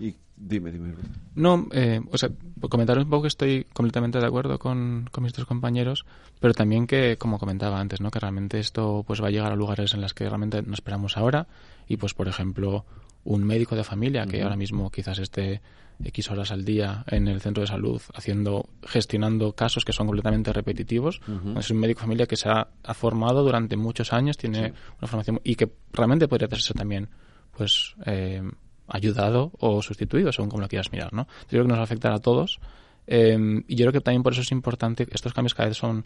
Y 0.00 0.14
dime, 0.36 0.72
dime. 0.72 0.94
No, 1.34 1.66
eh, 1.72 2.00
o 2.10 2.18
sea, 2.18 2.30
comentar 2.68 2.98
un 2.98 3.08
poco 3.08 3.22
que 3.22 3.28
estoy 3.28 3.66
completamente 3.72 4.18
de 4.18 4.26
acuerdo 4.26 4.58
con, 4.58 5.08
con 5.10 5.24
mis 5.24 5.32
tres 5.32 5.46
compañeros, 5.46 6.06
pero 6.40 6.54
también 6.54 6.86
que, 6.86 7.16
como 7.18 7.38
comentaba 7.38 7.80
antes, 7.80 8.00
¿no? 8.00 8.10
que 8.10 8.20
realmente 8.20 8.58
esto 8.58 9.04
pues 9.06 9.22
va 9.22 9.28
a 9.28 9.30
llegar 9.30 9.52
a 9.52 9.56
lugares 9.56 9.94
en 9.94 10.00
los 10.00 10.14
que 10.14 10.28
realmente 10.28 10.62
no 10.62 10.74
esperamos 10.74 11.16
ahora 11.16 11.46
y 11.86 11.96
pues, 11.96 12.14
por 12.14 12.28
ejemplo, 12.28 12.84
un 13.24 13.44
médico 13.44 13.76
de 13.76 13.84
familia 13.84 14.26
que 14.26 14.42
ahora 14.42 14.56
mismo 14.56 14.90
quizás 14.90 15.18
esté 15.18 15.60
X 16.04 16.30
horas 16.30 16.50
al 16.50 16.64
día 16.64 17.04
en 17.06 17.28
el 17.28 17.40
centro 17.40 17.62
de 17.62 17.66
salud 17.66 18.00
haciendo, 18.14 18.68
gestionando 18.82 19.52
casos 19.52 19.84
que 19.84 19.92
son 19.92 20.06
completamente 20.06 20.52
repetitivos. 20.52 21.20
Es 21.58 21.70
un 21.70 21.78
médico 21.78 22.00
de 22.00 22.04
familia 22.04 22.26
que 22.26 22.36
se 22.36 22.48
ha, 22.48 22.68
formado 22.94 23.42
durante 23.42 23.76
muchos 23.76 24.12
años, 24.12 24.36
tiene 24.36 24.74
una 24.98 25.08
formación 25.08 25.40
y 25.44 25.54
que 25.54 25.70
realmente 25.92 26.28
podría 26.28 26.48
ser 26.48 26.76
también, 26.76 27.08
pues, 27.56 27.94
eh, 28.04 28.42
ayudado 28.88 29.52
o 29.58 29.82
sustituido, 29.82 30.32
según 30.32 30.50
como 30.50 30.62
lo 30.62 30.68
quieras 30.68 30.92
mirar, 30.92 31.12
¿no? 31.12 31.26
Yo 31.42 31.48
creo 31.48 31.64
que 31.64 31.72
nos 31.72 31.78
afecta 31.78 32.12
a 32.14 32.18
todos. 32.18 32.60
Eh, 33.06 33.64
y 33.66 33.76
yo 33.76 33.84
creo 33.84 33.92
que 33.92 34.00
también 34.00 34.22
por 34.22 34.32
eso 34.32 34.42
es 34.42 34.52
importante, 34.52 35.06
estos 35.10 35.32
cambios 35.32 35.54
cada 35.54 35.68
vez 35.68 35.78
son 35.78 36.02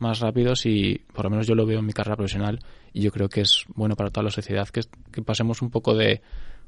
más 0.00 0.20
rápidos 0.20 0.66
y 0.66 1.04
por 1.12 1.24
lo 1.24 1.30
menos 1.30 1.46
yo 1.46 1.54
lo 1.54 1.66
veo 1.66 1.78
en 1.78 1.86
mi 1.86 1.92
carrera 1.92 2.16
profesional 2.16 2.58
y 2.92 3.02
yo 3.02 3.12
creo 3.12 3.28
que 3.28 3.42
es 3.42 3.64
bueno 3.68 3.94
para 3.96 4.10
toda 4.10 4.24
la 4.24 4.30
sociedad 4.30 4.66
que, 4.68 4.80
que 5.12 5.22
pasemos 5.22 5.62
un 5.62 5.70
poco 5.70 5.94
de 5.94 6.22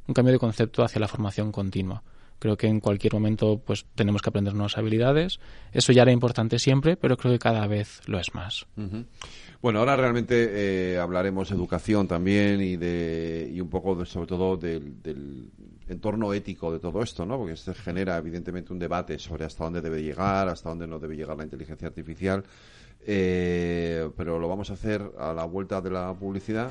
un 0.06 0.14
cambio 0.14 0.32
de 0.32 0.38
concepto 0.38 0.84
hacia 0.84 1.00
la 1.00 1.08
formación 1.08 1.50
continua. 1.50 2.02
Creo 2.42 2.56
que 2.56 2.66
en 2.66 2.80
cualquier 2.80 3.12
momento 3.12 3.62
pues 3.64 3.86
tenemos 3.94 4.20
que 4.20 4.28
aprender 4.28 4.52
nuevas 4.52 4.76
habilidades. 4.76 5.38
Eso 5.70 5.92
ya 5.92 6.02
era 6.02 6.10
importante 6.10 6.58
siempre, 6.58 6.96
pero 6.96 7.16
creo 7.16 7.32
que 7.32 7.38
cada 7.38 7.68
vez 7.68 8.00
lo 8.06 8.18
es 8.18 8.34
más. 8.34 8.66
Bueno, 9.60 9.78
ahora 9.78 9.94
realmente 9.94 10.50
eh, 10.50 10.98
hablaremos 10.98 11.50
de 11.50 11.54
educación 11.54 12.08
también 12.08 12.60
y 12.60 12.76
de 12.76 13.48
y 13.54 13.60
un 13.60 13.70
poco 13.70 14.04
sobre 14.06 14.26
todo 14.26 14.56
del, 14.56 15.52
entorno 15.86 16.34
ético 16.34 16.72
de 16.72 16.80
todo 16.80 17.00
esto, 17.00 17.24
¿no? 17.24 17.38
Porque 17.38 17.54
se 17.54 17.74
genera 17.74 18.16
evidentemente 18.16 18.72
un 18.72 18.80
debate 18.80 19.20
sobre 19.20 19.44
hasta 19.44 19.62
dónde 19.62 19.80
debe 19.80 20.02
llegar, 20.02 20.48
hasta 20.48 20.68
dónde 20.68 20.88
no 20.88 20.98
debe 20.98 21.14
llegar 21.14 21.36
la 21.36 21.44
inteligencia 21.44 21.86
artificial. 21.86 22.42
Eh, 23.06 24.08
pero 24.16 24.38
lo 24.38 24.48
vamos 24.48 24.70
a 24.70 24.74
hacer 24.74 25.02
a 25.18 25.32
la 25.32 25.44
vuelta 25.44 25.80
de 25.80 25.90
la 25.90 26.14
publicidad 26.14 26.70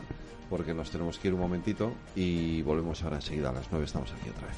porque 0.49 0.73
nos 0.73 0.91
tenemos 0.91 1.17
que 1.17 1.29
ir 1.29 1.33
un 1.33 1.39
momentito 1.39 1.93
y 2.15 2.61
volvemos 2.61 3.01
ahora 3.03 3.17
enseguida 3.17 3.49
a 3.49 3.53
las 3.53 3.71
9 3.71 3.85
estamos 3.85 4.11
aquí 4.11 4.29
otra 4.29 4.47
vez. 4.47 4.57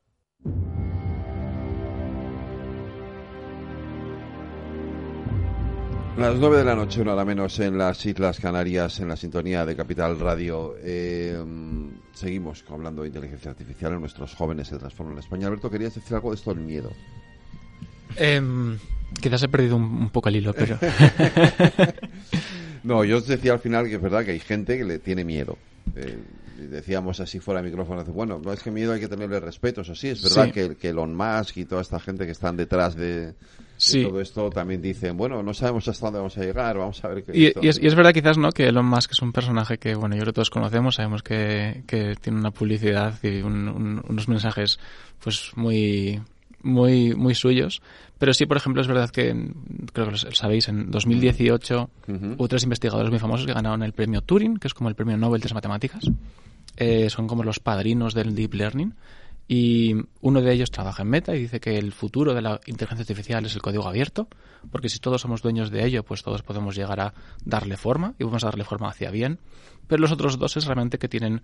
Las 6.17 6.35
nueve 6.35 6.57
de 6.57 6.65
la 6.65 6.75
noche, 6.75 7.01
una 7.01 7.13
hora 7.13 7.25
menos 7.25 7.57
en 7.59 7.77
las 7.77 8.05
Islas 8.05 8.39
Canarias, 8.39 8.99
en 8.99 9.07
la 9.07 9.15
sintonía 9.15 9.65
de 9.65 9.75
Capital 9.75 10.19
Radio. 10.19 10.75
Eh, 10.83 11.41
seguimos 12.13 12.63
hablando 12.69 13.01
de 13.01 13.07
inteligencia 13.07 13.51
artificial. 13.51 13.93
En 13.93 14.01
nuestros 14.01 14.35
jóvenes 14.35 14.67
se 14.67 14.77
transforman 14.77 15.13
en 15.13 15.19
España. 15.19 15.47
Alberto, 15.47 15.71
querías 15.71 15.95
decir 15.95 16.13
algo 16.13 16.31
de 16.31 16.35
esto 16.35 16.53
del 16.53 16.63
miedo. 16.63 16.91
Em, 18.17 18.77
quizás 19.21 19.43
he 19.43 19.47
perdido 19.47 19.77
un, 19.77 20.09
poco 20.09 20.29
el 20.29 20.35
hilo, 20.35 20.53
pero. 20.53 20.77
no, 22.83 23.03
yo 23.05 23.17
os 23.17 23.27
decía 23.27 23.53
al 23.53 23.59
final 23.59 23.87
que 23.87 23.95
es 23.95 24.01
verdad 24.01 24.25
que 24.25 24.31
hay 24.31 24.39
gente 24.39 24.77
que 24.77 24.83
le 24.83 24.99
tiene 24.99 25.23
miedo. 25.23 25.57
Eh, 25.95 26.19
decíamos 26.69 27.19
así 27.21 27.39
fuera 27.39 27.61
de 27.61 27.69
micrófono, 27.69 28.03
bueno, 28.05 28.39
no 28.43 28.51
es 28.53 28.61
que 28.61 28.69
miedo 28.69 28.93
hay 28.93 28.99
que 28.99 29.07
tenerle 29.07 29.39
respeto, 29.39 29.81
eso 29.81 29.95
sí, 29.95 30.09
es 30.09 30.21
verdad 30.21 30.53
que, 30.53 30.75
que 30.75 30.89
Elon 30.89 31.15
Musk 31.15 31.57
y 31.57 31.65
toda 31.65 31.81
esta 31.81 31.99
gente 31.99 32.25
que 32.25 32.33
están 32.33 32.55
detrás 32.55 32.95
de, 32.95 33.33
todo 34.03 34.21
esto 34.21 34.49
también 34.49 34.81
dicen, 34.81 35.17
bueno, 35.17 35.41
no 35.41 35.53
sabemos 35.53 35.87
hasta 35.87 36.05
dónde 36.07 36.19
vamos 36.19 36.37
a 36.37 36.41
llegar, 36.41 36.77
vamos 36.77 37.03
a 37.03 37.07
ver 37.07 37.23
qué... 37.23 37.31
Y, 37.37 37.45
y, 37.65 37.67
es, 37.67 37.95
verdad 37.95 38.13
quizás, 38.13 38.37
¿no?, 38.37 38.51
que 38.51 38.67
Elon 38.67 38.85
Musk 38.85 39.11
es 39.11 39.21
un 39.21 39.31
personaje 39.31 39.77
que, 39.77 39.95
bueno, 39.95 40.15
yo 40.15 40.21
creo 40.21 40.33
que 40.33 40.35
todos 40.35 40.49
conocemos, 40.49 40.95
sabemos 40.95 41.23
que, 41.23 41.83
que 41.87 42.15
tiene 42.15 42.39
una 42.39 42.51
publicidad 42.51 43.15
y 43.23 43.41
unos 43.41 44.27
mensajes, 44.27 44.79
pues, 45.23 45.51
muy 45.55 46.21
muy 46.63 47.15
muy 47.15 47.35
suyos. 47.35 47.81
Pero 48.17 48.33
sí 48.33 48.45
por 48.45 48.57
ejemplo 48.57 48.81
es 48.81 48.87
verdad 48.87 49.09
que 49.09 49.33
creo 49.93 50.05
que 50.05 50.11
lo 50.11 50.17
sabéis 50.17 50.67
en 50.69 50.91
2018 50.91 51.89
hubo 52.37 52.47
tres 52.47 52.63
investigadores 52.63 53.09
muy 53.09 53.19
famosos 53.19 53.47
que 53.47 53.53
ganaron 53.53 53.81
el 53.81 53.93
premio 53.93 54.21
Turing 54.21 54.57
que 54.57 54.67
es 54.67 54.75
como 54.75 54.89
el 54.89 54.95
premio 54.95 55.17
Nobel 55.17 55.41
de 55.41 55.45
las 55.45 55.55
matemáticas. 55.55 56.03
Eh, 56.77 57.09
son 57.09 57.27
como 57.27 57.43
los 57.43 57.59
padrinos 57.59 58.13
del 58.13 58.35
deep 58.35 58.53
learning. 58.53 58.93
Y 59.53 59.93
uno 60.21 60.41
de 60.41 60.53
ellos 60.53 60.71
trabaja 60.71 61.03
en 61.03 61.09
Meta 61.09 61.35
y 61.35 61.39
dice 61.41 61.59
que 61.59 61.77
el 61.77 61.91
futuro 61.91 62.33
de 62.33 62.41
la 62.41 62.61
inteligencia 62.67 63.01
artificial 63.01 63.45
es 63.45 63.53
el 63.53 63.61
código 63.61 63.85
abierto, 63.85 64.29
porque 64.71 64.87
si 64.87 64.99
todos 64.99 65.19
somos 65.19 65.41
dueños 65.41 65.71
de 65.71 65.85
ello, 65.85 66.03
pues 66.03 66.23
todos 66.23 66.41
podemos 66.41 66.73
llegar 66.73 67.01
a 67.01 67.13
darle 67.43 67.75
forma 67.75 68.13
y 68.17 68.23
vamos 68.23 68.45
a 68.45 68.47
darle 68.47 68.63
forma 68.63 68.87
hacia 68.87 69.11
bien. 69.11 69.39
Pero 69.87 69.99
los 69.99 70.13
otros 70.13 70.39
dos 70.39 70.55
es 70.55 70.63
realmente 70.63 70.99
que 70.99 71.09
tienen 71.09 71.41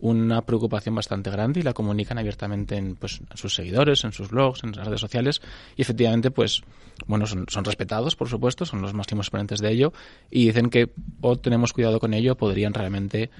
una 0.00 0.42
preocupación 0.42 0.94
bastante 0.94 1.30
grande 1.30 1.60
y 1.60 1.62
la 1.62 1.72
comunican 1.72 2.18
abiertamente 2.18 2.76
en, 2.76 2.96
pues, 2.96 3.20
sus 3.34 3.54
seguidores, 3.54 4.04
en 4.04 4.12
sus 4.12 4.28
blogs, 4.28 4.64
en 4.64 4.72
las 4.72 4.86
redes 4.86 5.00
sociales. 5.00 5.40
Y 5.76 5.82
efectivamente 5.82 6.30
pues 6.30 6.62
bueno 7.06 7.26
son, 7.26 7.46
son 7.48 7.64
respetados 7.64 8.14
por 8.14 8.28
supuesto, 8.28 8.66
son 8.66 8.82
los 8.82 8.92
máximos 8.92 9.26
exponentes 9.26 9.60
de 9.60 9.70
ello. 9.70 9.92
Y 10.30 10.46
dicen 10.46 10.70
que 10.70 10.90
o 11.20 11.36
tenemos 11.36 11.72
cuidado 11.72 12.00
con 12.00 12.12
ello 12.12 12.36
podrían 12.36 12.74
realmente 12.74 13.30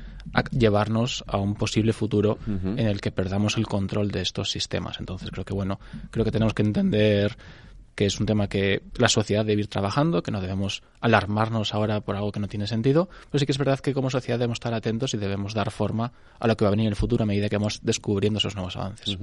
llevarnos 0.51 1.25
a 1.27 1.37
un 1.37 1.55
posible 1.55 1.93
futuro 1.93 2.39
en 2.47 2.79
el 2.79 3.01
que 3.01 3.11
perdamos 3.11 3.57
el 3.57 3.67
control 3.67 4.11
de 4.11 4.23
estos 4.23 4.51
sistemas. 4.51 4.99
Entonces 5.01 5.31
creo 5.31 5.45
que 5.45 5.55
bueno, 5.55 5.81
creo 6.11 6.25
que 6.25 6.31
tenemos 6.31 6.55
que 6.55 6.63
entender 6.63 7.37
que 7.95 8.07
es 8.07 8.19
un 8.21 8.27
tema 8.27 8.49
que 8.49 8.83
la 8.97 9.09
sociedad 9.09 9.45
debe 9.45 9.63
ir 9.63 9.69
trabajando, 9.69 10.23
que 10.23 10.31
no 10.31 10.41
debemos 10.41 10.83
alarmarnos 11.01 11.75
ahora 11.75 12.01
por 12.01 12.17
algo 12.17 12.33
que 12.33 12.41
no 12.41 12.49
tiene 12.49 12.67
sentido, 12.67 13.09
pero 13.31 13.39
sí 13.39 13.47
que 13.47 13.53
es 13.53 13.59
verdad 13.59 13.81
que 13.81 13.95
como 13.95 14.11
sociedad 14.11 14.39
debemos 14.39 14.57
estar 14.57 14.75
atentos 14.75 15.15
y 15.15 15.19
debemos 15.19 15.55
dar 15.55 15.71
forma 15.71 16.13
a 16.39 16.47
lo 16.49 16.57
que 16.57 16.65
va 16.65 16.69
a 16.69 16.73
venir 16.73 16.87
en 16.87 16.93
el 16.93 16.97
futuro 16.97 17.23
a 17.23 17.27
medida 17.27 17.49
que 17.49 17.57
vamos 17.57 17.81
descubriendo 17.83 18.39
esos 18.39 18.55
nuevos 18.55 18.77
avances. 18.77 19.19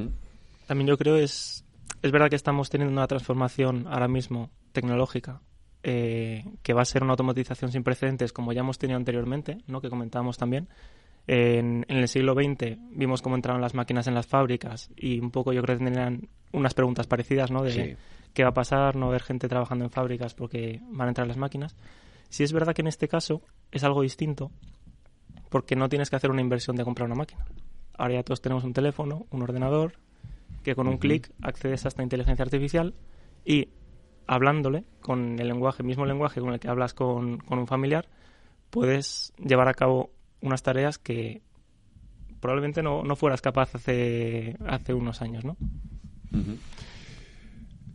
También 0.68 0.88
yo 0.88 0.98
creo 0.98 1.18
es 1.18 1.66
es 2.02 2.12
verdad 2.12 2.30
que 2.30 2.36
estamos 2.36 2.70
teniendo 2.70 2.92
una 2.92 3.08
transformación 3.08 3.86
ahora 3.88 4.08
mismo 4.08 4.50
tecnológica 4.72 5.42
eh, 5.84 6.46
que 6.64 6.74
va 6.74 6.82
a 6.82 6.86
ser 6.86 7.04
una 7.04 7.14
automatización 7.14 7.72
sin 7.72 7.84
precedentes 7.84 8.34
como 8.34 8.54
ya 8.54 8.62
hemos 8.62 8.78
tenido 8.78 8.98
anteriormente, 8.98 9.58
¿no? 9.68 9.82
que 9.82 9.90
comentábamos 9.90 10.38
también. 10.38 10.68
En, 11.28 11.86
el 11.88 12.08
siglo 12.08 12.34
XX 12.34 12.78
vimos 12.92 13.22
cómo 13.22 13.36
entraron 13.36 13.62
las 13.62 13.76
máquinas 13.76 14.08
en 14.08 14.16
las 14.16 14.26
fábricas 14.26 14.90
y 14.96 15.20
un 15.20 15.30
poco 15.30 15.54
yo 15.54 15.62
creo 15.62 15.78
que 15.78 15.84
tendrían 15.84 16.28
unas 16.52 16.74
preguntas 16.74 17.06
parecidas, 17.06 17.52
¿no? 17.52 17.62
De, 17.64 17.96
qué 18.34 18.44
va 18.44 18.50
a 18.50 18.54
pasar, 18.54 18.96
no 18.96 19.10
ver 19.10 19.24
gente 19.24 19.48
trabajando 19.48 19.86
en 19.86 19.92
fábricas 19.92 20.34
porque 20.34 20.82
van 20.90 21.08
a 21.08 21.12
entrar 21.12 21.28
las 21.28 21.38
máquinas. 21.38 21.76
Si 22.30 22.44
es 22.44 22.54
verdad 22.54 22.74
que 22.74 22.82
en 22.82 22.88
este 22.88 23.08
caso 23.08 23.42
es 23.72 23.84
algo 23.84 24.02
distinto, 24.02 24.52
porque 25.50 25.76
no 25.76 25.90
tienes 25.90 26.10
que 26.10 26.16
hacer 26.16 26.32
una 26.32 26.42
inversión 26.42 26.76
de 26.76 26.86
comprar 26.86 27.08
una 27.08 27.16
máquina. 27.16 27.46
Ahora 27.98 28.16
ya 28.16 28.24
todos 28.24 28.42
tenemos 28.42 28.64
un 28.64 28.74
teléfono, 28.74 29.26
un 29.32 29.42
ordenador, 29.42 29.94
que 30.64 30.76
con 30.76 30.88
un 30.88 30.98
clic 30.98 31.32
accedes 31.42 31.86
a 31.86 31.90
esta 31.90 32.04
inteligencia 32.04 32.44
artificial 32.44 32.94
y 33.44 33.70
hablándole 34.28 34.86
con 35.02 35.40
el 35.40 35.48
lenguaje, 35.48 35.84
mismo 35.84 36.06
lenguaje 36.06 36.40
con 36.40 36.54
el 36.54 36.60
que 36.60 36.70
hablas 36.70 36.94
con, 36.94 37.44
un 37.48 37.68
familiar, 37.68 38.08
puedes 38.70 39.34
llevar 39.38 39.68
a 39.68 39.74
cabo 39.74 40.12
unas 40.42 40.64
tareas 40.64 40.98
que 40.98 41.42
probablemente 42.40 42.82
no, 42.82 43.04
no 43.04 43.16
fueras 43.16 43.42
capaz 43.42 43.76
hace, 43.76 44.56
hace 44.66 44.94
unos 44.94 45.22
años, 45.22 45.44
¿no? 45.44 45.58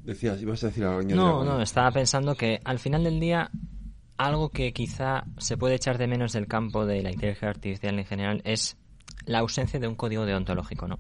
Decías, 0.07 0.41
ibas 0.41 0.63
a 0.63 0.69
decir 0.69 0.85
algo. 0.85 1.03
No, 1.03 1.45
no, 1.45 1.61
estaba 1.61 1.91
pensando 1.91 2.37
que 2.37 2.61
al 2.65 2.79
final 2.79 3.03
del 3.03 3.19
día 3.19 3.51
algo 4.17 4.51
que 4.51 4.73
quizá 4.73 5.25
se 5.39 5.57
puede 5.57 5.75
echar 5.75 5.99
de 5.99 6.07
menos 6.07 6.33
del 6.33 6.47
campo 6.47 6.87
de 6.87 7.03
la 7.03 7.11
inteligencia 7.11 7.49
artificial 7.49 7.99
en 7.99 8.05
general 8.05 8.41
es 8.45 8.77
la 9.25 9.41
ausencia 9.41 9.81
de 9.81 9.89
un 9.89 9.97
código 9.97 10.25
deontológico, 10.25 10.87
¿no? 10.87 10.95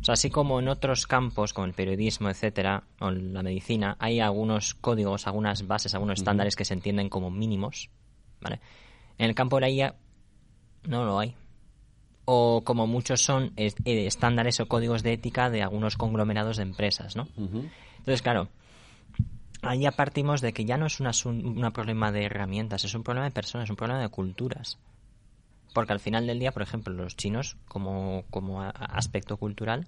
O 0.00 0.04
sea, 0.04 0.14
así 0.14 0.30
como 0.30 0.58
en 0.58 0.68
otros 0.68 1.06
campos, 1.06 1.52
como 1.52 1.66
el 1.66 1.74
periodismo, 1.74 2.28
etcétera, 2.28 2.84
o 3.00 3.10
la 3.10 3.42
medicina, 3.42 3.96
hay 4.00 4.18
algunos 4.18 4.74
códigos, 4.74 5.26
algunas 5.26 5.66
bases, 5.66 5.94
algunos 5.94 6.18
estándares 6.18 6.56
que 6.56 6.64
se 6.64 6.74
entienden 6.74 7.08
como 7.08 7.30
mínimos, 7.30 7.90
¿vale? 8.40 8.60
En 9.18 9.26
el 9.26 9.34
campo 9.34 9.56
de 9.56 9.60
la 9.60 9.70
IA 9.70 9.94
no 10.88 11.04
lo 11.04 11.18
hay. 11.18 11.36
O 12.24 12.62
como 12.64 12.86
muchos 12.86 13.22
son 13.22 13.52
eh, 13.56 13.72
estándares 13.84 14.58
o 14.60 14.66
códigos 14.66 15.02
de 15.02 15.12
ética 15.12 15.50
de 15.50 15.62
algunos 15.62 15.96
conglomerados 15.96 16.56
de 16.56 16.62
empresas, 16.62 17.14
¿no? 17.14 17.28
Entonces, 18.00 18.22
claro, 18.22 18.48
ahí 19.62 19.80
ya 19.80 19.92
partimos 19.92 20.40
de 20.40 20.52
que 20.52 20.64
ya 20.64 20.76
no 20.76 20.86
es 20.86 21.00
un 21.26 21.70
problema 21.72 22.12
de 22.12 22.24
herramientas, 22.24 22.84
es 22.84 22.94
un 22.94 23.02
problema 23.02 23.26
de 23.26 23.30
personas, 23.30 23.64
es 23.66 23.70
un 23.70 23.76
problema 23.76 24.00
de 24.00 24.08
culturas. 24.08 24.78
Porque 25.72 25.92
al 25.92 26.00
final 26.00 26.26
del 26.26 26.38
día, 26.38 26.52
por 26.52 26.62
ejemplo, 26.62 26.92
los 26.92 27.16
chinos, 27.16 27.56
como, 27.68 28.24
como 28.30 28.62
aspecto 28.62 29.36
cultural, 29.36 29.86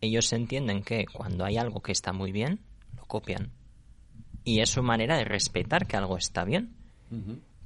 ellos 0.00 0.32
entienden 0.32 0.82
que 0.82 1.04
cuando 1.06 1.44
hay 1.44 1.58
algo 1.58 1.80
que 1.80 1.92
está 1.92 2.12
muy 2.12 2.32
bien, 2.32 2.60
lo 2.96 3.04
copian. 3.04 3.50
Y 4.42 4.60
es 4.60 4.70
su 4.70 4.82
manera 4.82 5.16
de 5.16 5.24
respetar 5.24 5.86
que 5.86 5.96
algo 5.96 6.16
está 6.16 6.44
bien. 6.44 6.74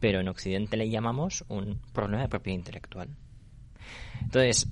Pero 0.01 0.21
en 0.21 0.29
Occidente 0.29 0.77
le 0.77 0.91
llamamos 0.91 1.45
un 1.49 1.81
problema 1.93 2.23
de 2.23 2.29
propiedad 2.29 2.59
intelectual. 2.59 3.09
Entonces, 4.21 4.69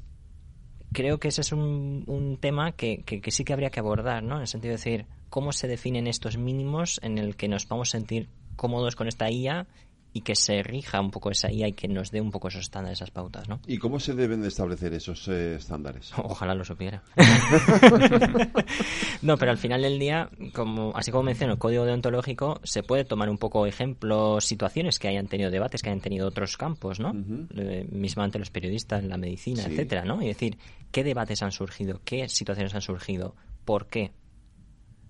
creo 0.92 1.18
que 1.18 1.28
ese 1.28 1.40
es 1.40 1.52
un, 1.52 2.04
un 2.06 2.36
tema 2.38 2.72
que, 2.72 3.02
que, 3.02 3.30
sí 3.30 3.44
que 3.44 3.52
habría 3.52 3.70
que 3.70 3.80
abordar, 3.80 4.22
¿no? 4.22 4.36
En 4.36 4.42
el 4.42 4.46
sentido 4.46 4.70
de 4.70 4.76
decir, 4.76 5.06
¿cómo 5.28 5.52
se 5.52 5.68
definen 5.68 6.06
estos 6.06 6.36
mínimos 6.36 7.00
en 7.02 7.18
el 7.18 7.36
que 7.36 7.48
nos 7.48 7.66
vamos 7.68 7.88
a 7.90 7.98
sentir 7.98 8.28
cómodos 8.56 8.96
con 8.96 9.08
esta 9.08 9.30
IA 9.30 9.66
y 10.12 10.20
que 10.20 10.36
se 10.36 10.62
rija 10.62 11.00
un 11.00 11.10
poco 11.10 11.30
esa 11.30 11.50
IA 11.50 11.68
y 11.68 11.72
que 11.72 11.88
nos 11.88 12.10
dé 12.10 12.20
un 12.20 12.30
poco 12.30 12.48
esos 12.48 12.62
estándares, 12.62 12.98
esas 12.98 13.10
pautas, 13.10 13.48
¿no? 13.48 13.60
¿Y 13.66 13.78
cómo 13.78 13.98
se 13.98 14.14
deben 14.14 14.42
de 14.42 14.48
establecer 14.48 14.92
esos 14.92 15.26
eh, 15.28 15.56
estándares? 15.56 16.12
Ojalá 16.16 16.54
lo 16.54 16.64
supiera. 16.64 17.02
no, 19.22 19.36
pero 19.38 19.50
al 19.50 19.58
final 19.58 19.82
del 19.82 19.98
día, 19.98 20.28
como 20.52 20.92
así 20.94 21.10
como 21.10 21.24
menciono, 21.24 21.54
el 21.54 21.58
código 21.58 21.84
deontológico 21.84 22.60
se 22.62 22.82
puede 22.82 23.04
tomar 23.04 23.30
un 23.30 23.38
poco 23.38 23.66
ejemplos, 23.66 24.44
situaciones 24.44 24.98
que 24.98 25.08
hayan 25.08 25.28
tenido 25.28 25.50
debates, 25.50 25.82
que 25.82 25.88
hayan 25.88 26.00
tenido 26.00 26.28
otros 26.28 26.56
campos, 26.56 27.00
¿no? 27.00 27.12
mismamente 27.14 28.38
los 28.38 28.50
periodistas, 28.50 29.04
la 29.04 29.16
medicina, 29.16 29.64
etcétera, 29.64 30.04
¿no? 30.04 30.22
Y 30.22 30.26
decir, 30.26 30.58
¿qué 30.90 31.04
debates 31.04 31.42
han 31.42 31.52
surgido? 31.52 32.00
¿Qué 32.04 32.28
situaciones 32.28 32.74
han 32.74 32.82
surgido? 32.82 33.34
¿Por 33.64 33.86
qué? 33.86 34.12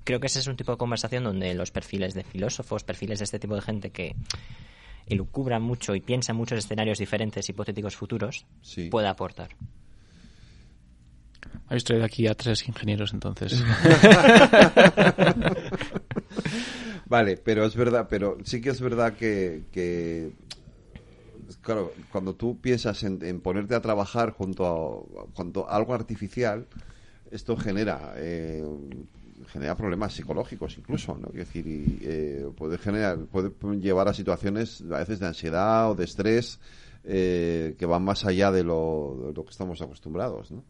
creo 0.04 0.20
que 0.20 0.26
ese 0.26 0.40
es 0.40 0.46
un 0.46 0.56
tipo 0.56 0.72
de 0.72 0.78
conversación 0.78 1.24
donde 1.24 1.54
los 1.54 1.70
perfiles 1.70 2.14
de 2.14 2.24
filósofos, 2.24 2.84
perfiles 2.84 3.20
de 3.20 3.24
este 3.24 3.38
tipo 3.38 3.54
de 3.54 3.62
gente 3.62 3.90
que 3.90 4.14
elucubra 5.12 5.58
mucho 5.58 5.94
y 5.94 6.00
piensa 6.00 6.32
en 6.32 6.38
muchos 6.38 6.58
escenarios 6.58 6.98
diferentes, 6.98 7.48
hipotéticos 7.48 7.96
futuros, 7.96 8.46
puede 8.90 9.08
aportar. 9.08 9.50
Habéis 11.66 11.84
traído 11.84 12.04
aquí 12.04 12.26
a 12.26 12.34
tres 12.34 12.66
ingenieros, 12.68 13.12
entonces. 13.12 13.62
vale, 17.06 17.36
pero 17.38 17.64
es 17.64 17.74
verdad, 17.74 18.06
pero 18.10 18.36
sí 18.44 18.60
que 18.60 18.70
es 18.70 18.80
verdad 18.80 19.14
que, 19.14 20.32
claro, 21.62 21.92
cuando 22.10 22.34
tú 22.34 22.60
piensas 22.60 23.02
en, 23.04 23.40
ponerte 23.40 23.74
a 23.74 23.80
trabajar 23.80 24.32
junto 24.32 24.66
a, 24.66 25.26
junto 25.34 25.68
algo 25.68 25.94
artificial, 25.94 26.66
esto 27.30 27.56
genera 27.56 28.14
eh, 28.16 28.62
genera 29.48 29.76
problemas 29.76 30.12
psicológicos 30.12 30.76
incluso, 30.78 31.16
¿no? 31.16 31.28
Es 31.28 31.48
decir, 31.48 31.64
eh, 32.02 32.46
puede 32.56 32.78
generar, 32.78 33.18
puede 33.26 33.50
llevar 33.80 34.08
a 34.08 34.14
situaciones 34.14 34.82
a 34.90 34.98
veces 34.98 35.20
de 35.20 35.26
ansiedad 35.26 35.90
o 35.90 35.94
de 35.94 36.04
estrés 36.04 36.60
eh, 37.04 37.74
que 37.78 37.86
van 37.86 38.04
más 38.04 38.24
allá 38.24 38.50
de 38.50 38.62
lo, 38.62 39.26
de 39.26 39.32
lo 39.32 39.44
que 39.44 39.50
estamos 39.50 39.80
acostumbrados, 39.82 40.50
¿no? 40.50 40.64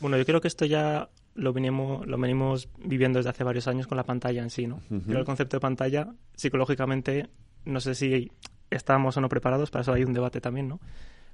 Bueno, 0.00 0.16
yo 0.16 0.24
creo 0.24 0.40
que 0.40 0.48
esto 0.48 0.64
ya 0.64 1.08
lo 1.34 1.52
venimos, 1.52 2.06
lo 2.06 2.18
venimos 2.18 2.68
viviendo 2.78 3.18
desde 3.18 3.30
hace 3.30 3.44
varios 3.44 3.66
años 3.68 3.86
con 3.86 3.96
la 3.96 4.04
pantalla 4.04 4.42
en 4.42 4.50
sí, 4.50 4.66
¿no? 4.66 4.80
Pero 5.06 5.18
el 5.18 5.24
concepto 5.24 5.56
de 5.56 5.60
pantalla, 5.60 6.12
psicológicamente, 6.34 7.28
no 7.64 7.80
sé 7.80 7.94
si 7.94 8.30
estamos 8.70 9.16
o 9.16 9.20
no 9.20 9.28
preparados, 9.28 9.70
para 9.70 9.82
eso 9.82 9.92
hay 9.92 10.04
un 10.04 10.12
debate 10.12 10.40
también, 10.40 10.68
¿no? 10.68 10.80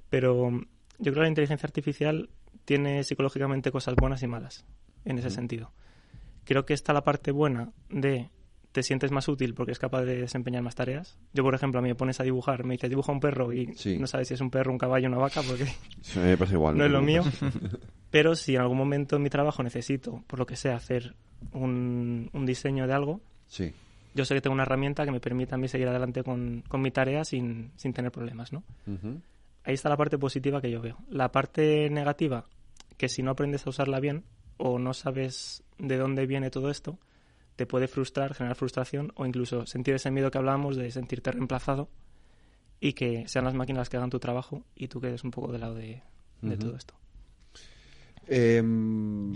Pero 0.09 0.51
yo 0.51 1.11
creo 1.11 1.15
que 1.15 1.21
la 1.21 1.27
inteligencia 1.29 1.67
artificial 1.67 2.29
tiene 2.65 3.03
psicológicamente 3.03 3.71
cosas 3.71 3.95
buenas 3.95 4.23
y 4.23 4.27
malas 4.27 4.65
en 5.05 5.17
ese 5.17 5.29
sentido. 5.29 5.71
Creo 6.45 6.65
que 6.65 6.73
está 6.73 6.93
la 6.93 7.03
parte 7.03 7.31
buena 7.31 7.71
de 7.89 8.29
te 8.73 8.83
sientes 8.83 9.11
más 9.11 9.27
útil 9.27 9.53
porque 9.53 9.71
es 9.71 9.79
capaz 9.79 10.01
de 10.01 10.21
desempeñar 10.21 10.63
más 10.63 10.75
tareas. 10.75 11.17
Yo, 11.31 11.43
por 11.43 11.53
ejemplo, 11.53 11.79
a 11.79 11.83
mí 11.83 11.89
me 11.89 11.95
pones 11.95 12.19
a 12.19 12.23
dibujar, 12.23 12.65
me 12.65 12.73
dices 12.73 12.89
dibuja 12.89 13.11
un 13.11 13.19
perro 13.19 13.53
y 13.53 13.67
no 13.99 14.07
sabes 14.07 14.27
si 14.27 14.33
es 14.33 14.41
un 14.41 14.49
perro, 14.49 14.71
un 14.71 14.79
caballo, 14.79 15.07
una 15.07 15.19
vaca, 15.19 15.41
porque 15.47 15.65
igual, 16.51 16.77
no, 16.77 16.83
es 16.83 16.91
lo 16.91 17.01
mío. 17.01 17.23
Pero 18.09 18.35
si 18.35 18.55
en 18.55 18.61
algún 18.61 18.77
momento 18.77 19.15
en 19.15 19.21
mi 19.21 19.29
trabajo 19.29 19.63
necesito, 19.63 20.23
por 20.27 20.39
lo 20.39 20.45
que 20.45 20.55
sea, 20.55 20.75
hacer 20.75 21.15
un, 21.53 22.29
diseño 22.45 22.87
de 22.87 22.93
algo, 22.93 23.21
sí. 23.47 23.71
yo 24.15 24.25
sé 24.25 24.33
que 24.33 24.41
tengo 24.41 24.55
una 24.55 24.63
herramienta 24.63 25.05
que 25.05 25.11
me 25.11 25.19
permite 25.19 25.55
a 25.55 25.57
mí 25.57 25.67
seguir 25.67 25.87
adelante 25.87 26.23
con, 26.23 26.63
mi 26.73 26.91
tarea 26.91 27.23
sin, 27.23 27.71
tener 27.93 28.11
problemas, 28.11 28.51
¿no? 28.51 28.63
Ahí 29.65 29.75
está 29.75 29.87
la 29.87 29.97
parte 29.97 30.17
positiva 30.17 30.61
que 30.61 30.71
yo 30.71 30.81
veo. 30.81 30.97
La 31.09 31.31
parte 31.31 31.89
negativa, 31.89 32.45
que 32.97 33.07
si 33.07 33.21
no 33.21 33.31
aprendes 33.31 33.65
a 33.65 33.69
usarla 33.69 33.99
bien 33.99 34.23
o 34.57 34.79
no 34.79 34.93
sabes 34.93 35.63
de 35.77 35.97
dónde 35.97 36.25
viene 36.25 36.49
todo 36.49 36.69
esto, 36.69 36.99
te 37.55 37.65
puede 37.65 37.87
frustrar, 37.87 38.33
generar 38.33 38.55
frustración 38.55 39.11
o 39.15 39.25
incluso 39.25 39.65
sentir 39.65 39.95
ese 39.95 40.11
miedo 40.11 40.31
que 40.31 40.37
hablábamos 40.37 40.75
de 40.75 40.91
sentirte 40.91 41.31
reemplazado 41.31 41.89
y 42.79 42.93
que 42.93 43.27
sean 43.27 43.45
las 43.45 43.53
máquinas 43.53 43.81
las 43.81 43.89
que 43.89 43.97
hagan 43.97 44.09
tu 44.09 44.19
trabajo 44.19 44.63
y 44.75 44.87
tú 44.87 44.99
quedes 44.99 45.23
un 45.23 45.31
poco 45.31 45.51
del 45.51 45.61
lado 45.61 45.75
de, 45.75 46.01
todo 46.59 46.75
esto. 46.75 46.93
Em, 48.27 49.33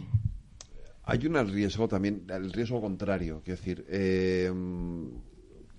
hay 1.03 1.25
un 1.25 1.47
riesgo 1.47 1.87
también, 1.87 2.25
el 2.29 2.51
riesgo 2.51 2.81
contrario, 2.81 3.41
es 3.45 3.59
decir, 3.59 3.85
eh, 3.87 4.51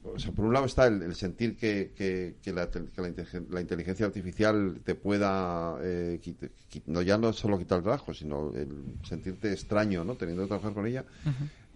por 0.03 0.45
un 0.45 0.53
lado 0.53 0.67
está 0.67 0.87
el, 0.87 1.15
sentir 1.15 1.57
que, 1.57 2.35
la, 2.47 3.61
inteligencia 3.61 4.07
artificial 4.07 4.81
te 4.85 4.95
pueda, 4.95 5.77
eh, 5.83 6.21
no 6.87 7.03
ya 7.03 7.19
no 7.19 7.33
solo 7.33 7.59
quitar 7.59 7.79
el 7.79 7.85
trabajo, 7.85 8.15
sino 8.15 8.53
el 8.55 8.69
sentirte 9.07 9.53
extraño, 9.53 10.05
¿no? 10.05 10.15
Teniendo 10.15 10.43
que 10.45 10.49
trabajar 10.49 10.73
con 10.73 10.87
ella. 10.87 11.05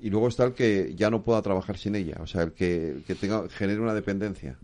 Y 0.01 0.11
luego 0.11 0.29
está 0.29 0.45
el 0.45 0.53
que 0.53 0.95
ya 0.97 1.11
no 1.11 1.23
pueda 1.23 1.43
trabajar 1.43 1.79
sin 1.79 1.95
ella, 1.95 2.17
o 2.21 2.27
sea, 2.27 2.43
el 2.43 2.53
que, 2.53 3.03
tenga, 3.21 3.49
genere 3.49 3.81
una 3.81 3.95
dependencia. 3.95 4.57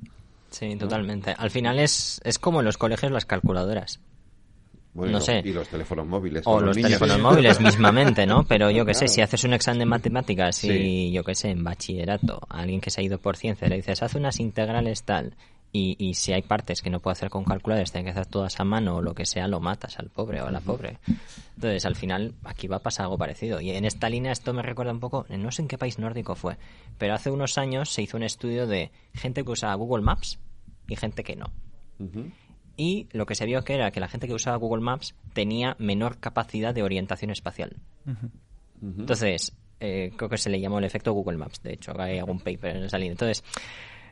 Sí, 0.51 0.77
totalmente. 0.77 1.35
Al 1.37 1.51
final 1.51 1.79
es, 1.79 2.21
es 2.25 2.39
como 2.39 2.61
en 2.61 2.65
los 2.65 2.79
colegios 2.79 3.13
las 3.13 3.27
calculadoras. 3.27 4.01
Bueno, 4.99 5.21
y 5.45 5.53
los 5.53 5.69
teléfonos 5.69 6.07
móviles. 6.09 6.43
O 6.45 6.61
los, 6.61 6.77
teléfonos 6.77 7.21
móviles 7.21 7.61
mismamente, 7.61 8.27
¿no? 8.27 8.43
Pero 8.43 8.69
yo 8.71 8.85
qué 8.85 8.95
sé, 8.95 9.07
si 9.07 9.21
haces 9.21 9.45
un 9.45 9.53
examen 9.55 9.79
de 9.79 9.87
matemáticas 9.87 10.65
y 10.65 11.13
yo 11.13 11.23
qué 11.23 11.37
sé, 11.37 11.51
en 11.51 11.63
bachillerato, 11.63 12.41
a 12.49 12.63
alguien 12.63 12.81
que 12.81 12.91
se 12.91 13.01
ha 13.01 13.05
ido 13.05 13.19
por 13.19 13.37
ciencia 13.37 13.69
le 13.69 13.77
dices, 13.77 14.03
haz 14.03 14.17
unas 14.17 14.41
integrales 14.41 15.05
tal, 15.05 15.37
y, 15.73 15.97
y 16.05 16.15
si 16.15 16.33
hay 16.33 16.43
partes 16.43 16.83
que 16.83 16.91
no 16.91 16.99
puede 16.99 17.13
hacer 17.13 17.31
con 17.31 17.45
calculadores, 17.45 17.93
tiene 17.93 18.07
que 18.07 18.11
hacer 18.11 18.27
todas 18.27 18.59
a 18.59 18.65
mano 18.65 18.97
o 18.97 19.03
lo 19.03 19.15
que 19.15 19.25
sea, 19.25 19.47
lo 19.47 19.61
matas 19.61 20.01
al 20.01 20.11
pobre 20.11 20.43
o 20.43 20.47
a 20.47 20.51
la 20.51 20.61
pobre. 20.61 20.99
Entonces, 21.55 21.85
al 21.85 21.95
final, 21.95 22.35
aquí 22.43 22.67
va 22.67 22.77
a 22.77 22.83
pasar 22.83 23.05
algo 23.05 23.19
parecido. 23.19 23.61
Y 23.61 23.71
en 23.71 23.85
esta 23.85 24.09
línea 24.09 24.33
esto 24.33 24.53
me 24.53 24.63
recuerda 24.63 24.93
un 24.93 25.01
poco, 25.01 25.27
no 25.29 25.53
sé 25.53 25.63
en 25.63 25.69
qué 25.69 25.79
país 25.79 25.99
nórdico 25.99 26.35
fue, 26.35 26.57
pero 26.97 27.15
hace 27.15 27.31
unos 27.31 27.57
años 27.57 27.91
se 27.91 28.03
hizo 28.03 28.17
un 28.17 28.25
estudio 28.25 28.67
de 28.67 28.91
gente 29.15 29.45
que 29.45 29.51
usaba 29.51 29.75
Google 29.75 30.03
Maps 30.03 30.41
y 30.89 30.97
gente 30.97 31.23
que 31.23 31.37
no 31.37 31.53
y 32.79 33.09
lo 33.13 33.27
que 33.27 33.35
se 33.35 33.45
vio 33.45 33.63
que 33.63 33.75
era 33.75 33.91
que 33.91 34.01
la 34.01 34.09
gente 34.09 34.27
que 34.27 34.33
usaba 34.33 34.57
Google 34.57 34.83
Maps 34.83 35.15
tenía 35.35 35.77
menor 35.79 36.19
capacidad 36.19 36.75
de 36.75 36.83
orientación 36.83 37.31
espacial. 37.31 37.77
Entonces, 38.81 39.53
eh, 39.81 40.13
creo 40.17 40.31
que 40.31 40.39
se 40.39 40.49
le 40.49 40.61
llamó 40.61 40.79
el 40.79 40.85
efecto 40.85 41.13
Google 41.13 41.37
Maps, 41.37 41.63
de 41.63 41.75
hecho, 41.75 41.93
hay 42.01 42.19
algún 42.19 42.41
paper 42.41 42.77
en 42.77 42.85
esa 42.85 42.97
línea. 42.97 43.13
Entonces, 43.13 43.45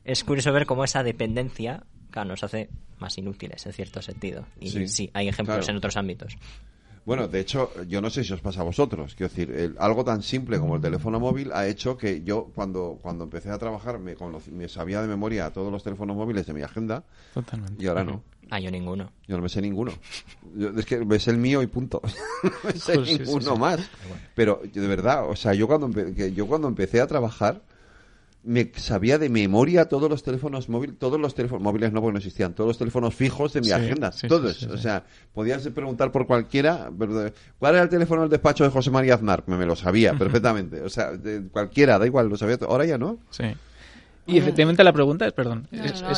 es 0.05 0.23
curioso 0.25 0.53
ver 0.53 0.67
cómo 0.67 0.85
esa 0.85 1.03
dependencia 1.03 1.85
nos 2.25 2.43
hace 2.43 2.69
más 2.99 3.17
inútiles 3.19 3.67
en 3.67 3.73
cierto 3.73 4.01
sentido. 4.01 4.47
Y 4.61 4.89
sí, 4.89 5.11
hay 5.13 5.29
ejemplos 5.29 5.69
en 5.69 5.77
otros 5.77 5.97
ámbitos. 5.97 6.37
Bueno, 7.07 7.29
de 7.29 7.39
hecho, 7.39 7.71
yo 7.85 8.01
no 8.01 8.11
sé 8.11 8.25
si 8.25 8.33
os 8.33 8.41
pasa 8.41 8.63
a 8.63 8.65
vosotros. 8.65 9.15
Quiero 9.15 9.33
decir, 9.33 9.77
algo 9.79 10.05
tan 10.05 10.25
simple 10.25 10.59
como 10.59 10.75
el 10.75 10.83
teléfono 10.83 11.21
móvil 11.21 11.53
ha 11.53 11.65
hecho 11.69 11.97
que 11.97 12.25
yo, 12.25 12.51
cuando, 12.53 12.99
cuando 13.01 13.23
empecé 13.23 13.49
a 13.51 13.59
trabajar, 13.59 14.01
me, 14.01 14.17
me 14.51 14.69
sabía 14.69 15.01
de 15.01 15.07
memoria 15.07 15.53
todos 15.53 15.71
los 15.71 15.85
teléfonos 15.85 16.17
móviles 16.17 16.47
de 16.47 16.53
mi 16.53 16.63
agenda. 16.63 17.05
Totalmente. 17.33 17.81
Y 17.81 17.87
ahora 17.87 18.03
no. 18.03 18.25
Ah, 18.51 18.59
yo 18.59 18.73
ninguno. 18.73 19.13
Yo 19.29 19.37
no 19.37 19.43
me 19.45 19.49
sé 19.49 19.63
ninguno. 19.63 19.93
es 20.77 20.85
que 20.85 21.05
me 21.05 21.21
sé 21.21 21.31
el 21.31 21.39
mío 21.39 21.63
y 21.63 21.69
punto. 21.69 22.03
no 22.43 22.51
me 22.65 22.73
sé 22.73 22.99
ninguno 22.99 23.55
más. 23.55 23.89
Pero 24.35 24.61
de 24.65 24.89
verdad, 24.89 25.31
o 25.31 25.37
sea, 25.37 25.55
yo 25.55 25.69
cuando, 25.69 25.89
yo 26.11 26.47
cuando 26.49 26.67
empecé 26.67 27.01
a 27.01 27.07
trabajar 27.07 27.63
me 28.47 28.71
sabía 28.77 29.19
de 29.19 29.29
memoria 29.29 29.87
todos 29.87 30.09
los 30.09 30.23
teléfonos 30.23 30.69
móviles, 30.69 30.97
todos 30.99 31.21
los 31.21 31.35
teléfonos 31.35 31.63
móviles 31.63 31.93
no 31.93 32.01
porque 32.01 32.13
no 32.13 32.19
existían, 32.19 32.55
todos 32.55 32.69
los 32.69 32.79
teléfonos 32.79 33.15
fijos 33.15 33.53
de 33.53 33.61
mi 33.61 33.73
agenda, 33.73 34.13
todos. 34.29 34.63
o 34.63 34.79
sea, 34.79 35.05
podías 35.35 35.67
preguntar 35.69 36.13
por 36.13 36.27
cualquiera, 36.27 36.91
¿cuál 37.59 37.75
era 37.75 37.83
el 37.83 37.89
teléfono 37.89 38.23
del 38.23 38.31
despacho 38.31 38.63
de 38.63 38.71
José 38.71 38.91
María 38.91 39.15
Aznar? 39.15 39.43
Me, 39.47 39.57
me 39.57 39.67
lo 39.67 39.75
sabía 39.75 40.15
perfectamente. 40.19 40.81
O 40.83 40.89
sea, 40.89 41.13
de 41.13 41.49
cualquiera, 41.49 41.99
da 41.99 42.07
igual, 42.07 42.29
lo 42.29 42.37
sabía. 42.37 42.57
Ahora 42.69 42.85
ya 42.85 42.99
no. 42.99 43.19
Sí. 43.31 43.45
Y 44.27 44.39
efectivamente 44.39 44.83
la 44.83 44.93
pregunta 44.93 45.27
es, 45.27 45.33
perdón. 45.33 45.69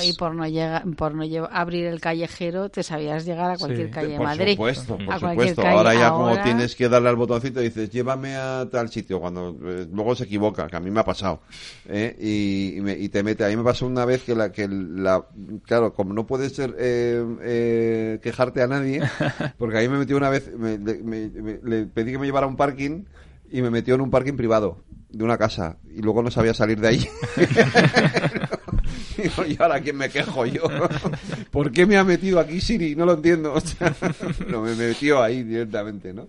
Y 0.02 0.12
por 0.14 0.34
no, 0.34 0.46
llega, 0.46 0.82
por 0.96 1.14
no 1.14 1.24
abrir 1.50 1.86
el 1.86 2.00
callejero 2.00 2.70
te 2.70 2.82
sabías 2.82 3.26
llegar 3.26 3.50
a 3.50 3.56
cualquier 3.58 3.90
calle 3.90 4.12
de 4.12 4.18
Madrid. 4.18 4.56
Por 4.56 4.74
supuesto, 4.74 4.98
por 5.04 5.20
supuesto. 5.20 5.66
Ahora 5.66 5.94
ya 5.94 6.10
como 6.10 6.42
tienes 6.42 6.74
que 6.74 6.88
darle 6.88 7.10
al 7.10 7.16
botoncito 7.16 7.60
dices, 7.60 7.90
llévame 7.90 8.36
a 8.36 8.66
tal 8.70 8.88
sitio, 8.88 9.20
cuando 9.20 9.56
eh, 9.64 9.86
luego 9.92 10.14
se 10.14 10.24
equivoca, 10.24 10.66
que 10.66 10.76
a 10.76 10.80
mí 10.80 10.90
me 10.90 11.00
ha 11.00 11.04
pasado. 11.04 11.40
¿eh? 11.86 12.16
Y, 12.18 13.08
te 13.08 13.22
mete. 13.22 13.44
A 13.44 13.48
mí 13.48 13.56
me 13.56 13.64
pasó 13.64 13.86
una 13.86 14.04
vez 14.04 14.22
que 14.22 14.34
la, 14.34 14.52
que 14.52 14.68
la 14.68 15.24
claro, 15.64 15.94
como 15.94 16.12
no 16.12 16.26
puedes 16.26 16.54
ser, 16.54 16.74
eh, 16.78 18.18
quejarte 18.22 18.62
a 18.62 18.66
nadie, 18.66 19.02
porque 19.58 19.78
a 19.78 19.80
mí 19.80 19.88
me 19.88 19.98
metió 19.98 20.16
una 20.16 20.30
vez, 20.30 20.50
le 20.58 21.86
pedí 21.86 22.12
que 22.12 22.18
me 22.18 22.26
llevara 22.26 22.46
a 22.46 22.48
un 22.48 22.56
parking 22.56 23.04
y 23.50 23.62
me 23.62 23.70
metió 23.70 23.94
en 23.94 24.00
un 24.00 24.10
parking 24.10 24.34
privado 24.34 24.84
de 25.10 25.24
una 25.24 25.38
casa 25.38 25.78
y 25.94 26.02
luego 26.02 26.22
no 26.22 26.30
sabía 26.30 26.54
salir 26.54 26.80
de 26.80 26.88
ahí. 26.88 27.08
y 29.48 29.60
ahora 29.60 29.80
quién 29.80 29.96
me 29.96 30.08
quejo 30.08 30.46
yo. 30.46 30.62
¿Por 31.50 31.72
qué 31.72 31.86
me 31.86 31.96
ha 31.96 32.04
metido 32.04 32.38
aquí 32.38 32.60
Siri? 32.60 32.94
No 32.94 33.06
lo 33.06 33.14
entiendo. 33.14 33.54
no, 34.48 34.62
me 34.62 34.74
metió 34.74 35.22
ahí 35.22 35.42
directamente, 35.42 36.12
¿no? 36.12 36.28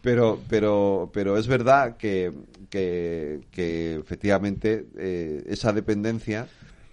Pero, 0.00 0.40
pero, 0.48 1.10
pero 1.12 1.36
es 1.36 1.46
verdad 1.46 1.96
que, 1.96 2.32
que, 2.70 3.40
que 3.50 3.96
efectivamente 3.96 4.86
eh, 4.96 5.44
esa 5.48 5.72
dependencia 5.72 6.46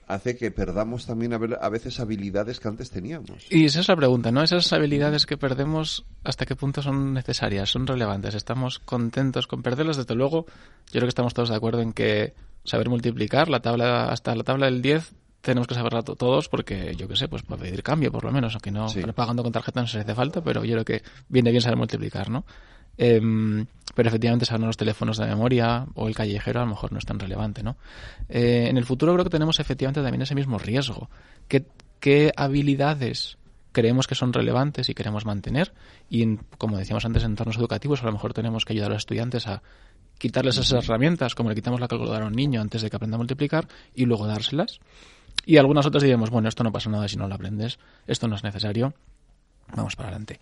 hace 0.07 0.35
que 0.35 0.51
perdamos 0.51 1.05
también 1.05 1.33
a 1.33 1.69
veces 1.69 1.99
habilidades 1.99 2.59
que 2.59 2.67
antes 2.67 2.89
teníamos. 2.89 3.47
Y 3.49 3.65
esa 3.65 3.79
es 3.79 3.87
la 3.87 3.95
pregunta, 3.95 4.31
¿no? 4.31 4.43
Esas 4.43 4.71
habilidades 4.73 5.25
que 5.25 5.37
perdemos, 5.37 6.05
¿hasta 6.23 6.45
qué 6.45 6.55
punto 6.55 6.81
son 6.81 7.13
necesarias, 7.13 7.69
son 7.69 7.87
relevantes? 7.87 8.35
¿Estamos 8.35 8.79
contentos 8.79 9.47
con 9.47 9.63
perderlas? 9.63 9.97
Desde 9.97 10.15
luego, 10.15 10.45
yo 10.47 10.91
creo 10.91 11.03
que 11.03 11.09
estamos 11.09 11.33
todos 11.33 11.49
de 11.49 11.55
acuerdo 11.55 11.81
en 11.81 11.93
que 11.93 12.33
saber 12.63 12.89
multiplicar 12.89 13.49
la 13.49 13.61
tabla 13.61 14.05
hasta 14.09 14.35
la 14.35 14.43
tabla 14.43 14.67
del 14.67 14.81
10 14.81 15.13
tenemos 15.41 15.67
que 15.67 15.75
saberla 15.75 16.03
todos 16.03 16.47
porque, 16.47 16.95
yo 16.95 17.09
qué 17.09 17.17
sé, 17.17 17.27
pues 17.27 17.43
para 17.43 17.61
pedir 17.61 17.83
cambio 17.83 18.11
por 18.13 18.23
lo 18.23 18.31
menos, 18.31 18.53
aunque 18.53 18.71
no 18.71 18.87
pagando 19.13 19.43
con 19.43 19.51
tarjeta 19.51 19.81
no 19.81 19.87
se 19.87 19.99
hace 19.99 20.15
falta, 20.15 20.41
pero 20.41 20.63
yo 20.63 20.71
creo 20.71 20.85
que 20.85 21.03
viene 21.27 21.51
bien 21.51 21.61
saber 21.61 21.77
multiplicar, 21.77 22.29
¿no? 22.29 22.45
Em, 22.97 23.65
pero 23.95 24.09
efectivamente 24.09 24.45
saber 24.45 24.65
los 24.65 24.77
teléfonos 24.77 25.17
de 25.17 25.25
memoria 25.25 25.85
o 25.95 26.07
el 26.07 26.15
callejero 26.15 26.59
a 26.59 26.63
lo 26.63 26.69
mejor 26.69 26.91
no 26.91 26.99
es 26.99 27.05
tan 27.05 27.19
relevante, 27.19 27.63
¿no? 27.63 27.77
Eh, 28.29 28.67
en 28.69 28.77
el 28.77 28.85
futuro 28.85 29.13
creo 29.13 29.23
que 29.23 29.29
tenemos 29.29 29.59
efectivamente 29.59 30.01
también 30.01 30.21
ese 30.21 30.35
mismo 30.35 30.57
riesgo. 30.57 31.09
¿Qué, 31.47 31.65
qué 31.99 32.31
habilidades 32.35 33.37
creemos 33.71 34.07
que 34.07 34.15
son 34.15 34.33
relevantes 34.33 34.89
y 34.89 34.93
queremos 34.93 35.25
mantener? 35.25 35.73
Y 36.09 36.37
como 36.57 36.77
decíamos 36.77 37.05
antes, 37.05 37.23
en 37.23 37.31
entornos 37.31 37.57
educativos 37.57 38.01
a 38.01 38.05
lo 38.05 38.11
mejor 38.13 38.33
tenemos 38.33 38.65
que 38.65 38.73
ayudar 38.73 38.91
a 38.91 38.93
los 38.95 39.01
estudiantes 39.01 39.47
a 39.47 39.61
quitarles 40.17 40.57
esas 40.57 40.85
herramientas, 40.85 41.35
como 41.35 41.49
le 41.49 41.55
quitamos 41.55 41.79
la 41.79 41.87
calculadora 41.87 42.25
a 42.25 42.27
un 42.27 42.35
niño 42.35 42.61
antes 42.61 42.81
de 42.81 42.89
que 42.89 42.95
aprenda 42.95 43.15
a 43.15 43.17
multiplicar, 43.17 43.67
y 43.93 44.05
luego 44.05 44.25
dárselas. 44.25 44.79
Y 45.45 45.57
algunas 45.57 45.85
otras 45.85 46.03
diremos, 46.03 46.29
bueno, 46.29 46.47
esto 46.47 46.63
no 46.63 46.71
pasa 46.71 46.89
nada 46.89 47.07
si 47.07 47.17
no 47.17 47.27
lo 47.27 47.35
aprendes, 47.35 47.77
esto 48.07 48.27
no 48.27 48.35
es 48.35 48.43
necesario, 48.43 48.93
vamos 49.75 49.95
para 49.95 50.09
adelante. 50.09 50.39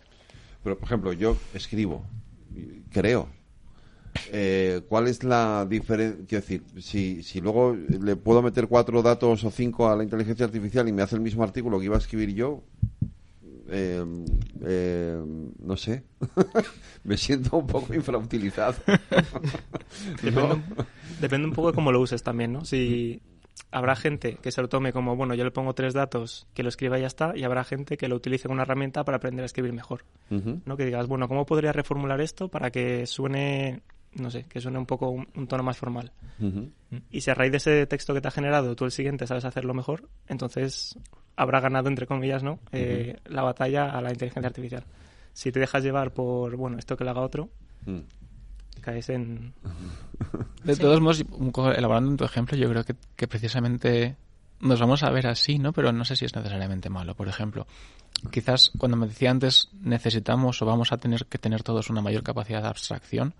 Pero, 0.63 0.77
por 0.77 0.85
ejemplo, 0.85 1.13
yo 1.13 1.35
escribo, 1.53 2.05
creo. 2.91 3.29
Eh, 4.31 4.81
¿Cuál 4.89 5.07
es 5.07 5.23
la 5.23 5.65
diferencia? 5.65 6.25
Quiero 6.27 6.41
decir, 6.41 6.63
si, 6.81 7.23
si 7.23 7.39
luego 7.41 7.75
le 7.75 8.15
puedo 8.15 8.41
meter 8.41 8.67
cuatro 8.67 9.01
datos 9.01 9.43
o 9.43 9.51
cinco 9.51 9.89
a 9.89 9.95
la 9.95 10.03
inteligencia 10.03 10.45
artificial 10.45 10.87
y 10.87 10.91
me 10.91 11.01
hace 11.01 11.15
el 11.15 11.21
mismo 11.21 11.43
artículo 11.43 11.79
que 11.79 11.85
iba 11.85 11.95
a 11.95 11.99
escribir 11.99 12.33
yo, 12.33 12.61
eh, 13.69 14.03
eh, 14.65 15.23
no 15.63 15.77
sé, 15.77 16.03
me 17.05 17.17
siento 17.17 17.57
un 17.57 17.67
poco 17.67 17.93
infrautilizado. 17.93 18.75
depende, 20.21 20.61
depende, 21.21 21.47
un, 21.47 21.53
poco 21.53 21.69
de 21.69 21.73
cómo 21.73 21.91
lo 21.91 22.01
uses 22.01 22.21
también, 22.21 22.51
¿no? 22.51 22.65
Si 22.65 23.21
habrá 23.71 23.95
gente 23.95 24.37
que 24.41 24.51
se 24.51 24.61
lo 24.61 24.69
tome 24.69 24.91
como, 24.93 25.15
bueno, 25.15 25.33
yo 25.33 25.43
le 25.43 25.51
pongo 25.51 25.73
tres 25.73 25.93
datos, 25.93 26.47
que 26.53 26.63
lo 26.63 26.69
escriba 26.69 26.97
y 26.97 27.01
ya 27.01 27.07
está, 27.07 27.33
y 27.35 27.43
habrá 27.43 27.63
gente 27.63 27.97
que 27.97 28.07
lo 28.07 28.15
utilice 28.15 28.47
como 28.47 28.53
una 28.53 28.63
herramienta 28.63 29.03
para 29.03 29.17
aprender 29.17 29.43
a 29.43 29.45
escribir 29.45 29.73
mejor. 29.73 30.03
¿no? 30.29 30.77
Que 30.77 30.85
digas, 30.85 31.07
bueno, 31.07 31.27
¿cómo 31.27 31.45
podría 31.45 31.71
reformular 31.71 32.21
esto 32.21 32.49
para 32.49 32.71
que 32.71 33.05
suene, 33.05 33.81
no 34.13 34.29
sé, 34.29 34.43
que 34.43 34.59
suene 34.59 34.77
un 34.77 34.85
poco 34.85 35.09
un, 35.09 35.47
tono 35.47 35.63
más 35.63 35.77
formal? 35.77 36.11
Y 37.09 37.21
si 37.21 37.31
a 37.31 37.33
raíz 37.33 37.51
de 37.51 37.57
ese 37.57 37.85
texto 37.87 38.13
que 38.13 38.21
te 38.21 38.27
ha 38.27 38.31
generado 38.31 38.75
tú 38.75 38.85
el 38.85 38.91
siguiente 38.91 39.27
sabes 39.27 39.45
hacerlo 39.45 39.73
mejor, 39.73 40.09
entonces 40.27 40.97
habrá 41.35 41.59
ganado, 41.59 41.87
entre 41.87 42.07
comillas, 42.07 42.43
¿no? 42.43 42.59
Eh, 42.71 43.17
la 43.25 43.43
batalla 43.43 43.89
a 43.89 44.01
la 44.01 44.11
inteligencia 44.11 44.47
artificial. 44.47 44.85
Si 45.33 45.51
te 45.51 45.59
dejas 45.59 45.83
llevar 45.83 46.11
por, 46.11 46.55
bueno, 46.57 46.77
esto 46.77 46.97
que 46.97 47.03
lo 47.05 47.11
haga 47.11 47.21
otro, 47.21 47.49
caes 48.81 49.09
en... 49.09 49.53
De 50.63 50.75
todos 50.75 51.01
modos, 51.01 51.23
elaborando 51.75 52.11
en 52.11 52.17
tu 52.17 52.25
ejemplo, 52.25 52.57
yo 52.57 52.69
creo 52.69 52.83
que, 52.83 52.95
que, 53.15 53.27
precisamente 53.27 54.15
nos 54.59 54.79
vamos 54.79 55.03
a 55.03 55.09
ver 55.09 55.27
así, 55.27 55.57
¿no? 55.57 55.73
Pero 55.73 55.91
no 55.91 56.05
sé 56.05 56.15
si 56.15 56.25
es 56.25 56.35
necesariamente 56.35 56.89
malo. 56.89 57.15
Por 57.15 57.27
ejemplo, 57.27 57.65
quizás 58.31 58.71
cuando 58.77 58.97
me 58.97 59.07
decía 59.07 59.31
antes 59.31 59.69
necesitamos 59.81 60.61
o 60.61 60.65
vamos 60.65 60.91
a 60.91 60.97
tener 60.97 61.25
que 61.25 61.37
tener 61.37 61.63
todos 61.63 61.89
una 61.89 62.01
mayor 62.01 62.23
capacidad 62.23 62.61
de 62.61 62.67
abstracción, 62.67 63.33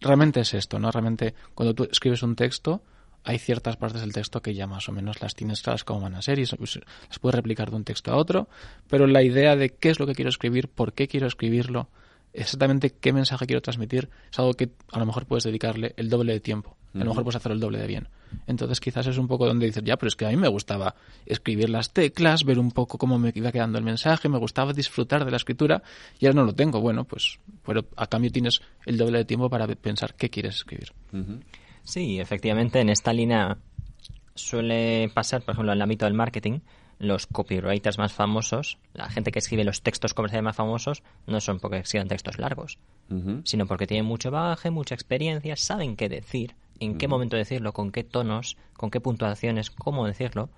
realmente 0.00 0.40
es 0.40 0.54
esto, 0.54 0.78
¿no? 0.78 0.90
Realmente 0.90 1.34
cuando 1.54 1.74
tú 1.74 1.88
escribes 1.90 2.22
un 2.22 2.34
texto, 2.34 2.82
hay 3.24 3.38
ciertas 3.38 3.76
partes 3.76 4.02
del 4.02 4.12
texto 4.12 4.42
que 4.42 4.54
ya 4.54 4.66
más 4.66 4.88
o 4.88 4.92
menos 4.92 5.22
las 5.22 5.34
tienes 5.34 5.62
claras 5.62 5.84
cómo 5.84 6.00
van 6.00 6.14
a 6.14 6.22
ser 6.22 6.38
y 6.38 6.46
pues, 6.46 6.78
las 7.08 7.18
puedes 7.18 7.34
replicar 7.34 7.70
de 7.70 7.76
un 7.76 7.84
texto 7.84 8.12
a 8.12 8.16
otro, 8.16 8.48
pero 8.88 9.06
la 9.06 9.22
idea 9.22 9.56
de 9.56 9.70
qué 9.70 9.90
es 9.90 9.98
lo 9.98 10.06
que 10.06 10.14
quiero 10.14 10.28
escribir, 10.28 10.68
por 10.68 10.92
qué 10.92 11.08
quiero 11.08 11.26
escribirlo, 11.26 11.88
exactamente 12.34 12.90
qué 12.90 13.12
mensaje 13.12 13.46
quiero 13.46 13.62
transmitir, 13.62 14.10
es 14.30 14.38
algo 14.38 14.54
que 14.54 14.70
a 14.92 14.98
lo 14.98 15.06
mejor 15.06 15.26
puedes 15.26 15.44
dedicarle 15.44 15.94
el 15.96 16.10
doble 16.10 16.32
de 16.32 16.40
tiempo. 16.40 16.76
A 16.94 16.98
lo 16.98 17.06
mejor 17.06 17.24
puedes 17.24 17.36
hacerlo 17.36 17.54
el 17.54 17.60
doble 17.60 17.78
de 17.78 17.88
bien. 17.88 18.08
Entonces 18.46 18.78
quizás 18.78 19.06
es 19.08 19.18
un 19.18 19.26
poco 19.26 19.46
donde 19.46 19.66
dices, 19.66 19.82
ya, 19.84 19.96
pero 19.96 20.08
es 20.08 20.14
que 20.14 20.26
a 20.26 20.28
mí 20.28 20.36
me 20.36 20.46
gustaba 20.46 20.94
escribir 21.26 21.68
las 21.68 21.92
teclas, 21.92 22.44
ver 22.44 22.58
un 22.58 22.70
poco 22.70 22.98
cómo 22.98 23.18
me 23.18 23.32
iba 23.34 23.50
quedando 23.50 23.78
el 23.78 23.84
mensaje, 23.84 24.28
me 24.28 24.38
gustaba 24.38 24.72
disfrutar 24.72 25.24
de 25.24 25.30
la 25.32 25.36
escritura 25.36 25.82
y 26.20 26.26
ahora 26.26 26.40
no 26.40 26.46
lo 26.46 26.52
tengo. 26.52 26.80
Bueno, 26.80 27.04
pues 27.04 27.40
pero 27.64 27.84
a 27.96 28.06
cambio 28.06 28.30
tienes 28.30 28.60
el 28.86 28.96
doble 28.96 29.18
de 29.18 29.24
tiempo 29.24 29.50
para 29.50 29.66
pensar 29.66 30.14
qué 30.14 30.30
quieres 30.30 30.56
escribir. 30.56 30.92
Sí, 31.82 32.20
efectivamente 32.20 32.80
en 32.80 32.88
esta 32.88 33.12
línea 33.12 33.58
suele 34.34 35.10
pasar, 35.12 35.42
por 35.42 35.54
ejemplo, 35.54 35.72
en 35.72 35.78
el 35.78 35.82
ámbito 35.82 36.04
del 36.04 36.14
marketing, 36.14 36.60
los 36.98 37.26
copywriters 37.26 37.98
más 37.98 38.12
famosos, 38.12 38.78
la 38.92 39.08
gente 39.08 39.32
que 39.32 39.38
escribe 39.38 39.64
los 39.64 39.82
textos 39.82 40.14
comerciales 40.14 40.44
más 40.44 40.56
famosos, 40.56 41.02
no 41.26 41.40
son 41.40 41.60
porque 41.60 41.78
escriban 41.78 42.08
textos 42.08 42.38
largos, 42.38 42.78
sino 43.44 43.66
porque 43.66 43.86
tienen 43.86 44.06
mucho 44.06 44.30
bagaje, 44.30 44.70
mucha 44.70 44.94
experiencia, 44.94 45.56
saben 45.56 45.96
qué 45.96 46.08
decir, 46.08 46.54
en 46.80 46.98
qué 46.98 47.08
momento 47.08 47.36
decirlo, 47.36 47.72
con 47.72 47.92
qué 47.92 48.04
tonos, 48.04 48.56
con 48.74 48.90
qué 48.90 49.00
puntuaciones, 49.00 49.70
cómo 49.70 50.06
decirlo, 50.06 50.50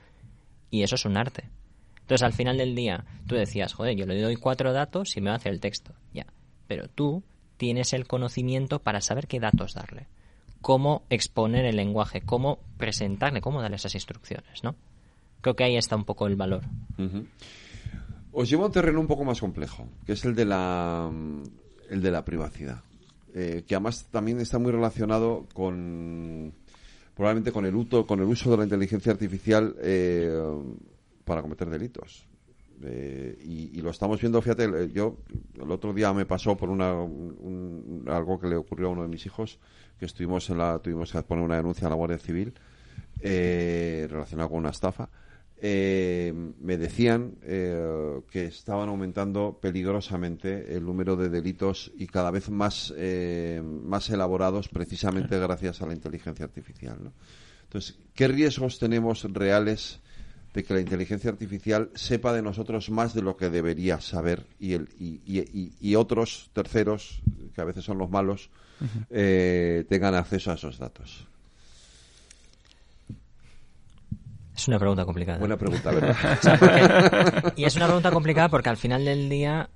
y 0.71 0.83
eso 0.83 0.95
es 0.95 1.05
un 1.05 1.17
arte. 1.17 1.49
Entonces, 2.01 2.23
al 2.23 2.33
final 2.33 2.57
del 2.57 2.75
día, 2.75 3.05
tú 3.27 3.35
decías, 3.35 3.73
joder, 3.75 3.97
yo 3.97 4.07
le 4.07 4.21
doy 4.21 4.37
cuatro 4.37 4.73
datos 4.73 5.17
y 5.17 5.21
me 5.21 5.31
va 5.31 5.35
a 5.35 5.39
hacer 5.39 5.53
el 5.53 5.61
texto, 5.61 5.93
ya. 6.13 6.27
Pero 6.69 6.89
tú 6.89 7.25
tienes 7.57 7.93
el 7.93 8.07
conocimiento 8.07 8.79
para 8.81 9.01
saber 9.01 9.27
qué 9.27 9.41
datos 9.41 9.75
darle, 9.75 10.07
cómo 10.61 11.03
exponer 11.11 11.65
el 11.65 11.77
lenguaje, 11.77 12.21
cómo 12.21 12.61
presentarle, 12.77 13.41
cómo 13.41 13.61
darle 13.61 13.77
esas 13.77 13.95
instrucciones, 13.95 14.63
¿no? 14.63 14.77
Creo 15.47 15.55
que 15.55 15.63
ahí 15.63 15.77
está 15.77 15.95
un 15.95 16.05
poco 16.05 16.27
el 16.27 16.35
valor. 16.35 16.63
Os 18.33 18.51
llevo 18.51 18.65
a 18.65 18.67
un 18.67 18.73
terreno 18.73 18.99
un 18.99 19.07
poco 19.07 19.25
más 19.25 19.39
complejo, 19.39 19.87
que 20.05 20.15
es 20.15 20.25
el 20.25 20.35
de 20.35 20.45
la, 20.45 21.09
el 21.89 22.03
de 22.03 22.11
la 22.11 22.25
privacidad, 22.25 22.83
eh, 23.33 23.63
que 23.65 23.77
además 23.77 24.09
también 24.11 24.41
está 24.41 24.59
muy 24.59 24.73
relacionado 24.73 25.47
con 25.55 26.53
probablemente 27.15 27.53
con 27.53 27.65
el 27.65 27.77
uso, 27.77 28.09
con 28.09 28.19
el 28.19 28.27
uso 28.27 28.51
de 28.51 28.57
la 28.57 28.65
inteligencia 28.65 29.13
artificial 29.13 29.77
eh, 29.83 30.37
para 31.25 31.43
cometer 31.43 31.71
delitos. 31.71 32.27
Eh, 32.83 33.39
y, 33.45 33.81
lo 33.83 33.91
estamos 33.91 34.21
viendo, 34.21 34.43
fíjate, 34.43 34.91
yo 34.93 35.19
el 35.63 35.71
otro 35.71 35.93
día 35.93 36.13
me 36.13 36.27
pasó 36.27 36.57
por 36.57 36.71
una, 36.71 36.91
algo 36.91 38.41
que 38.41 38.49
le 38.49 38.57
ocurrió 38.57 38.89
a 38.89 38.91
uno 38.91 39.03
de 39.03 39.09
mis 39.09 39.25
hijos, 39.27 39.61
que 39.97 40.07
estuvimos 40.07 40.51
en 40.51 40.59
la, 40.59 40.81
tuvimos 40.81 41.13
que 41.13 41.23
poner 41.23 41.45
una 41.45 41.55
denuncia 41.55 41.87
a 41.87 41.91
la 41.91 41.97
Guardia 41.97 42.19
Civil 42.19 42.53
eh, 43.21 44.09
relacionada 44.11 44.49
con 44.49 44.59
una 44.59 44.71
estafa 44.71 45.09
eh, 45.59 46.35
me 46.61 46.77
decían 46.77 47.37
eh, 47.43 48.21
que 48.31 48.45
estaban 48.45 48.91
aumentando 48.91 49.59
peligrosamente 49.61 50.77
el 50.77 50.85
número 50.85 51.17
de 51.17 51.31
delitos 51.31 51.93
y 51.97 52.07
cada 52.07 52.31
vez 52.31 52.51
más, 52.51 52.93
eh, 52.97 53.63
más 53.65 54.11
elaborados 54.11 54.69
precisamente 54.69 55.39
gracias 55.39 55.81
a 55.81 55.87
la 55.87 55.95
inteligencia 55.95 56.45
artificial. 56.45 57.11
Entonces, 57.65 57.99
¿qué 58.15 58.29
riesgos 58.29 58.79
tenemos 58.79 59.25
reales 59.33 60.01
de 60.53 60.63
que 60.63 60.75
la 60.75 60.81
inteligencia 60.81 61.31
artificial 61.31 61.91
sepa 61.95 62.35
de 62.35 62.43
nosotros 62.43 62.91
más 62.91 63.15
de 63.15 63.23
lo 63.23 63.37
que 63.37 63.49
debería 63.49 64.01
saber 64.01 64.47
y, 64.61 64.75
el, 64.75 64.89
y, 64.99 65.95
otros 65.95 66.51
terceros, 66.53 67.21
que 67.55 67.61
a 67.61 67.65
veces 67.65 67.85
son 67.85 67.99
los 67.99 68.11
malos, 68.11 68.51
tengan 69.11 70.15
acceso 70.15 70.51
a 70.51 70.55
esos 70.55 70.79
datos? 70.79 71.27
Es 74.57 74.69
una 74.69 74.79
pregunta 74.79 75.05
complicada. 75.05 75.39
Buena 75.39 75.57
pregunta, 75.59 75.91
¿verdad? 75.91 77.53
y 77.57 77.65
es 77.65 77.77
una 77.77 77.87
pregunta 77.87 78.11
complicada 78.11 78.49
porque 78.49 78.71
al 78.71 78.79
final 78.79 79.05
del 79.05 79.29
día, 79.29 79.69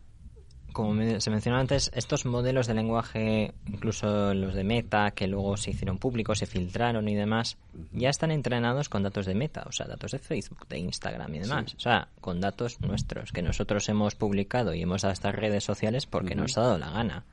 como 0.73 0.95
se 1.21 1.31
mencionó 1.31 1.59
antes, 1.59 1.91
estos 1.95 2.25
modelos 2.25 2.67
de 2.67 2.73
lenguaje, 2.73 3.53
incluso 3.67 4.33
los 4.33 4.55
de 4.55 4.65
Meta, 4.65 5.11
que 5.11 5.27
luego 5.27 5.59
se 5.59 5.73
hicieron 5.73 5.99
públicos, 5.99 6.39
se 6.39 6.47
filtraron 6.47 7.07
y 7.09 7.15
demás, 7.15 7.59
ya 7.93 8.09
están 8.09 8.31
entrenados 8.31 8.89
con 8.89 9.03
datos 9.03 9.27
de 9.27 9.35
Meta, 9.35 9.65
o 9.67 9.73
sea, 9.73 9.87
datos 9.87 10.13
de 10.13 10.19
Facebook, 10.19 10.67
de 10.67 10.79
Instagram 10.79 11.35
y 11.35 11.39
demás. 11.41 11.75
O 11.75 11.81
sea, 11.81 12.09
con 12.23 12.41
datos 12.41 12.81
nuestros 12.81 13.33
que 13.33 13.43
nosotros 13.43 13.87
hemos 13.91 14.15
publicado 14.15 14.73
y 14.73 14.81
hemos 14.81 15.03
dado 15.03 15.11
a 15.11 15.13
estas 15.13 15.35
redes 15.35 15.63
sociales 15.63 16.07
porque 16.07 16.35
nos 16.35 16.57
ha 16.57 16.63
dado 16.63 16.79
la 16.79 16.91
gana. 16.91 17.25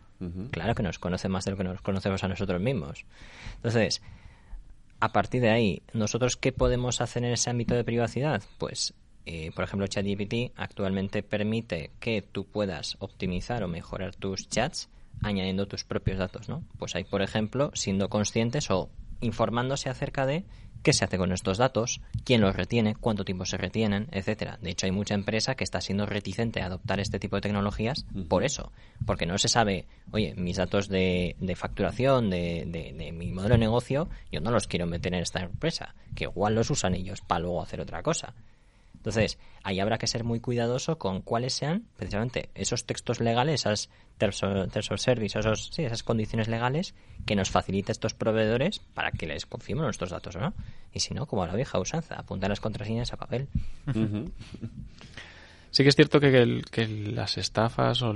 Claro 0.52 0.76
que 0.76 0.84
nos 0.84 1.00
conoce 1.00 1.30
más 1.30 1.46
de 1.46 1.52
lo 1.52 1.58
que 1.58 1.64
nos 1.64 1.82
conocemos 1.82 2.24
a 2.24 2.28
nosotros 2.28 2.60
mismos. 2.60 3.06
Entonces, 3.56 4.02
a 5.00 5.12
partir 5.12 5.42
de 5.42 5.50
ahí, 5.50 5.84
¿nosotros 5.94 6.38
qué 6.38 6.52
podemos 6.52 7.02
hacer 7.02 7.24
en 7.24 7.34
ese 7.34 7.50
ámbito 7.50 7.76
de 7.76 7.84
privacidad? 7.84 8.44
Pues, 8.58 8.94
eh, 9.26 9.52
por 9.54 9.64
ejemplo, 9.64 9.88
ChatGPT 9.88 10.54
actualmente 10.56 11.24
permite 11.24 11.92
que 12.00 12.22
tú 12.22 12.46
puedas 12.46 12.96
optimizar 13.00 13.64
o 13.64 13.68
mejorar 13.68 14.16
tus 14.16 14.48
chats 14.50 14.90
añadiendo 15.22 15.68
tus 15.68 15.84
propios 15.84 16.18
datos, 16.18 16.50
¿no? 16.50 16.64
Pues 16.78 16.96
ahí, 16.96 17.04
por 17.04 17.22
ejemplo, 17.22 17.72
siendo 17.74 18.10
conscientes 18.10 18.70
o 18.72 18.90
informándose 19.22 19.90
acerca 19.90 20.26
de 20.26 20.46
qué 20.88 20.94
se 20.94 21.04
hace 21.04 21.18
con 21.18 21.34
estos 21.34 21.58
datos, 21.58 22.00
quién 22.24 22.40
los 22.40 22.56
retiene, 22.56 22.96
cuánto 22.96 23.26
tiempo 23.26 23.44
se 23.44 23.58
retienen, 23.58 24.08
etcétera. 24.14 24.58
De 24.62 24.70
hecho, 24.70 24.86
hay 24.86 24.94
mucha 24.94 25.16
empresa 25.16 25.56
que 25.56 25.66
está 25.66 25.82
siendo 25.82 26.06
reticente 26.06 26.62
a 26.62 26.68
adoptar 26.68 27.02
este 27.02 27.20
tipo 27.20 27.36
de 27.36 27.42
tecnologías 27.42 28.06
por 28.30 28.46
eso, 28.46 28.72
porque 29.06 29.26
no 29.26 29.38
se 29.38 29.50
sabe, 29.50 29.86
oye, 30.12 30.34
mis 30.38 30.56
datos 30.56 30.88
de, 30.88 31.36
facturación, 31.58 32.30
de, 32.30 32.64
de, 32.66 33.12
mi 33.12 33.34
modelo 33.34 33.56
de 33.56 33.60
negocio, 33.60 34.08
yo 34.32 34.40
no 34.40 34.50
los 34.50 34.68
quiero 34.68 34.88
meter 34.88 35.14
en 35.14 35.24
esta 35.24 35.42
empresa, 35.42 35.94
que 36.16 36.24
igual 36.24 36.56
los 36.56 36.70
usan 36.70 36.96
ellos 36.96 37.20
para 37.20 37.42
luego 37.42 37.62
hacer 37.62 37.82
otra 37.82 38.02
cosa. 38.02 38.34
Entonces, 39.08 39.40
ahí 39.64 39.80
habrá 39.80 39.98
que 39.98 40.06
ser 40.06 40.26
muy 40.26 40.42
cuidadoso 40.42 40.98
con 40.98 41.22
cuáles 41.22 41.54
sean 41.54 41.86
precisamente 41.96 42.50
esos 42.56 42.86
textos 42.86 43.22
legales, 43.22 43.62
esas 43.62 43.90
tercer 44.18 45.00
service, 45.00 45.40
esos, 45.40 45.70
sí, 45.72 45.86
esas 45.86 46.04
condiciones 46.04 46.50
legales 46.50 46.94
que 47.26 47.34
nos 47.34 47.50
facilita 47.50 47.94
estos 47.94 48.14
proveedores 48.14 48.80
para 48.80 49.12
que 49.12 49.26
les 49.26 49.46
confiemos 49.46 49.86
nuestros 49.86 50.10
datos, 50.10 50.36
¿no? 50.36 50.54
Y 50.92 51.00
si 51.00 51.14
no, 51.14 51.26
como 51.26 51.46
la 51.46 51.56
vieja 51.56 51.80
usanza, 51.80 52.16
apuntar 52.16 52.50
las 52.50 52.60
contraseñas 52.60 53.14
a 53.14 53.18
papel. 53.18 53.48
Sí 55.70 55.84
que 55.84 55.90
es 55.90 55.96
cierto 55.96 56.20
que, 56.20 56.64
las 56.88 57.38
estafas 57.38 58.02
o 58.02 58.12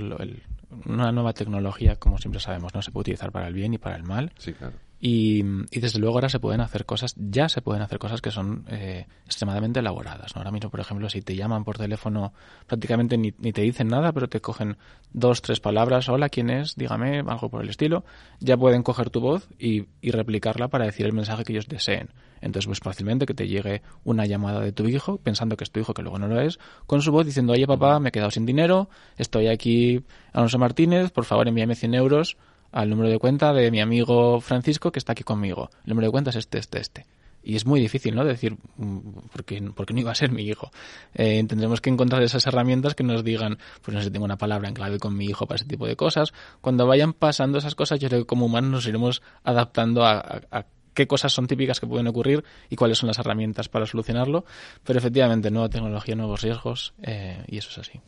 una 0.86 1.12
nueva 1.12 1.32
tecnología, 1.32 1.94
como 1.96 2.18
siempre 2.18 2.40
sabemos, 2.40 2.74
no 2.74 2.82
se 2.82 2.90
puede 2.90 3.02
utilizar 3.02 3.30
para 3.30 3.46
el 3.46 3.54
bien 3.54 3.74
y 3.74 3.78
para 3.78 3.94
el 3.94 4.02
mal. 4.02 4.32
Sí, 4.38 4.52
claro. 4.52 4.74
Y, 5.04 5.42
desde 5.42 5.98
luego 5.98 6.14
ahora 6.14 6.28
se 6.28 6.38
pueden 6.38 6.60
hacer 6.60 6.86
cosas, 6.86 7.16
ya 7.18 7.48
se 7.48 7.60
pueden 7.60 7.82
hacer 7.82 7.98
cosas 7.98 8.20
que 8.20 8.30
son 8.30 8.64
eh, 8.68 9.08
extremadamente 9.26 9.80
elaboradas. 9.80 10.36
Ahora 10.36 10.52
mismo, 10.52 10.70
por 10.70 10.78
ejemplo, 10.78 11.10
si 11.10 11.22
te 11.22 11.34
llaman 11.34 11.64
por 11.64 11.76
teléfono, 11.76 12.32
prácticamente 12.68 13.18
ni, 13.18 13.34
ni, 13.38 13.52
te 13.52 13.62
dicen 13.62 13.88
nada, 13.88 14.12
pero 14.12 14.28
te 14.28 14.40
cogen 14.40 14.76
dos, 15.12 15.42
tres 15.42 15.58
palabras, 15.58 16.08
hola, 16.08 16.28
¿quién 16.28 16.50
es? 16.50 16.76
Dígame, 16.76 17.18
algo 17.18 17.50
por 17.50 17.64
el 17.64 17.68
estilo, 17.68 18.04
ya 18.38 18.56
pueden 18.56 18.84
coger 18.84 19.10
tu 19.10 19.20
voz 19.20 19.48
y, 19.58 19.86
y 20.00 20.12
replicarla 20.12 20.68
para 20.68 20.84
decir 20.84 21.04
el 21.04 21.14
mensaje 21.14 21.42
que 21.42 21.52
ellos 21.52 21.66
deseen. 21.66 22.10
Entonces, 22.40 22.68
pues 22.68 22.78
fácilmente 22.78 23.26
que 23.26 23.34
te 23.34 23.48
llegue 23.48 23.82
una 24.04 24.24
llamada 24.24 24.60
de 24.60 24.70
tu 24.70 24.86
hijo, 24.86 25.18
pensando 25.18 25.56
que 25.56 25.64
es 25.64 25.72
tu 25.72 25.80
hijo, 25.80 25.94
que 25.94 26.02
luego 26.02 26.20
no 26.20 26.28
lo 26.28 26.40
es, 26.40 26.60
con 26.86 27.02
su 27.02 27.10
voz 27.10 27.26
diciendo, 27.26 27.54
oye 27.54 27.66
papá, 27.66 27.98
me 27.98 28.10
he 28.10 28.12
quedado 28.12 28.30
sin 28.30 28.46
dinero, 28.46 28.88
estoy 29.16 29.48
aquí, 29.48 30.04
Alonso 30.32 30.60
Martínez, 30.60 31.10
por 31.10 31.24
favor 31.24 31.48
envíame 31.48 31.74
100 31.74 31.94
euros 31.94 32.36
al 32.72 32.90
número 32.90 33.08
de 33.08 33.18
cuenta 33.18 33.52
de 33.52 33.70
mi 33.70 33.80
amigo 33.80 34.40
Francisco 34.40 34.90
que 34.90 34.98
está 34.98 35.12
aquí 35.12 35.22
conmigo. 35.22 35.70
El 35.84 35.90
número 35.90 36.08
de 36.08 36.12
cuenta 36.12 36.30
es 36.30 36.36
este, 36.36 36.58
este, 36.58 36.80
este. 36.80 37.06
Y 37.44 37.56
es 37.56 37.66
muy 37.66 37.80
difícil, 37.80 38.14
¿no? 38.14 38.24
Decir, 38.24 38.56
mm, 38.76 38.98
porque, 39.32 39.60
porque 39.74 39.92
no 39.94 40.00
iba 40.00 40.12
a 40.12 40.14
ser 40.14 40.30
mi 40.30 40.44
hijo. 40.44 40.70
Eh, 41.14 41.44
tendremos 41.48 41.80
que 41.80 41.90
encontrar 41.90 42.22
esas 42.22 42.46
herramientas 42.46 42.94
que 42.94 43.02
nos 43.02 43.24
digan, 43.24 43.58
pues 43.82 43.96
no 43.96 44.02
sé 44.02 44.10
tengo 44.10 44.24
una 44.24 44.38
palabra 44.38 44.68
en 44.68 44.74
clave 44.74 44.98
con 44.98 45.16
mi 45.16 45.26
hijo 45.26 45.46
para 45.46 45.56
ese 45.56 45.64
tipo 45.64 45.86
de 45.86 45.96
cosas. 45.96 46.32
Cuando 46.60 46.86
vayan 46.86 47.12
pasando 47.12 47.58
esas 47.58 47.74
cosas, 47.74 47.98
yo 47.98 48.08
creo 48.08 48.20
que 48.20 48.26
como 48.26 48.46
humanos 48.46 48.70
nos 48.70 48.86
iremos 48.86 49.22
adaptando 49.42 50.04
a, 50.04 50.42
a 50.50 50.66
qué 50.94 51.06
cosas 51.06 51.32
son 51.32 51.46
típicas 51.46 51.80
que 51.80 51.86
pueden 51.86 52.06
ocurrir 52.06 52.44
y 52.68 52.76
cuáles 52.76 52.98
son 52.98 53.08
las 53.08 53.18
herramientas 53.18 53.68
para 53.68 53.86
solucionarlo. 53.86 54.44
Pero 54.84 54.98
efectivamente, 54.98 55.50
nueva 55.50 55.68
tecnología, 55.68 56.14
nuevos 56.14 56.42
riesgos 56.42 56.94
eh, 57.02 57.44
y 57.46 57.58
eso 57.58 57.70
es 57.70 57.78
así. 57.78 58.00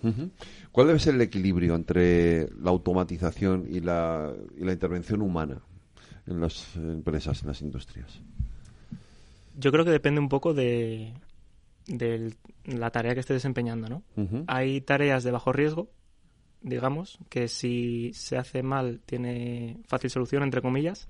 ¿Cuál 0.72 0.88
debe 0.88 0.98
ser 0.98 1.14
el 1.14 1.20
equilibrio 1.20 1.74
entre 1.74 2.48
la 2.60 2.70
automatización 2.70 3.66
y 3.70 3.80
la, 3.80 4.32
y 4.56 4.64
la 4.64 4.72
intervención 4.72 5.22
humana 5.22 5.60
en 6.26 6.40
las 6.40 6.74
empresas, 6.76 7.42
en 7.42 7.48
las 7.48 7.60
industrias? 7.60 8.20
Yo 9.56 9.70
creo 9.70 9.84
que 9.84 9.90
depende 9.90 10.20
un 10.20 10.28
poco 10.28 10.52
de, 10.52 11.12
de 11.86 12.34
la 12.64 12.90
tarea 12.90 13.14
que 13.14 13.20
esté 13.20 13.34
desempeñando, 13.34 13.88
¿no? 13.88 14.02
Hay 14.46 14.80
tareas 14.80 15.22
de 15.22 15.30
bajo 15.30 15.52
riesgo 15.52 15.90
digamos, 16.64 17.18
que 17.28 17.46
si 17.46 18.10
se 18.14 18.38
hace 18.38 18.62
mal 18.62 19.00
tiene 19.04 19.76
fácil 19.86 20.10
solución, 20.10 20.42
entre 20.42 20.62
comillas. 20.62 21.08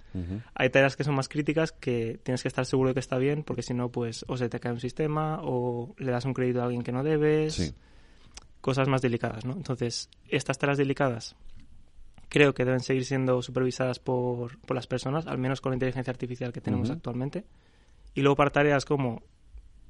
Hay 0.54 0.68
tareas 0.70 0.96
que 0.96 1.04
son 1.04 1.14
más 1.14 1.28
críticas 1.28 1.72
que 1.72 2.18
tienes 2.22 2.42
que 2.42 2.48
estar 2.48 2.66
seguro 2.66 2.90
de 2.90 2.94
que 2.94 3.00
está 3.00 3.16
bien, 3.18 3.44
porque 3.44 3.62
si 3.62 3.72
no, 3.72 3.88
pues 3.88 4.24
o 4.28 4.36
se 4.36 4.48
te 4.48 4.58
cae 4.58 4.72
un 4.72 4.80
sistema 4.80 5.40
o 5.42 5.94
le 5.96 6.10
das 6.10 6.24
un 6.24 6.34
crédito 6.34 6.60
a 6.60 6.64
alguien 6.64 6.82
que 6.82 6.92
no 6.92 7.02
debes. 7.04 7.74
Cosas 8.60 8.88
más 8.88 9.00
delicadas, 9.00 9.44
¿no? 9.44 9.52
Entonces, 9.52 10.10
estas 10.28 10.58
tareas 10.58 10.78
delicadas 10.78 11.36
creo 12.28 12.52
que 12.52 12.64
deben 12.64 12.80
seguir 12.80 13.04
siendo 13.04 13.40
supervisadas 13.42 14.00
por, 14.00 14.58
por 14.60 14.74
las 14.74 14.88
personas, 14.88 15.26
al 15.28 15.38
menos 15.38 15.60
con 15.60 15.70
la 15.70 15.76
inteligencia 15.76 16.10
artificial 16.10 16.52
que 16.52 16.60
tenemos 16.60 16.90
actualmente. 16.90 17.44
Y 18.14 18.22
luego 18.22 18.34
para 18.36 18.50
tareas 18.50 18.84
como 18.84 19.22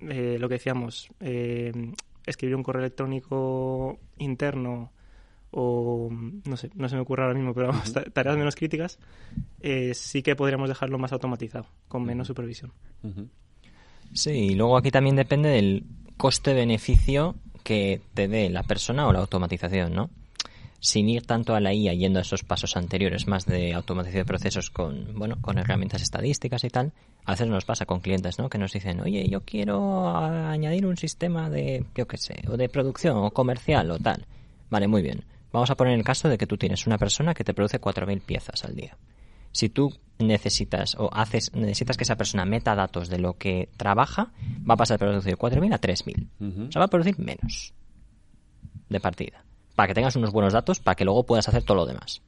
eh, 0.00 0.36
lo 0.38 0.48
que 0.48 0.56
decíamos, 0.56 1.08
eh, 1.20 1.72
escribir 2.26 2.56
un 2.56 2.62
correo 2.62 2.82
electrónico 2.82 3.98
interno 4.18 4.92
o 5.56 6.08
no 6.10 6.56
sé, 6.56 6.70
no 6.74 6.88
se 6.88 6.96
me 6.96 7.02
ocurre 7.02 7.22
ahora 7.22 7.34
mismo, 7.34 7.54
pero 7.54 7.68
vamos, 7.68 7.92
tareas 8.12 8.36
menos 8.36 8.56
críticas, 8.56 8.98
eh, 9.60 9.94
sí 9.94 10.22
que 10.22 10.34
podríamos 10.34 10.68
dejarlo 10.68 10.98
más 10.98 11.12
automatizado, 11.12 11.66
con 11.88 12.04
menos 12.04 12.26
supervisión. 12.26 12.72
Sí, 14.12 14.30
y 14.30 14.54
luego 14.54 14.76
aquí 14.76 14.90
también 14.90 15.16
depende 15.16 15.50
del 15.50 15.84
coste-beneficio 16.16 17.36
que 17.62 18.00
te 18.14 18.28
dé 18.28 18.50
la 18.50 18.64
persona 18.64 19.06
o 19.06 19.12
la 19.12 19.20
automatización, 19.20 19.94
¿no? 19.94 20.10
Sin 20.80 21.08
ir 21.08 21.24
tanto 21.24 21.54
a 21.54 21.60
la 21.60 21.72
IA 21.72 21.94
yendo 21.94 22.18
a 22.18 22.22
esos 22.22 22.42
pasos 22.42 22.76
anteriores, 22.76 23.26
más 23.26 23.46
de 23.46 23.72
automatización 23.72 24.22
de 24.22 24.26
procesos 24.26 24.70
con, 24.70 25.14
bueno, 25.14 25.38
con 25.40 25.58
herramientas 25.58 26.02
estadísticas 26.02 26.62
y 26.64 26.68
tal, 26.68 26.92
a 27.24 27.30
veces 27.30 27.46
nos 27.48 27.64
pasa 27.64 27.86
con 27.86 28.00
clientes, 28.00 28.38
¿no? 28.38 28.50
Que 28.50 28.58
nos 28.58 28.72
dicen, 28.72 29.00
oye, 29.00 29.26
yo 29.28 29.40
quiero 29.42 30.14
añadir 30.14 30.84
un 30.84 30.96
sistema 30.96 31.48
de, 31.48 31.84
yo 31.94 32.06
qué 32.06 32.18
sé, 32.18 32.42
o 32.48 32.56
de 32.56 32.68
producción 32.68 33.16
o 33.16 33.30
comercial 33.30 33.90
o 33.92 33.98
tal. 33.98 34.26
Vale, 34.68 34.88
muy 34.88 35.00
bien 35.00 35.24
Vamos 35.54 35.70
a 35.70 35.76
poner 35.76 35.94
el 35.94 36.02
caso 36.02 36.28
de 36.28 36.36
que 36.36 36.48
tú 36.48 36.56
tienes 36.58 36.84
una 36.88 36.98
persona 36.98 37.32
que 37.32 37.44
te 37.44 37.54
produce 37.54 37.80
4.000 37.80 38.22
piezas 38.22 38.64
al 38.64 38.74
día. 38.74 38.98
Si 39.52 39.68
tú 39.68 39.94
necesitas 40.18 40.96
o 40.98 41.08
haces 41.14 41.54
necesitas 41.54 41.96
que 41.96 42.02
esa 42.02 42.16
persona 42.16 42.44
meta 42.44 42.74
datos 42.74 43.08
de 43.08 43.20
lo 43.20 43.38
que 43.38 43.68
trabaja, 43.76 44.32
va 44.68 44.74
a 44.74 44.76
pasar 44.76 44.98
de 44.98 45.06
producir 45.06 45.36
4.000 45.36 45.72
a 45.72 45.80
3.000. 45.80 46.68
O 46.68 46.72
sea, 46.72 46.80
va 46.80 46.86
a 46.86 46.88
producir 46.88 47.20
menos 47.20 47.72
de 48.88 48.98
partida. 48.98 49.44
Para 49.76 49.86
que 49.86 49.94
tengas 49.94 50.16
unos 50.16 50.32
buenos 50.32 50.54
datos, 50.54 50.80
para 50.80 50.96
que 50.96 51.04
luego 51.04 51.22
puedas 51.22 51.48
hacer 51.48 51.62
todo 51.62 51.76
lo 51.76 51.86
demás. 51.86 52.20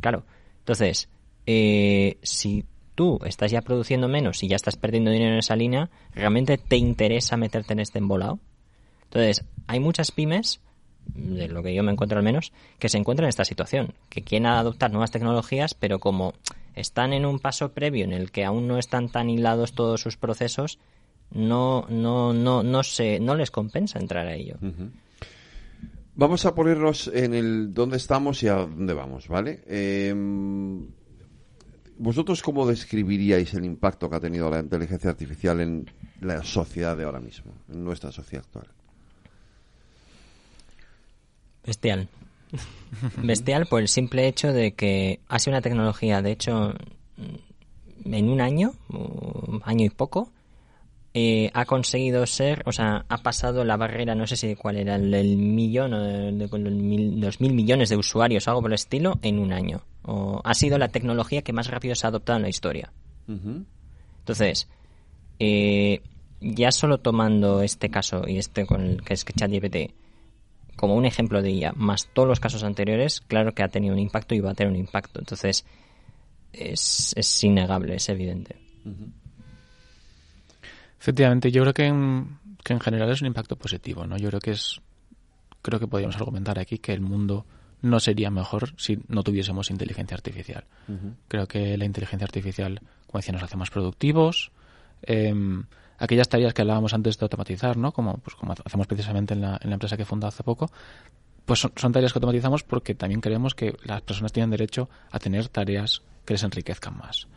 Claro. 0.00 0.24
Entonces, 0.60 1.10
eh, 1.44 2.16
si 2.22 2.64
tú 2.94 3.20
estás 3.26 3.50
ya 3.50 3.60
produciendo 3.60 4.08
menos 4.08 4.42
y 4.42 4.48
ya 4.48 4.56
estás 4.56 4.76
perdiendo 4.76 5.10
dinero 5.10 5.32
en 5.32 5.40
esa 5.40 5.56
línea, 5.56 5.90
¿realmente 6.14 6.56
te 6.56 6.78
interesa 6.78 7.36
meterte 7.36 7.74
en 7.74 7.80
este 7.80 7.98
embolado? 7.98 8.38
Entonces, 9.02 9.44
hay 9.66 9.78
muchas 9.78 10.10
pymes 10.10 10.62
de 11.14 11.48
lo 11.48 11.62
que 11.62 11.74
yo 11.74 11.82
me 11.82 11.92
encuentro 11.92 12.18
al 12.18 12.24
menos, 12.24 12.52
que 12.78 12.88
se 12.88 12.98
encuentran 12.98 13.26
en 13.26 13.30
esta 13.30 13.44
situación, 13.44 13.94
que 14.08 14.22
quieren 14.22 14.46
adoptar 14.46 14.90
nuevas 14.90 15.10
tecnologías, 15.10 15.74
pero 15.74 15.98
como 15.98 16.34
están 16.74 17.12
en 17.12 17.26
un 17.26 17.38
paso 17.38 17.72
previo 17.72 18.04
en 18.04 18.12
el 18.12 18.30
que 18.30 18.44
aún 18.44 18.68
no 18.68 18.78
están 18.78 19.08
tan 19.08 19.30
hilados 19.30 19.72
todos 19.72 20.00
sus 20.00 20.16
procesos, 20.16 20.78
no, 21.30 21.86
no, 21.88 22.32
no, 22.32 22.62
no, 22.62 22.82
se, 22.82 23.20
no 23.20 23.34
les 23.34 23.50
compensa 23.50 23.98
entrar 23.98 24.26
a 24.26 24.34
ello. 24.34 24.56
Vamos 26.14 26.46
a 26.46 26.54
ponernos 26.54 27.08
en 27.08 27.34
el 27.34 27.74
dónde 27.74 27.96
estamos 27.96 28.42
y 28.42 28.48
a 28.48 28.54
dónde 28.54 28.94
vamos, 28.94 29.28
¿vale? 29.28 29.62
Em, 29.66 30.86
¿Vosotros 31.98 32.42
cómo 32.42 32.66
describiríais 32.66 33.54
el 33.54 33.64
impacto 33.64 34.08
que 34.08 34.16
ha 34.16 34.20
tenido 34.20 34.50
la 34.50 34.60
inteligencia 34.60 35.10
artificial 35.10 35.60
en 35.60 35.90
la 36.20 36.42
sociedad 36.42 36.96
de 36.96 37.04
ahora 37.04 37.20
mismo, 37.20 37.52
en 37.72 37.84
nuestra 37.84 38.12
sociedad 38.12 38.44
actual? 38.44 38.75
Bestial. 41.66 42.08
Bestial 43.22 43.66
por 43.66 43.82
el 43.82 43.88
simple 43.88 44.26
hecho 44.28 44.52
de 44.52 44.72
que 44.72 45.20
ha 45.28 45.38
sido 45.38 45.54
una 45.54 45.62
tecnología, 45.62 46.22
de 46.22 46.32
hecho, 46.32 46.74
en 48.04 48.28
un 48.28 48.40
año, 48.40 48.72
año 49.64 49.84
y 49.84 49.90
poco, 49.90 50.30
eh, 51.18 51.50
ha 51.54 51.64
conseguido 51.64 52.26
ser, 52.26 52.62
o 52.66 52.72
sea, 52.72 53.06
ha 53.08 53.16
pasado 53.18 53.64
la 53.64 53.78
barrera, 53.78 54.14
no 54.14 54.26
sé 54.26 54.36
si 54.36 54.54
cuál 54.54 54.76
era, 54.76 54.96
el, 54.96 55.36
millón 55.38 55.94
o 55.94 56.02
de, 56.02 56.32
los 56.32 57.40
mil 57.40 57.54
millones 57.54 57.88
de 57.88 57.96
usuarios, 57.96 58.46
algo 58.48 58.60
por 58.60 58.70
el 58.70 58.74
estilo, 58.74 59.18
en 59.22 59.38
un 59.38 59.52
año. 59.52 59.80
O, 60.02 60.42
ha 60.44 60.54
sido 60.54 60.76
la 60.76 60.88
tecnología 60.88 61.40
que 61.40 61.54
más 61.54 61.68
rápido 61.68 61.94
se 61.94 62.06
ha 62.06 62.10
adoptado 62.10 62.36
en 62.36 62.42
la 62.42 62.50
historia. 62.50 62.92
Entonces, 63.26 64.68
eh, 65.38 66.02
ya 66.40 66.70
solo 66.70 66.98
tomando 66.98 67.62
este 67.62 67.90
caso 67.90 68.24
y 68.26 68.36
este 68.36 68.66
con 68.66 68.82
el 68.82 69.02
que 69.02 69.14
es 69.14 69.24
ChatGPT, 69.24 69.94
como 70.76 70.94
un 70.94 71.06
ejemplo 71.06 71.42
de 71.42 71.50
ella, 71.50 71.72
más 71.74 72.06
todos 72.12 72.28
los 72.28 72.40
casos 72.40 72.62
anteriores, 72.62 73.20
claro 73.22 73.54
que 73.54 73.62
ha 73.62 73.68
tenido 73.68 73.94
un 73.94 74.00
impacto 74.00 74.34
y 74.34 74.40
va 74.40 74.50
a 74.50 74.54
tener 74.54 74.72
un 74.72 74.78
impacto. 74.78 75.18
Entonces, 75.18 75.64
es, 76.52 77.14
es 77.16 77.44
innegable, 77.44 77.96
es 77.96 78.08
evidente. 78.08 78.56
Efectivamente, 81.00 81.50
yo 81.50 81.62
creo 81.62 81.74
que 81.74 81.86
en, 81.86 82.38
que 82.62 82.72
en 82.72 82.80
general 82.80 83.10
es 83.10 83.22
un 83.22 83.28
impacto 83.28 83.56
positivo, 83.56 84.06
¿no? 84.06 84.16
Yo 84.16 84.28
creo 84.28 84.40
que 84.40 84.52
es, 84.52 84.80
creo 85.62 85.80
que 85.80 85.86
podríamos 85.86 86.16
argumentar 86.16 86.58
aquí 86.58 86.78
que 86.78 86.92
el 86.92 87.00
mundo 87.00 87.46
no 87.82 88.00
sería 88.00 88.30
mejor 88.30 88.72
si 88.76 88.98
no 89.08 89.22
tuviésemos 89.22 89.70
inteligencia 89.70 90.14
artificial. 90.14 90.64
Creo 91.28 91.46
que 91.46 91.76
la 91.76 91.84
inteligencia 91.84 92.24
artificial, 92.24 92.80
como 93.06 93.18
decía, 93.18 93.32
nos 93.32 93.42
hace 93.42 93.56
más 93.56 93.70
productivos. 93.70 94.50
Eh, 95.02 95.34
aquellas 95.98 96.28
tareas 96.28 96.54
que 96.54 96.62
hablábamos 96.62 96.94
antes 96.94 97.18
de 97.18 97.24
automatizar, 97.24 97.76
¿no? 97.76 97.92
Como, 97.92 98.18
pues, 98.18 98.36
como 98.36 98.52
hacemos 98.52 98.86
precisamente 98.86 99.34
en 99.34 99.40
la, 99.40 99.58
en 99.60 99.70
la 99.70 99.74
empresa 99.74 99.96
que 99.96 100.02
he 100.02 100.06
fundado 100.06 100.28
hace 100.28 100.42
poco, 100.42 100.70
pues 101.46 101.60
son, 101.60 101.92
tareas 101.92 102.12
que 102.12 102.18
automatizamos 102.18 102.64
porque 102.64 102.94
también 102.94 103.20
creemos 103.20 103.54
que 103.54 103.76
las 103.84 104.02
personas 104.02 104.32
tienen 104.32 104.50
derecho 104.50 104.90
a 105.10 105.18
tener 105.18 105.48
tareas 105.48 106.02
que 106.24 106.34
les 106.34 106.42
enriquezcan 106.42 106.98
más. 106.98 107.28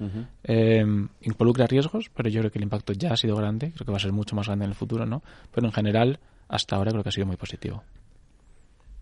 Eh, 0.43 0.83
involucra 1.21 1.67
riesgos, 1.67 2.09
pero 2.09 2.27
yo 2.27 2.41
creo 2.41 2.51
que 2.51 2.57
el 2.57 2.63
impacto 2.63 2.91
ya 2.93 3.13
ha 3.13 3.17
sido 3.17 3.35
grande, 3.35 3.71
creo 3.71 3.85
que 3.85 3.91
va 3.91 3.97
a 3.97 4.01
ser 4.01 4.11
mucho 4.11 4.35
más 4.35 4.47
grande 4.47 4.65
en 4.65 4.71
el 4.71 4.75
futuro, 4.75 5.05
¿no? 5.05 5.21
Pero 5.53 5.67
en 5.67 5.73
general, 5.73 6.19
hasta 6.47 6.75
ahora 6.75 6.89
creo 6.89 7.03
que 7.03 7.09
ha 7.09 7.11
sido 7.11 7.27
muy 7.27 7.37
positivo. 7.37 7.83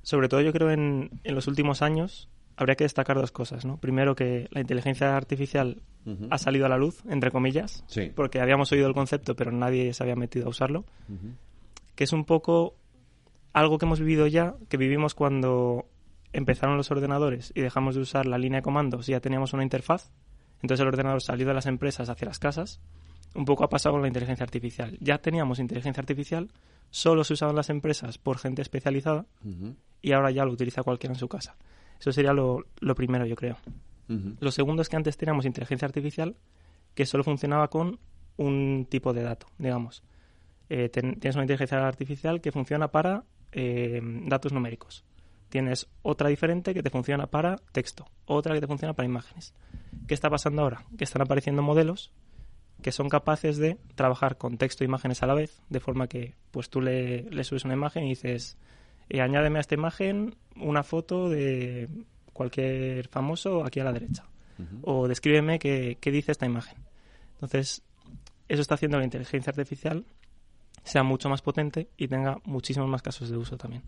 Sobre 0.04 0.28
todo 0.28 0.42
yo 0.42 0.52
creo 0.52 0.72
en, 0.72 1.10
en 1.24 1.36
los 1.36 1.48
últimos 1.48 1.82
años 1.82 2.28
habría 2.58 2.76
que 2.76 2.84
destacar 2.84 3.16
dos 3.18 3.32
cosas, 3.32 3.64
¿no? 3.66 3.78
Primero 3.78 4.16
que 4.16 4.48
la 4.52 4.62
inteligencia 4.62 5.16
artificial 5.16 5.82
ha 6.30 6.38
salido 6.38 6.66
a 6.66 6.70
la 6.70 6.78
luz, 6.78 7.04
entre 7.10 7.32
comillas, 7.32 7.84
porque 8.16 8.40
habíamos 8.40 8.72
oído 8.72 8.88
el 8.88 8.94
concepto 8.94 9.36
pero 9.36 9.52
nadie 9.52 9.94
se 9.94 10.04
había 10.04 10.16
metido 10.16 10.48
a 10.48 10.50
usarlo, 10.50 10.86
que 11.96 12.04
es 12.04 12.14
un 12.14 12.26
poco 12.26 12.76
algo 13.54 13.78
que 13.78 13.86
hemos 13.86 14.00
vivido 14.00 14.26
ya, 14.28 14.56
que 14.70 14.78
vivimos 14.78 15.16
cuando 15.16 15.86
empezaron 16.34 16.78
los 16.78 16.92
ordenadores 16.92 17.52
y 17.56 17.62
dejamos 17.62 17.96
de 17.96 18.02
usar 18.02 18.26
la 18.26 18.38
línea 18.38 18.60
de 18.60 18.64
comandos 18.64 19.08
y 19.08 19.12
ya 19.12 19.20
teníamos 19.20 19.54
una 19.54 19.64
interfaz, 19.64 20.12
entonces 20.62 20.82
el 20.82 20.88
ordenador 20.88 21.22
salió 21.22 21.46
de 21.46 21.54
las 21.54 21.66
empresas 21.66 22.10
hacia 22.10 22.28
las 22.28 22.40
casas, 22.40 22.80
un 23.36 23.46
poco 23.46 23.64
ha 23.64 23.70
pasado 23.70 23.94
con 23.94 24.02
la 24.02 24.08
inteligencia 24.08 24.44
artificial. 24.44 24.98
Ya 25.00 25.20
teníamos 25.20 25.60
inteligencia 25.60 26.02
artificial, 26.02 26.50
solo 26.90 27.24
se 27.24 27.34
usaban 27.34 27.56
las 27.56 27.70
empresas 27.70 28.18
por 28.18 28.40
gente 28.40 28.62
especializada 28.62 29.26
y 30.02 30.12
ahora 30.14 30.32
ya 30.32 30.46
lo 30.46 30.54
utiliza 30.54 30.84
cualquiera 30.84 31.14
en 31.14 31.20
su 31.20 31.28
casa. 31.28 31.56
Eso 32.00 32.12
sería 32.12 32.34
lo, 32.34 32.66
lo 32.80 32.96
primero, 32.96 33.26
yo 33.26 33.36
creo. 33.36 33.58
Lo 34.40 34.52
segundo 34.52 34.82
es 34.82 34.88
que 34.88 34.96
antes 34.96 35.18
teníamos 35.18 35.46
inteligencia 35.46 35.86
artificial 35.86 36.38
que 36.96 37.06
solo 37.06 37.26
funcionaba 37.26 37.70
con 37.70 38.00
un 38.38 38.88
tipo 38.90 39.12
de 39.14 39.24
dato, 39.24 39.48
digamos. 39.58 40.02
Eh, 40.70 40.90
tienes 40.90 41.36
una 41.36 41.44
inteligencia 41.44 41.86
artificial 41.86 42.40
que 42.40 42.54
funciona 42.54 42.90
para 42.90 43.26
eh, 43.52 44.00
datos 44.26 44.54
numéricos. 44.54 45.04
Tienes 45.50 45.88
otra 46.04 46.30
diferente 46.30 46.74
que 46.74 46.84
te 46.84 46.90
funciona 46.90 47.28
para 47.28 47.58
texto, 47.72 48.06
otra 48.26 48.54
que 48.54 48.62
te 48.62 48.68
funciona 48.68 48.94
para 48.94 49.06
imágenes. 49.06 49.54
¿Qué 50.08 50.14
está 50.14 50.30
pasando 50.30 50.62
ahora? 50.62 50.86
Que 50.98 51.04
están 51.04 51.22
apareciendo 51.22 51.62
modelos 51.62 52.12
que 52.82 52.92
son 52.92 53.10
capaces 53.10 53.58
de 53.58 53.78
trabajar 53.96 54.38
con 54.38 54.58
texto 54.58 54.84
e 54.84 54.88
imágenes 54.88 55.24
a 55.24 55.28
la 55.28 55.34
vez, 55.34 55.62
de 55.70 55.80
forma 55.80 56.08
que 56.08 56.36
pues 56.52 56.70
tú 56.70 56.82
le, 56.82 57.24
le 57.24 57.44
subes 57.44 57.66
una 57.66 57.74
imagen 57.74 58.04
y 58.04 58.10
dices, 58.10 58.58
eh, 59.10 59.22
añádeme 59.22 59.60
a 59.60 59.62
esta 59.62 59.76
imagen 59.76 60.36
una 60.56 60.84
foto 60.84 61.30
de 61.30 61.90
cualquier 62.34 63.08
famoso 63.08 63.64
aquí 63.66 63.80
a 63.80 63.84
la 63.84 63.94
derecha. 63.94 64.26
O 64.82 65.08
descríbeme 65.08 65.60
qué, 65.60 66.00
qué 66.02 66.10
dice 66.10 66.32
esta 66.32 66.48
imagen. 66.48 66.80
Entonces, 67.34 67.84
eso 68.48 68.62
está 68.62 68.74
haciendo 68.74 68.98
que 68.98 69.02
la 69.02 69.06
inteligencia 69.06 69.52
artificial 69.52 70.04
sea 70.84 71.04
mucho 71.04 71.30
más 71.30 71.42
potente 71.42 71.90
y 71.98 72.08
tenga 72.08 72.40
muchísimos 72.46 72.90
más 72.90 73.02
casos 73.02 73.30
de 73.30 73.38
uso 73.38 73.58
también. 73.58 73.84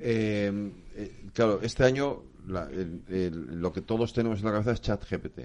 Eh, 0.00 0.72
eh, 0.94 1.30
claro, 1.32 1.60
este 1.62 1.84
año 1.84 2.22
lo 2.46 3.72
que 3.72 3.82
todos 3.82 4.12
tenemos 4.12 4.38
en 4.40 4.44
la 4.44 4.52
cabeza 4.52 4.72
es 4.72 4.80
ChatGPT, 4.82 5.40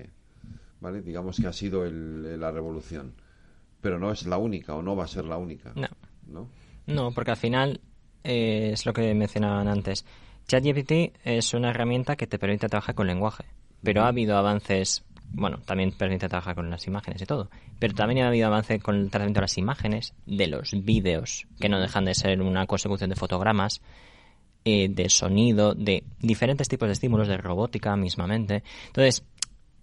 ¿vale? 0.82 1.02
Digamos 1.02 1.38
que 1.38 1.48
ha 1.48 1.54
sido 1.54 1.86
la 1.90 2.52
revolución, 2.52 3.14
pero 3.82 3.98
no 3.98 4.12
es 4.12 4.26
la 4.26 4.38
única 4.38 4.76
o 4.76 4.82
no 4.82 4.96
va 4.96 5.06
a 5.06 5.08
ser 5.08 5.26
la 5.26 5.38
única. 5.38 5.74
No. 5.76 6.48
No, 6.86 7.12
porque 7.12 7.32
al 7.32 7.38
final 7.38 7.82
eh, 8.24 8.72
es 8.74 8.86
lo 8.86 8.94
que 8.94 9.14
mencionaban 9.14 9.68
antes. 9.68 10.06
ChatGPT 10.48 11.18
es 11.24 11.54
una 11.54 11.70
herramienta 11.70 12.16
que 12.16 12.28
te 12.28 12.40
permite 12.40 12.68
trabajar 12.68 12.96
con 12.96 13.08
lenguaje, 13.08 13.46
pero 13.82 14.04
ha 14.04 14.08
habido 14.08 14.38
avances 14.38 15.04
bueno, 15.36 15.58
también 15.66 15.92
permite 15.92 16.30
trabajar 16.30 16.56
con 16.56 16.70
las 16.70 16.86
imágenes 16.86 17.22
y 17.22 17.26
todo. 17.26 17.50
Pero 17.80 17.96
también 17.96 18.24
ha 18.24 18.28
habido 18.28 18.48
avance 18.48 18.80
con 18.80 18.96
el 18.96 19.10
tratamiento 19.10 19.40
de 19.40 19.44
las 19.44 19.58
imágenes, 19.58 20.14
de 20.28 20.48
los 20.48 20.72
vídeos, 20.84 21.48
que 21.60 21.70
no 21.70 21.80
dejan 21.80 22.06
de 22.06 22.14
ser 22.14 22.40
una 22.42 22.68
consecución 22.68 23.10
de 23.10 23.16
fotogramas, 23.16 23.82
eh, 24.64 24.90
de 24.90 25.10
sonido, 25.10 25.74
de 25.74 26.04
diferentes 26.20 26.70
tipos 26.70 26.88
de 26.88 26.94
estímulos, 26.94 27.28
de 27.28 27.38
robótica 27.38 27.96
mismamente. 27.96 28.64
Entonces, 28.88 29.26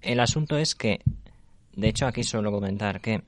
el 0.02 0.20
asunto 0.20 0.56
es 0.56 0.76
que, 0.76 1.00
de 1.74 1.88
hecho, 1.88 2.06
aquí 2.06 2.22
suelo 2.22 2.52
comentar 2.52 3.00
que 3.00 3.22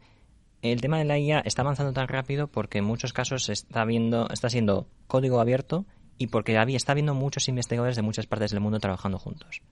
el 0.63 0.81
tema 0.81 0.99
de 0.99 1.05
la 1.05 1.19
IA 1.19 1.41
está 1.41 1.63
avanzando 1.63 1.93
tan 1.93 2.09
rápido 2.09 2.49
porque 2.49 2.79
en 2.79 2.85
muchos 2.85 3.13
casos 3.13 3.49
está 3.49 3.85
viendo, 3.85 4.29
está 4.31 4.49
siendo 4.49 4.89
código 5.07 5.41
abierto 5.41 5.85
y 6.19 6.29
porque 6.29 6.57
está 6.75 6.93
habiendo 6.93 7.15
muchos 7.15 7.49
investigadores 7.49 7.97
de 7.97 8.03
muchas 8.03 8.27
partes 8.27 8.53
del 8.53 8.61
mundo 8.61 8.79
trabajando 8.79 9.19
juntos 9.19 9.63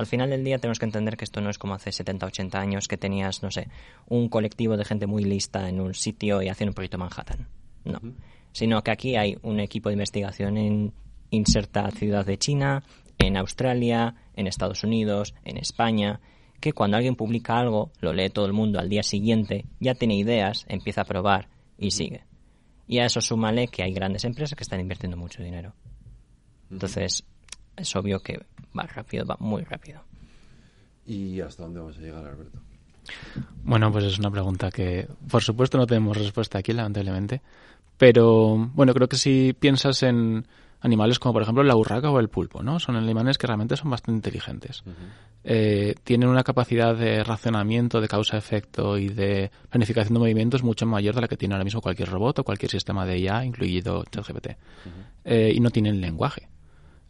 al 0.00 0.06
final 0.06 0.30
del 0.30 0.44
día 0.44 0.58
tenemos 0.58 0.78
que 0.78 0.84
entender 0.84 1.16
que 1.16 1.24
esto 1.24 1.40
no 1.40 1.50
es 1.50 1.58
como 1.58 1.74
hace 1.74 1.92
70, 1.92 2.26
80 2.26 2.58
años 2.58 2.88
que 2.88 2.96
tenías, 2.96 3.42
no 3.42 3.50
sé, 3.50 3.68
un 4.08 4.28
colectivo 4.28 4.76
de 4.76 4.84
gente 4.84 5.06
muy 5.06 5.24
lista 5.24 5.68
en 5.68 5.80
un 5.80 5.94
sitio 5.94 6.42
y 6.42 6.48
haciendo 6.48 6.70
un 6.70 6.74
proyecto 6.74 6.98
Manhattan. 6.98 7.48
No. 7.84 8.00
Sino 8.52 8.82
que 8.82 8.90
aquí 8.90 9.16
hay 9.16 9.36
un 9.42 9.60
equipo 9.60 9.88
de 9.88 9.94
investigación 9.94 10.56
en 10.56 10.92
inserta 11.30 11.90
ciudad 11.90 12.24
de 12.24 12.38
China, 12.38 12.82
en 13.18 13.36
Australia, 13.36 14.14
en 14.34 14.46
Estados 14.46 14.84
Unidos, 14.84 15.34
en 15.44 15.56
España, 15.56 16.20
que 16.64 16.72
cuando 16.72 16.96
alguien 16.96 17.14
publica 17.14 17.58
algo, 17.58 17.90
lo 18.00 18.14
lee 18.14 18.30
todo 18.30 18.46
el 18.46 18.54
mundo 18.54 18.80
al 18.80 18.88
día 18.88 19.02
siguiente, 19.02 19.66
ya 19.80 19.94
tiene 19.94 20.16
ideas, 20.16 20.64
empieza 20.66 21.02
a 21.02 21.04
probar 21.04 21.50
y 21.76 21.90
sigue. 21.90 22.24
Y 22.88 23.00
a 23.00 23.04
eso 23.04 23.20
súmale 23.20 23.68
que 23.68 23.82
hay 23.82 23.92
grandes 23.92 24.24
empresas 24.24 24.56
que 24.56 24.62
están 24.62 24.80
invirtiendo 24.80 25.14
mucho 25.14 25.42
dinero. 25.42 25.74
Entonces, 26.70 27.22
es 27.76 27.96
obvio 27.96 28.20
que 28.20 28.46
va 28.74 28.84
rápido, 28.84 29.26
va 29.26 29.36
muy 29.40 29.62
rápido. 29.62 30.00
¿Y 31.04 31.38
hasta 31.42 31.64
dónde 31.64 31.80
vamos 31.80 31.98
a 31.98 32.00
llegar, 32.00 32.26
Alberto? 32.26 32.58
Bueno, 33.62 33.92
pues 33.92 34.04
es 34.04 34.18
una 34.18 34.30
pregunta 34.30 34.70
que, 34.70 35.06
por 35.30 35.42
supuesto, 35.42 35.76
no 35.76 35.86
tenemos 35.86 36.16
respuesta 36.16 36.60
aquí, 36.60 36.72
lamentablemente. 36.72 37.42
Pero, 37.98 38.70
bueno, 38.72 38.94
creo 38.94 39.06
que 39.06 39.18
si 39.18 39.52
piensas 39.52 40.02
en 40.02 40.46
animales 40.84 41.18
como, 41.18 41.32
por 41.32 41.42
ejemplo, 41.42 41.64
la 41.64 41.74
urraca 41.74 42.10
o 42.10 42.20
el 42.20 42.28
pulpo, 42.28 42.62
¿no? 42.62 42.78
Son 42.78 42.94
animales 42.94 43.38
que 43.38 43.46
realmente 43.46 43.74
son 43.74 43.90
bastante 43.90 44.18
inteligentes. 44.18 44.84
Eh, 45.42 45.94
tienen 46.04 46.28
una 46.28 46.44
capacidad 46.44 46.94
de 46.94 47.24
racionamiento, 47.24 48.02
de 48.02 48.08
causa-efecto 48.08 48.98
y 48.98 49.08
de 49.08 49.50
planificación 49.70 50.12
de 50.12 50.20
movimientos 50.20 50.62
mucho 50.62 50.84
mayor 50.84 51.14
de 51.14 51.22
la 51.22 51.28
que 51.28 51.38
tiene 51.38 51.54
ahora 51.54 51.64
mismo 51.64 51.80
cualquier 51.80 52.10
robot 52.10 52.40
o 52.40 52.44
cualquier 52.44 52.70
sistema 52.70 53.06
de 53.06 53.18
IA, 53.18 53.46
incluido 53.46 54.04
ChatGPT. 54.10 54.48
Eh, 55.24 55.52
y 55.54 55.60
no 55.60 55.70
tienen 55.70 56.02
lenguaje. 56.02 56.48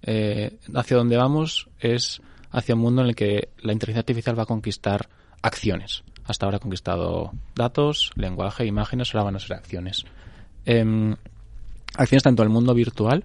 Eh, 0.03 0.57
hacia 0.73 0.97
donde 0.97 1.17
vamos 1.17 1.69
es 1.81 2.23
hacia 2.53 2.77
un 2.77 2.81
mundo 2.81 3.03
en 3.03 3.09
el 3.09 3.17
que 3.17 3.49
la 3.59 3.73
inteligencia 3.73 4.01
artificial 4.01 4.39
va 4.39 4.45
a 4.45 4.47
conquistar 4.47 5.09
acciones. 5.43 6.05
Hasta 6.25 6.47
ahora 6.47 6.59
ha 6.59 6.61
conquistado 6.61 7.33
datos, 7.57 8.13
lenguaje, 8.15 8.67
imágenes, 8.67 9.13
ahora 9.13 9.25
van 9.25 9.37
a 9.37 9.41
ser 9.41 9.57
acciones. 9.57 10.05
Em, 10.65 11.17
acciones 11.97 12.23
tanto 12.23 12.45
el 12.45 12.51
mundo 12.51 12.73
virtual, 12.73 13.25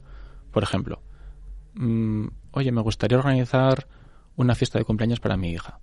por 0.60 0.68
ejemplo, 0.68 1.02
mm, 1.76 2.28
oye, 2.52 2.74
me 2.74 2.82
gustaría 2.82 3.18
organizar 3.18 3.88
una 4.36 4.56
fiesta 4.56 4.78
de 4.78 4.84
cumpleaños 4.84 5.22
para 5.22 5.38
mi 5.38 5.52
hija 5.52 5.80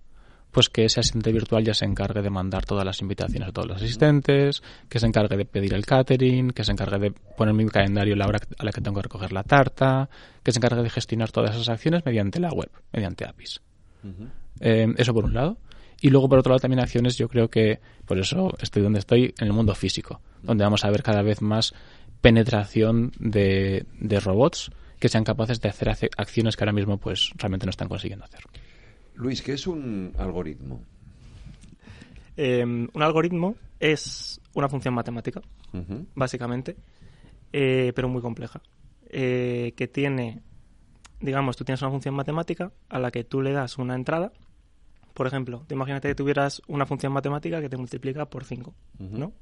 pues 0.50 0.68
que 0.70 0.84
ese 0.86 1.00
asistente 1.00 1.32
virtual 1.32 1.64
ya 1.64 1.74
se 1.74 1.84
encargue 1.84 2.22
de 2.22 2.30
mandar 2.30 2.64
todas 2.64 2.82
las 2.82 3.02
invitaciones 3.02 3.50
a 3.50 3.52
todos 3.52 3.68
los 3.68 3.76
asistentes, 3.76 4.62
que 4.88 4.98
se 4.98 5.06
encargue 5.06 5.36
de 5.36 5.44
pedir 5.44 5.74
el 5.74 5.84
catering, 5.84 6.52
que 6.52 6.64
se 6.64 6.72
encargue 6.72 6.98
de 6.98 7.10
poner 7.10 7.52
mi 7.52 7.66
calendario 7.66 8.16
la 8.16 8.26
hora 8.26 8.38
a 8.58 8.64
la 8.64 8.72
que 8.72 8.80
tengo 8.80 8.96
que 8.96 9.02
recoger 9.02 9.32
la 9.32 9.42
tarta, 9.42 10.08
que 10.42 10.52
se 10.52 10.58
encargue 10.58 10.82
de 10.82 10.88
gestionar 10.88 11.30
todas 11.30 11.54
esas 11.54 11.68
acciones 11.68 12.06
mediante 12.06 12.40
la 12.40 12.48
web, 12.48 12.70
mediante 12.90 13.26
APIs. 13.26 13.60
Eh, 14.60 14.86
eso 14.96 15.12
por 15.12 15.26
un 15.26 15.34
lado. 15.34 15.58
Y 16.00 16.10
luego, 16.10 16.28
por 16.28 16.38
otro 16.38 16.52
lado, 16.52 16.60
también 16.60 16.80
acciones, 16.80 17.18
yo 17.18 17.28
creo 17.28 17.48
que, 17.48 17.80
por 18.06 18.18
eso 18.18 18.50
estoy 18.60 18.82
donde 18.82 19.00
estoy, 19.00 19.34
en 19.38 19.46
el 19.46 19.52
mundo 19.52 19.74
físico, 19.74 20.20
donde 20.42 20.64
vamos 20.64 20.84
a 20.84 20.90
ver 20.90 21.02
cada 21.02 21.22
vez 21.22 21.42
más 21.42 21.74
penetración 22.20 23.12
de, 23.18 23.86
de 24.00 24.20
robots 24.20 24.70
que 24.98 25.08
sean 25.08 25.24
capaces 25.24 25.60
de 25.60 25.68
hacer 25.68 25.88
acciones 26.16 26.56
que 26.56 26.64
ahora 26.64 26.72
mismo 26.72 26.98
pues 26.98 27.30
realmente 27.36 27.66
no 27.66 27.70
están 27.70 27.88
consiguiendo 27.88 28.24
hacer. 28.24 28.40
Luis, 29.14 29.42
¿qué 29.42 29.52
es 29.52 29.66
un 29.66 30.12
algoritmo? 30.18 30.82
Em, 32.36 32.88
un 32.92 33.02
algoritmo 33.02 33.56
es 33.80 34.40
una 34.54 34.68
función 34.68 34.94
matemática, 34.94 35.40
básicamente, 36.14 36.76
eh, 37.52 37.92
pero 37.94 38.08
muy 38.08 38.20
compleja, 38.20 38.60
eh, 39.08 39.72
que 39.76 39.88
tiene, 39.88 40.42
digamos, 41.20 41.56
tú 41.56 41.64
tienes 41.64 41.80
una 41.82 41.90
función 41.90 42.14
matemática 42.14 42.72
a 42.88 42.98
la 42.98 43.10
que 43.10 43.24
tú 43.24 43.40
le 43.40 43.52
das 43.52 43.78
una 43.78 43.94
entrada. 43.94 44.32
Por 45.14 45.26
ejemplo, 45.26 45.64
te 45.66 45.74
imagínate 45.74 46.08
que 46.08 46.14
tuvieras 46.14 46.60
una 46.66 46.84
función 46.84 47.12
matemática 47.12 47.60
que 47.60 47.70
te 47.70 47.78
multiplica 47.78 48.26
por 48.26 48.44
5, 48.44 48.74
¿no? 48.98 49.32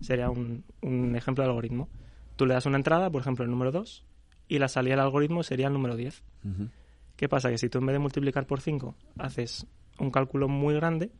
Sería 0.00 0.28
un, 0.28 0.64
ejemplo 1.16 1.44
de 1.44 1.50
algoritmo. 1.50 1.88
Tú 2.36 2.46
le 2.46 2.54
das 2.54 2.66
una 2.66 2.76
entrada, 2.76 3.10
por 3.10 3.20
ejemplo, 3.20 3.44
el 3.44 3.50
número 3.50 3.72
2, 3.72 4.04
y 4.48 4.58
la 4.58 4.68
salida 4.68 4.94
del 4.94 5.04
algoritmo 5.04 5.42
sería 5.42 5.68
el 5.68 5.72
número 5.72 5.96
10. 5.96 6.22
¿Qué 7.16 7.28
pasa? 7.28 7.50
Que 7.50 7.58
si 7.58 7.68
tú 7.68 7.78
en 7.78 7.86
vez 7.86 7.94
de 7.94 8.00
multiplicar 8.00 8.46
por 8.46 8.60
5 8.60 8.94
haces 9.18 9.66
un 9.98 10.10
cálculo 10.10 10.48
muy 10.48 10.74
grande, 10.74 11.12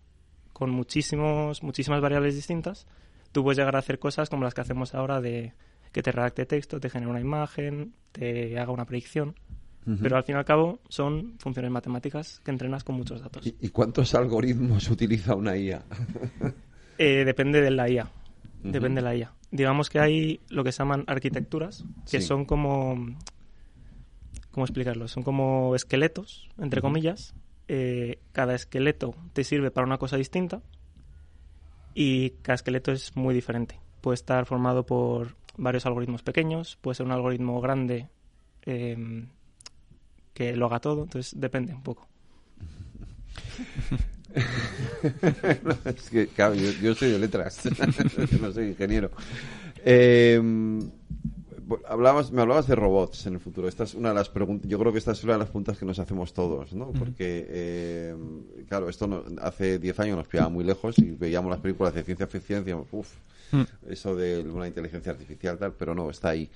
con 0.53 0.71
muchísimos, 0.71 1.63
muchísimas 1.63 2.01
variables 2.01 2.35
distintas, 2.35 2.87
tú 3.33 3.43
puedes 3.43 3.59
llegar 3.59 3.77
a 3.77 3.81
hacer 3.81 3.99
cosas 3.99 4.29
como 4.29 4.45
las 4.45 4.55
que 4.55 4.61
hacemos 4.61 4.95
ahora 4.95 5.21
de 5.21 5.53
que 5.93 6.03
te 6.03 6.11
redacte 6.11 6.45
texto, 6.45 6.81
te 6.81 6.91
genere 6.91 7.11
una 7.11 7.21
imagen, 7.21 7.95
te 8.13 8.59
haga 8.59 8.73
una 8.73 8.85
predicción. 8.85 9.35
Pero 10.01 10.17
al 10.17 10.25
fin 10.25 10.35
y 10.35 10.39
al 10.39 10.47
cabo 10.47 10.81
son 10.89 11.35
funciones 11.39 11.71
matemáticas 11.71 12.41
que 12.43 12.51
entrenas 12.51 12.85
con 12.85 12.97
muchos 12.97 13.21
datos. 13.21 13.47
¿Y, 13.47 13.69
cuántos 13.69 14.15
algoritmos 14.15 14.89
utiliza 14.91 15.35
una 15.35 15.59
IA? 15.59 15.83
Eh, 16.97 17.25
depende 17.27 17.61
de 17.61 17.71
la 17.71 17.91
IA. 17.91 18.09
Depende 18.63 19.03
de 19.03 19.05
la 19.05 19.15
IA. 19.15 19.33
Digamos 19.55 19.89
que 19.89 20.01
hay 20.01 20.41
lo 20.49 20.65
que 20.65 20.73
se 20.73 20.79
llaman 20.79 21.05
arquitecturas, 21.07 21.85
que 22.11 22.21
son 22.21 22.45
como 22.45 22.97
¿cómo 24.51 24.67
explicarlo? 24.67 25.07
Son 25.07 25.23
como 25.23 25.77
esqueletos, 25.77 26.49
entre 26.59 26.81
comillas. 26.81 27.37
Eh, 27.69 28.19
cada 28.33 28.57
esqueleto 28.57 29.15
te 29.33 29.45
sirve 29.45 29.71
para 29.71 29.87
una 29.87 29.99
cosa 29.99 30.17
distinta 30.17 30.61
y 31.95 32.31
cada 32.43 32.57
esqueleto 32.57 32.91
es 32.91 33.15
muy 33.15 33.33
diferente. 33.33 33.79
Puede 34.01 34.17
estar 34.17 34.45
formado 34.45 34.87
por 34.87 35.37
varios 35.57 35.87
algoritmos 35.87 36.25
pequeños, 36.25 36.77
puede 36.81 36.97
ser 36.97 37.07
un 37.07 37.13
algoritmo 37.13 37.61
grande 37.61 38.09
em, 38.63 39.29
que 40.33 40.57
lo 40.57 40.67
haga 40.67 40.81
todo, 40.81 41.05
entonces 41.05 41.41
depende 41.41 41.73
un 41.75 41.83
poco. 41.85 42.09
es 45.85 46.11
que, 46.11 46.27
claro, 46.29 46.55
yo, 46.55 46.95
soy 46.95 47.13
de 47.13 47.19
letras, 47.19 47.61
no 48.41 48.53
soy 48.53 48.69
ingeniero. 48.69 49.11
Eh, 49.85 50.41
hablabas, 51.89 52.33
me 52.33 52.43
hablabas 52.43 52.67
de 52.67 52.75
robots 52.75 53.27
en 53.27 53.35
el 53.35 53.41
futuro. 53.41 53.69
Esta 53.69 53.85
es 53.85 53.95
una 53.95 54.11
de 54.11 54.15
las 54.17 54.29
preguntas. 54.29 54.69
Yo 54.69 54.79
creo 54.79 54.93
que 54.93 54.99
esta 54.99 55.13
es 55.13 55.25
una 55.25 55.35
de 55.35 55.41
las 55.41 55.49
preguntas 55.49 55.79
que 55.79 55.87
nos 55.87 55.99
hacemos 55.99 56.33
todos, 56.33 56.73
¿no? 56.75 56.93
Porque, 56.93 57.47
eh, 57.49 58.17
claro, 58.69 58.89
esto 58.89 59.07
no, 59.07 59.25
hace 59.41 59.79
10 59.79 60.01
años 60.01 60.17
nos 60.17 60.29
pillaba 60.29 60.49
muy 60.49 60.65
lejos 60.65 60.99
y 60.99 61.11
veíamos 61.13 61.51
las 61.51 61.61
películas 61.61 61.95
de 61.95 62.03
ciencia 62.03 62.27
ficción 62.27 62.59
y 62.59 62.65
decíamos, 62.65 62.89
uff, 62.93 63.13
mm. 63.53 63.63
eso 63.91 64.15
de 64.15 64.41
una 64.41 64.67
inteligencia 64.67 65.13
artificial, 65.13 65.59
tal, 65.59 65.73
pero 65.73 65.95
no, 65.95 66.11
está 66.11 66.31
ahí. 66.31 66.51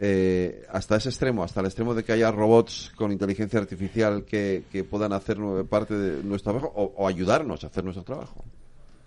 Eh, 0.00 0.66
hasta 0.72 0.96
ese 0.96 1.08
extremo, 1.08 1.44
hasta 1.44 1.60
el 1.60 1.66
extremo 1.66 1.94
de 1.94 2.02
que 2.02 2.12
haya 2.12 2.30
robots 2.30 2.92
con 2.96 3.12
inteligencia 3.12 3.60
artificial 3.60 4.24
que, 4.24 4.64
que 4.72 4.84
puedan 4.84 5.12
hacer 5.12 5.38
parte 5.68 5.94
de 5.94 6.24
nuestro 6.24 6.52
trabajo 6.52 6.72
o, 6.74 7.06
ayudarnos 7.06 7.62
a 7.62 7.68
hacer 7.68 7.84
nuestro 7.84 8.02
trabajo? 8.02 8.44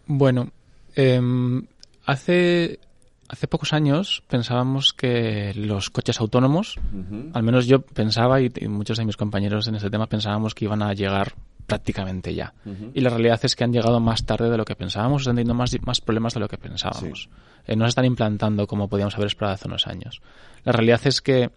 Bueno, 0.05 0.49
em, 0.95 1.65
hace 2.05 2.79
hace 3.29 3.47
pocos 3.47 3.73
años 3.73 4.23
pensábamos 4.29 4.93
que 4.93 5.53
los 5.53 5.89
coches 5.89 6.19
autónomos, 6.21 6.79
al 7.33 7.43
menos 7.43 7.67
yo 7.67 7.81
pensaba 7.81 8.39
y, 8.41 8.49
muchos 8.69 8.97
de 8.97 9.05
mis 9.05 9.17
compañeros 9.17 9.67
en 9.67 9.75
ese 9.75 9.89
tema 9.89 10.07
pensábamos 10.07 10.55
que 10.55 10.65
iban 10.65 10.81
a 10.81 10.93
llegar 10.93 11.33
prácticamente 11.67 12.33
ya. 12.33 12.53
Y 12.93 13.01
la 13.01 13.09
realidad 13.09 13.39
es 13.43 13.55
que 13.55 13.63
han 13.63 13.73
llegado 13.73 13.99
más 13.99 14.25
tarde 14.25 14.49
de 14.49 14.57
lo 14.57 14.65
que 14.65 14.75
pensábamos, 14.75 15.21
están 15.21 15.35
teniendo 15.35 15.53
más, 15.53 15.75
más 15.85 16.01
problemas 16.01 16.33
de 16.33 16.39
lo 16.39 16.47
que 16.47 16.57
pensábamos. 16.57 17.29
Eh, 17.67 17.75
no 17.75 17.85
se 17.85 17.89
están 17.89 18.05
implantando 18.05 18.65
como 18.65 18.87
podíamos 18.87 19.15
haber 19.15 19.27
esperado 19.27 19.53
hace 19.53 19.67
unos 19.67 19.85
años. 19.85 20.21
La 20.63 20.71
realidad 20.71 21.01
es 21.03 21.21
que 21.21 21.43
eh, 21.43 21.51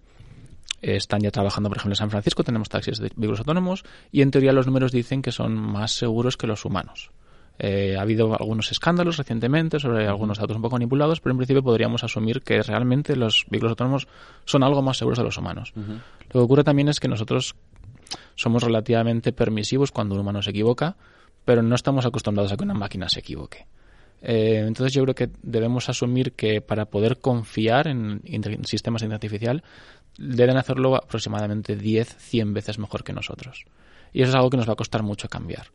están 0.82 1.20
ya 1.20 1.30
trabajando, 1.30 1.68
por 1.70 1.78
ejemplo, 1.78 1.92
en 1.92 1.96
San 1.96 2.10
Francisco, 2.10 2.42
tenemos 2.42 2.68
taxis 2.68 2.98
de 2.98 3.10
vehículos 3.14 3.38
autónomos 3.38 3.84
y 4.10 4.22
en 4.22 4.32
teoría 4.32 4.52
los 4.52 4.66
números 4.66 4.90
dicen 4.92 5.22
que 5.22 5.32
son 5.32 5.54
más 5.54 5.92
seguros 5.92 6.36
que 6.36 6.48
los 6.48 6.64
humanos. 6.64 7.10
Eh, 7.62 7.94
ha 7.96 8.02
habido 8.02 8.34
algunos 8.34 8.72
escándalos 8.72 9.18
recientemente 9.18 9.78
sobre 9.78 10.08
algunos 10.08 10.38
datos 10.38 10.56
un 10.56 10.62
poco 10.62 10.76
manipulados, 10.76 11.20
pero 11.20 11.32
en 11.32 11.36
principio 11.36 11.62
podríamos 11.62 12.02
asumir 12.02 12.40
que 12.40 12.62
realmente 12.62 13.14
los 13.16 13.44
vehículos 13.50 13.72
autónomos 13.72 14.08
son 14.46 14.62
algo 14.62 14.80
más 14.82 14.96
seguros 14.96 15.18
de 15.18 15.24
los 15.24 15.36
humanos. 15.36 15.72
Lo 15.76 16.32
que 16.32 16.38
ocurre 16.38 16.64
también 16.64 16.88
es 16.88 16.98
que 16.98 17.08
nosotros 17.08 17.54
somos 18.34 18.62
relativamente 18.62 19.32
permisivos 19.32 19.92
cuando 19.92 20.14
un 20.14 20.20
humano 20.20 20.42
se 20.42 20.50
equivoca, 20.50 20.96
pero 21.44 21.62
no 21.62 21.74
estamos 21.74 22.06
acostumbrados 22.06 22.52
a 22.52 22.56
que 22.56 22.64
una 22.64 22.74
máquina 22.74 23.08
se 23.08 23.20
equivoque. 23.20 23.66
Eh, 24.22 24.64
entonces 24.66 24.92
yo 24.92 25.02
creo 25.02 25.14
que 25.14 25.30
debemos 25.42 25.88
asumir 25.88 26.32
que 26.32 26.60
para 26.60 26.84
poder 26.86 27.18
confiar 27.18 27.88
en, 27.88 28.20
sistemas 28.64 29.00
de 29.00 29.06
inteligencia 29.06 29.14
artificial 29.14 29.64
deben 30.18 30.58
hacerlo 30.58 30.96
aproximadamente 30.96 31.76
10, 31.76 32.16
100 32.18 32.54
veces 32.54 32.78
mejor 32.78 33.04
que 33.04 33.12
nosotros. 33.12 33.64
Y 34.12 34.22
eso 34.22 34.30
es 34.30 34.34
algo 34.34 34.50
que 34.50 34.56
nos 34.56 34.68
va 34.68 34.74
a 34.74 34.76
costar 34.76 35.02
mucho 35.02 35.28
cambiar. 35.28 35.68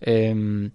Eh, 0.00 0.70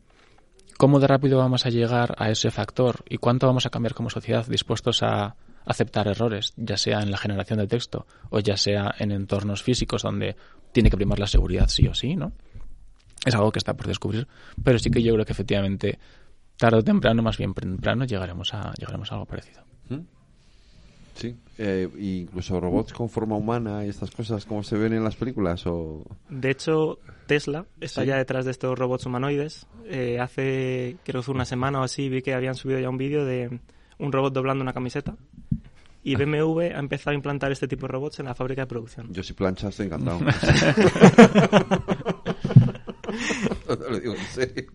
¿Cómo 0.80 1.01
de 1.01 1.07
rápido 1.07 1.39
vamos 1.39 1.65
a 1.65 1.70
llegar 1.70 2.15
a 2.17 2.30
ese 2.30 2.51
factor 2.51 3.03
y 3.09 3.17
cuánto 3.17 3.45
vamos 3.47 3.65
a 3.65 3.70
cambiar 3.70 3.93
como 3.93 4.09
sociedad 4.09 4.47
dispuestos 4.47 5.03
a 5.03 5.36
aceptar 5.70 6.07
errores, 6.07 6.53
ya 6.57 6.78
sea 6.78 7.01
en 7.01 7.11
la 7.11 7.17
generación 7.17 7.59
de 7.59 7.67
texto 7.67 8.07
o 8.32 8.39
ya 8.39 8.57
sea 8.57 8.93
en 8.97 9.11
entornos 9.11 9.61
físicos 9.61 10.01
donde 10.01 10.36
tiene 10.72 10.89
que 10.89 10.97
primar 10.97 11.20
la 11.20 11.28
seguridad 11.28 11.67
sí 11.67 11.88
o 11.88 11.93
sí, 11.93 12.15
¿no? 12.15 12.34
Es 13.24 13.36
algo 13.36 13.51
que 13.51 13.59
está 13.59 13.76
por 13.76 13.86
descubrir, 13.86 14.28
pero 14.63 14.80
sí 14.80 14.89
que 14.89 15.03
yo 15.03 15.13
creo 15.13 15.26
que 15.26 15.32
efectivamente 15.32 15.99
tarde 16.57 16.80
o 16.80 16.84
temprano, 16.84 17.22
más 17.22 17.38
bien 17.38 17.53
temprano, 17.53 18.05
llegaremos 18.05 18.51
a, 18.55 18.74
llegaremos 18.80 19.11
a 19.11 19.15
algo 19.15 19.28
parecido. 19.28 19.61
¿Mm? 19.89 19.99
Sí, 21.13 21.38
eh, 21.59 21.88
incluso 21.99 22.59
robots 22.59 22.91
con 22.91 23.07
forma 23.07 23.36
humana 23.36 23.86
y 23.86 23.89
estas 23.89 24.09
cosas 24.09 24.45
como 24.45 24.63
se 24.63 24.76
ven 24.76 24.93
en 24.93 25.03
las 25.03 25.17
películas 25.17 25.67
o... 25.67 26.03
De 26.30 26.49
hecho, 26.49 26.97
Tesla 27.28 27.67
está 27.80 28.03
ya 28.05 28.17
detrás 28.17 28.45
de 28.45 28.51
estos 28.51 28.80
robots 28.80 29.05
humanoides. 29.05 29.67
Eh, 29.86 30.17
hace, 30.20 30.97
creo 31.03 31.22
que 31.22 31.26
fue 31.26 31.36
una 31.36 31.45
semana 31.45 31.82
o 31.82 31.84
así, 31.84 32.09
vi 32.09 32.24
que 32.24 32.34
habían 32.34 32.55
subido 32.55 32.80
ya 32.80 32.89
un 32.89 32.97
vídeo 32.97 33.26
de 33.26 33.59
un 33.99 34.11
robot 34.11 34.33
doblando 34.33 34.63
una 34.63 34.73
camiseta. 34.73 35.15
Y. 36.01 36.15
BMW 36.15 36.61
ha 36.73 36.79
empezado 36.79 37.11
a 37.11 37.13
implantar 37.13 37.51
este 37.51 37.67
tipo 37.67 37.85
de 37.85 37.91
robots 37.91 38.19
en 38.19 38.25
la 38.25 38.33
fábrica 38.33 38.61
de 38.61 38.67
producción. 38.67 39.11
Yo 39.11 39.21
si 39.21 39.33
plancha 39.33 39.67
estoy 39.69 39.87
encantado. 39.87 40.19
lo 43.89 43.99
digo 43.99 44.15
en 44.15 44.25
serio. 44.25 44.71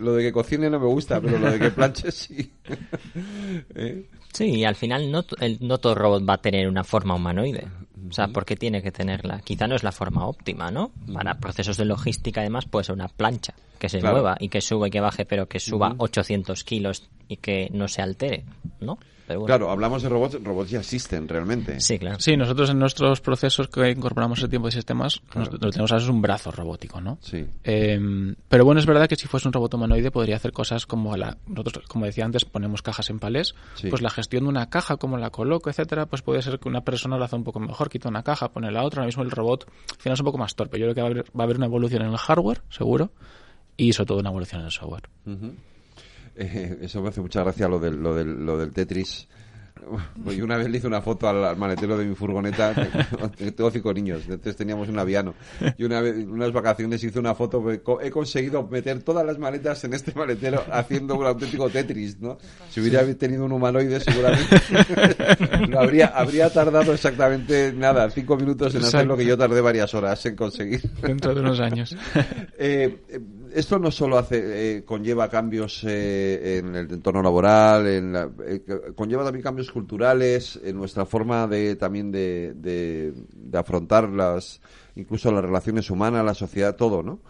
Lo, 0.00 0.14
de 0.14 0.24
que 0.24 0.32
cocine 0.32 0.70
no 0.70 0.80
me 0.80 0.86
gusta, 0.86 1.20
pero 1.20 1.38
lo 1.38 1.50
de 1.50 1.58
que 1.58 1.70
planche 1.70 2.10
sí. 2.10 2.52
¿Eh? 3.74 4.08
Sí, 4.32 4.44
y 4.44 4.64
al 4.64 4.74
final 4.74 5.10
no, 5.10 5.24
el, 5.40 5.58
no 5.60 5.78
todo 5.78 5.94
robot 5.94 6.28
va 6.28 6.34
a 6.34 6.42
tener 6.42 6.68
una 6.68 6.84
forma 6.84 7.14
humanoide. 7.14 7.66
O 8.08 8.12
sea, 8.12 8.28
¿por 8.28 8.44
qué 8.44 8.56
tiene 8.56 8.82
que 8.82 8.92
tenerla? 8.92 9.40
Quizá 9.40 9.66
no 9.66 9.74
es 9.74 9.82
la 9.82 9.92
forma 9.92 10.26
óptima, 10.26 10.70
¿no? 10.70 10.92
Para 11.12 11.38
procesos 11.38 11.76
de 11.76 11.84
logística, 11.84 12.40
además, 12.40 12.66
puede 12.66 12.84
ser 12.84 12.94
una 12.94 13.08
plancha 13.08 13.54
que 13.78 13.88
se 13.88 14.00
mueva 14.00 14.36
y 14.40 14.48
que 14.48 14.60
suba 14.60 14.88
y 14.88 14.90
que 14.90 15.00
baje, 15.00 15.24
pero 15.24 15.48
que 15.48 15.60
suba 15.60 15.94
800 15.98 16.64
kilos 16.64 17.08
y 17.28 17.36
que 17.36 17.68
no 17.72 17.88
se 17.88 18.02
altere, 18.02 18.44
¿no? 18.80 18.98
Claro, 19.26 19.70
hablamos 19.70 20.02
de 20.02 20.08
robots, 20.08 20.42
robots 20.42 20.70
ya 20.70 20.80
existen 20.80 21.28
realmente. 21.28 21.80
Sí, 21.80 21.98
claro. 21.98 22.18
Sí, 22.20 22.36
nosotros 22.36 22.70
en 22.70 22.78
nuestros 22.78 23.20
procesos 23.20 23.68
que 23.68 23.90
incorporamos 23.90 24.38
ese 24.38 24.48
tipo 24.48 24.66
de 24.66 24.72
sistemas, 24.72 25.20
lo 25.34 25.50
que 25.50 25.70
tenemos 25.70 25.92
es 25.92 26.08
un 26.08 26.22
brazo 26.22 26.50
robótico, 26.50 27.00
¿no? 27.00 27.18
Sí. 27.20 27.44
Em, 27.64 28.34
pero 28.48 28.64
bueno, 28.64 28.80
es 28.80 28.86
verdad 28.86 29.08
que 29.08 29.16
si 29.16 29.26
fuese 29.26 29.48
un 29.48 29.52
robot 29.52 29.74
humanoide 29.74 30.10
podría 30.10 30.36
hacer 30.36 30.52
cosas 30.52 30.86
como 30.86 31.16
la, 31.16 31.38
nosotros, 31.46 31.86
como 31.88 32.06
decía 32.06 32.24
antes, 32.24 32.44
ponemos 32.44 32.82
cajas 32.82 33.10
en 33.10 33.18
palés, 33.18 33.54
pues 33.88 34.00
la 34.00 34.10
gestión 34.10 34.44
de 34.44 34.50
una 34.50 34.70
caja, 34.70 34.96
como 34.96 35.16
la 35.18 35.30
coloco, 35.30 35.70
etcétera, 35.70 36.06
pues 36.06 36.22
puede 36.22 36.42
ser 36.42 36.58
que 36.58 36.68
una 36.68 36.82
persona 36.82 37.16
lo 37.16 37.24
hace 37.24 37.36
un 37.36 37.44
poco 37.44 37.60
mejor, 37.60 37.88
quita 37.90 38.08
una 38.08 38.22
caja, 38.22 38.50
pone 38.52 38.70
la 38.70 38.84
otra, 38.84 39.00
ahora 39.00 39.06
mismo 39.06 39.22
el 39.22 39.30
robot 39.30 39.66
al 39.66 39.96
final 39.98 40.14
es 40.14 40.20
un 40.20 40.26
poco 40.26 40.38
más 40.38 40.54
torpe. 40.54 40.78
Yo 40.78 40.86
creo 40.86 40.94
que 40.94 41.02
va 41.02 41.08
a 41.08 41.44
haber, 41.44 41.56
una 41.56 41.66
evolución 41.66 42.02
en 42.02 42.08
el 42.08 42.16
hardware, 42.16 42.62
seguro, 42.68 43.10
y 43.76 43.92
sobre 43.92 44.06
todo 44.06 44.18
una 44.18 44.30
evolución 44.30 44.60
en 44.60 44.66
el 44.66 44.72
software. 44.72 45.08
Eh, 46.36 46.78
eso 46.82 47.02
me 47.02 47.08
hace 47.08 47.20
mucha 47.20 47.42
gracia 47.42 47.68
lo 47.68 47.78
del, 47.78 47.96
lo 47.96 48.14
del, 48.14 48.44
lo 48.44 48.58
del 48.58 48.72
Tetris. 48.72 49.28
Pues 50.24 50.40
una 50.40 50.56
vez 50.56 50.68
le 50.68 50.78
hice 50.78 50.86
una 50.86 51.00
foto 51.00 51.28
al, 51.28 51.56
maletero 51.56 51.96
de 51.96 52.06
mi 52.06 52.14
furgoneta, 52.14 52.74
tengo 53.36 53.70
cinco 53.70 53.92
niños, 53.92 54.22
entonces 54.22 54.56
teníamos 54.56 54.88
un 54.88 54.98
aviano. 54.98 55.34
Y 55.76 55.84
una 55.84 56.00
vez, 56.00 56.16
unas 56.26 56.50
vacaciones 56.50 57.04
hice 57.04 57.18
una 57.18 57.34
foto, 57.34 57.62
he 57.70 58.10
conseguido 58.10 58.66
meter 58.66 59.02
todas 59.02 59.24
las 59.24 59.38
maletas 59.38 59.84
en 59.84 59.92
este 59.92 60.12
maletero 60.14 60.64
haciendo 60.72 61.14
un 61.16 61.26
auténtico 61.26 61.68
Tetris, 61.68 62.18
¿no? 62.20 62.38
Si 62.70 62.80
hubiera 62.80 63.04
tenido 63.14 63.44
un 63.44 63.52
humanoide 63.52 64.00
seguramente 64.00 64.56
habría, 65.76 66.06
habría 66.06 66.50
tardado 66.50 66.92
exactamente 66.92 67.72
nada, 67.72 68.10
cinco 68.10 68.36
minutos 68.36 68.74
en 68.74 68.82
hacer 68.82 69.06
lo 69.06 69.16
que 69.16 69.26
yo 69.26 69.36
tardé 69.38 69.60
varias 69.60 69.94
horas 69.94 70.24
en 70.26 70.34
conseguir. 70.34 70.80
Dentro 71.02 71.34
de 71.34 71.40
unos 71.40 71.60
años. 71.60 71.94
Eh, 72.58 72.98
esto 73.56 73.78
no 73.78 73.90
solo 73.90 74.18
hace, 74.18 74.76
eh, 74.76 74.84
conlleva 74.84 75.30
cambios 75.30 75.82
eh, 75.84 76.58
en 76.58 76.76
el 76.76 76.92
entorno 76.92 77.22
laboral, 77.22 77.86
en 77.86 78.14
eh, 78.46 78.62
conlleva 78.94 79.24
también 79.24 79.42
cambios 79.42 79.70
culturales, 79.70 80.60
en 80.62 80.76
nuestra 80.76 81.06
forma 81.06 81.46
de 81.46 81.74
también 81.76 82.12
de, 82.12 82.52
de, 82.54 83.58
afrontar 83.58 84.10
las, 84.10 84.60
incluso 84.94 85.32
las 85.32 85.42
relaciones 85.42 85.90
humanas, 85.90 86.24
la 86.24 86.34
sociedad, 86.34 86.76
todo, 86.76 87.02
¿no? 87.02 87.20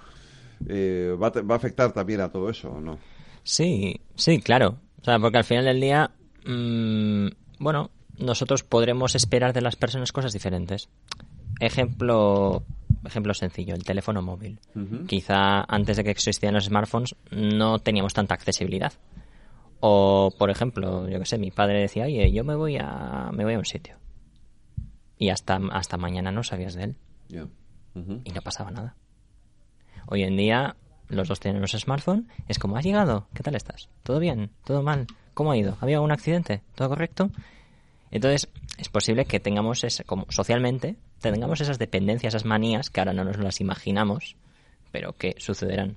Va, 0.69 1.31
va, 1.31 1.55
a 1.55 1.59
afectar 1.59 1.93
también 1.93 2.21
a 2.21 2.33
todo 2.33 2.51
eso, 2.51 2.71
¿o 2.71 2.81
no? 2.81 2.99
Sí, 3.45 4.01
sí, 4.17 4.41
claro. 4.41 4.81
O 5.01 5.05
sea, 5.05 5.21
porque 5.21 5.39
al 5.39 5.45
final 5.45 5.67
del 5.67 5.81
día, 5.81 6.11
mm, 6.45 7.29
bueno, 7.61 7.91
nosotros 8.19 8.65
podremos 8.65 9.15
esperar 9.15 9.53
de 9.53 9.61
las 9.61 9.77
personas 9.77 10.11
cosas 10.11 10.33
diferentes. 10.33 10.89
Ejemplo, 11.61 12.65
ejemplo 13.07 13.35
sencillo, 13.35 13.75
el 13.75 13.85
teléfono 13.85 14.23
móvil. 14.23 14.61
Quizá 15.07 15.65
antes 15.69 15.97
de 15.97 16.05
que 16.05 16.11
existieran 16.11 16.55
los 16.55 16.65
smartphones 16.65 17.15
no 17.31 17.79
teníamos 17.79 18.15
tanta 18.15 18.35
accesibilidad. 18.35 18.93
O, 19.81 20.33
por 20.39 20.51
ejemplo, 20.51 21.09
yo 21.09 21.19
que 21.19 21.27
sé, 21.27 21.39
mi 21.39 21.51
padre 21.51 21.81
decía, 21.81 22.05
oye, 22.05 22.33
yo 22.33 22.45
me 22.45 22.55
voy 22.55 22.79
a, 22.79 23.31
me 23.33 23.45
voy 23.45 23.55
a 23.55 23.59
un 23.59 23.65
sitio. 23.65 23.97
Y 25.19 25.31
hasta, 25.31 25.61
hasta 25.73 25.97
mañana 25.97 26.31
no 26.33 26.43
sabías 26.43 26.75
de 26.75 26.85
él. 26.85 26.97
Y 28.25 28.31
no 28.31 28.43
pasaba 28.43 28.71
nada. 28.71 28.97
Hoy 30.07 30.23
en 30.23 30.37
día 30.37 30.77
los 31.09 31.29
dos 31.29 31.41
tienen 31.41 31.63
un 31.63 31.69
smartphone. 31.69 32.29
Es 32.49 32.59
como, 32.59 32.77
¿has 32.77 32.85
llegado? 32.85 33.29
¿Qué 33.35 33.43
tal 33.43 33.55
estás? 33.55 33.89
¿Todo 34.03 34.19
bien? 34.19 34.51
¿Todo 34.65 34.83
mal? 34.83 35.07
¿Cómo 35.35 35.53
ha 35.53 35.57
ido? 35.57 35.77
¿Había 35.81 35.97
algún 35.97 36.13
accidente? 36.13 36.63
¿Todo 36.75 36.89
correcto? 36.89 37.31
Entonces, 38.11 38.49
es 38.79 38.89
posible 38.89 39.25
que 39.25 39.41
tengamos, 39.41 39.85
ese, 39.85 40.05
como 40.05 40.27
socialmente, 40.31 40.97
tengamos 41.21 41.61
esas 41.61 41.79
dependencias, 41.79 42.35
esas 42.35 42.45
manías 42.45 42.91
que 42.91 43.01
ahora 43.01 43.13
no 43.13 43.25
nos 43.25 43.39
las 43.39 43.61
imaginamos, 43.61 44.37
pero 44.93 45.13
que 45.13 45.35
sucederán. 45.39 45.97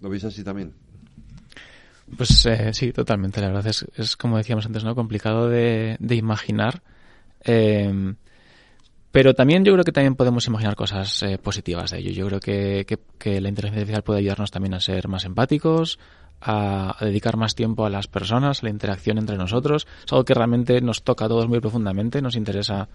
¿Lo 0.00 0.08
veis 0.08 0.24
así 0.24 0.44
también? 0.44 0.74
Pues 2.16 2.46
eh, 2.46 2.72
sí, 2.72 2.92
totalmente. 2.92 3.40
La 3.40 3.48
verdad 3.48 3.66
es, 3.66 3.86
es, 3.96 4.16
como 4.16 4.38
decíamos 4.38 4.66
antes, 4.66 4.84
¿no? 4.84 4.94
Complicado 4.94 5.48
de, 5.48 5.96
de 6.00 6.14
imaginar. 6.14 6.82
Eh, 7.44 8.14
pero 9.10 9.34
también 9.34 9.64
yo 9.64 9.72
creo 9.72 9.84
que 9.84 9.92
también 9.92 10.16
podemos 10.16 10.46
imaginar 10.46 10.76
cosas 10.76 11.22
eh, 11.22 11.38
positivas 11.38 11.90
de 11.90 11.98
ello. 11.98 12.12
Yo 12.12 12.26
creo 12.26 12.40
que, 12.40 12.84
que, 12.86 12.98
que, 13.18 13.40
la 13.40 13.48
inteligencia 13.48 13.80
artificial 13.80 14.02
puede 14.02 14.20
ayudarnos 14.20 14.50
también 14.50 14.74
a 14.74 14.80
ser 14.80 15.08
más 15.08 15.24
empáticos, 15.24 15.98
a, 16.40 16.96
dedicar 17.00 17.36
más 17.36 17.54
tiempo 17.54 17.86
a 17.86 17.90
las 17.90 18.06
personas, 18.06 18.62
a 18.62 18.66
la 18.66 18.70
interacción 18.70 19.18
entre 19.18 19.36
nosotros. 19.36 19.86
Es 20.04 20.12
algo 20.12 20.24
que 20.24 20.34
realmente 20.34 20.80
nos 20.80 21.02
toca 21.02 21.24
a 21.24 21.28
todos 21.28 21.48
muy 21.48 21.60
profundamente, 21.60 22.20
nos 22.20 22.36
interesa 22.36 22.88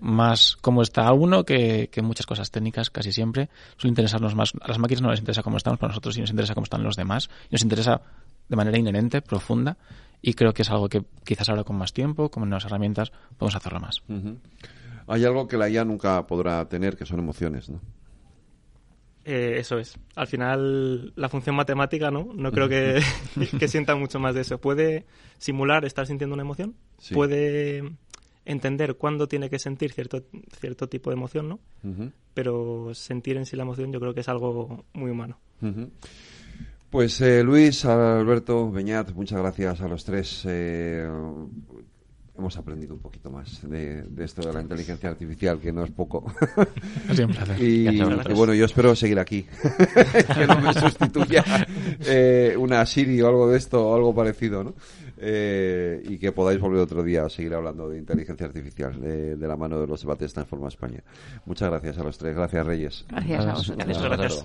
más 0.00 0.56
cómo 0.60 0.82
está 0.82 1.12
uno 1.12 1.44
que, 1.44 1.90
muchas 2.02 2.26
cosas 2.26 2.50
técnicas 2.50 2.90
casi 2.90 3.12
siempre. 3.12 3.48
Suele 3.76 3.90
interesarnos 3.90 4.34
más. 4.34 4.52
A 4.60 4.68
las 4.68 4.78
máquinas 4.78 5.02
no 5.02 5.10
les 5.10 5.20
interesa 5.20 5.42
cómo 5.42 5.56
estamos, 5.56 5.78
para 5.78 5.90
nosotros 5.90 6.14
sí 6.14 6.20
nos 6.20 6.30
interesa 6.30 6.54
cómo 6.54 6.64
están 6.64 6.82
los 6.82 6.96
demás. 6.96 7.30
Nos 7.50 7.62
interesa 7.62 8.00
de 8.48 8.56
manera 8.56 8.78
inherente, 8.78 9.22
profunda, 9.22 9.76
y 10.22 10.34
creo 10.34 10.52
que 10.52 10.62
es 10.62 10.70
algo 10.70 10.88
que 10.88 11.02
quizás 11.24 11.48
ahora 11.48 11.64
con 11.64 11.76
más 11.76 11.92
tiempo, 11.92 12.30
con 12.30 12.48
nuevas 12.48 12.64
herramientas, 12.64 13.12
podemos 13.36 13.56
hacerlo 13.56 13.80
más. 13.80 14.02
Hay 15.08 15.24
algo 15.24 15.46
que 15.48 15.56
la 15.56 15.68
IA 15.68 15.84
nunca 15.84 16.26
podrá 16.26 16.68
tener, 16.68 16.96
que 16.96 17.06
son 17.06 17.18
emociones, 17.18 17.68
¿no? 17.68 17.80
Eh, 19.28 19.58
eso 19.58 19.76
es. 19.78 19.98
Al 20.14 20.28
final, 20.28 21.12
la 21.16 21.28
función 21.28 21.56
matemática, 21.56 22.12
¿no? 22.12 22.28
No 22.32 22.52
creo 22.52 22.68
que, 22.68 23.02
que 23.58 23.66
sienta 23.66 23.96
mucho 23.96 24.20
más 24.20 24.36
de 24.36 24.42
eso. 24.42 24.60
Puede 24.60 25.04
simular 25.36 25.84
estar 25.84 26.06
sintiendo 26.06 26.34
una 26.34 26.44
emoción, 26.44 26.76
puede 27.12 27.82
entender 28.46 28.96
cuándo 28.96 29.28
tiene 29.28 29.50
que 29.50 29.58
sentir 29.58 29.92
cierto, 29.92 30.24
cierto 30.58 30.88
tipo 30.88 31.10
de 31.10 31.16
emoción, 31.16 31.48
¿no? 31.48 31.60
Pero 32.32 32.94
sentir 32.94 33.36
en 33.36 33.44
sí 33.44 33.56
la 33.56 33.64
emoción 33.64 33.92
yo 33.92 34.00
creo 34.00 34.14
que 34.14 34.20
es 34.20 34.28
algo 34.28 34.86
muy 34.94 35.10
humano. 35.10 35.38
Pues 36.90 37.20
eh, 37.20 37.42
Luis, 37.42 37.84
Alberto, 37.84 38.70
Beñat, 38.70 39.12
muchas 39.12 39.40
gracias 39.40 39.80
a 39.80 39.88
los 39.88 40.04
tres. 40.04 40.44
Eh, 40.46 41.06
hemos 42.38 42.56
aprendido 42.56 42.94
un 42.94 43.00
poquito 43.00 43.30
más 43.30 43.68
de, 43.68 44.04
esto 44.18 44.46
de 44.46 44.52
la 44.52 44.60
inteligencia 44.60 45.08
artificial, 45.08 45.58
que 45.58 45.72
no 45.72 45.84
es 45.84 45.90
poco. 45.90 46.32
y, 47.58 48.00
bueno, 48.34 48.54
yo 48.54 48.66
espero 48.66 48.94
seguir 48.94 49.18
aquí, 49.18 49.42
que 50.34 50.46
no 50.46 50.60
me 50.60 50.72
sustituya 50.74 51.44
eh, 52.00 52.54
una 52.58 52.84
Siri 52.86 53.20
o 53.22 53.28
algo 53.28 53.50
de 53.50 53.58
esto, 53.58 53.88
o 53.88 53.94
algo 53.94 54.14
parecido, 54.14 54.62
¿no? 54.62 54.74
Eh, 55.18 56.02
y 56.08 56.18
que 56.18 56.32
podáis 56.32 56.60
volver 56.60 56.80
otro 56.80 57.02
día 57.02 57.24
a 57.24 57.30
seguir 57.30 57.54
hablando 57.54 57.88
de 57.88 57.98
inteligencia 57.98 58.46
artificial 58.46 59.00
de, 59.00 59.36
la 59.36 59.56
mano 59.56 59.80
de 59.80 59.86
los 59.86 60.00
debates 60.02 60.30
de 60.30 60.34
Transforma 60.34 60.68
España. 60.68 61.02
Muchas 61.46 61.70
gracias 61.70 61.98
a 61.98 62.04
los 62.04 62.18
tres. 62.18 62.36
Gracias, 62.36 62.66
Reyes. 62.66 63.04
Gracias 63.08 63.46
a 63.46 63.54
vosotros. 63.54 64.44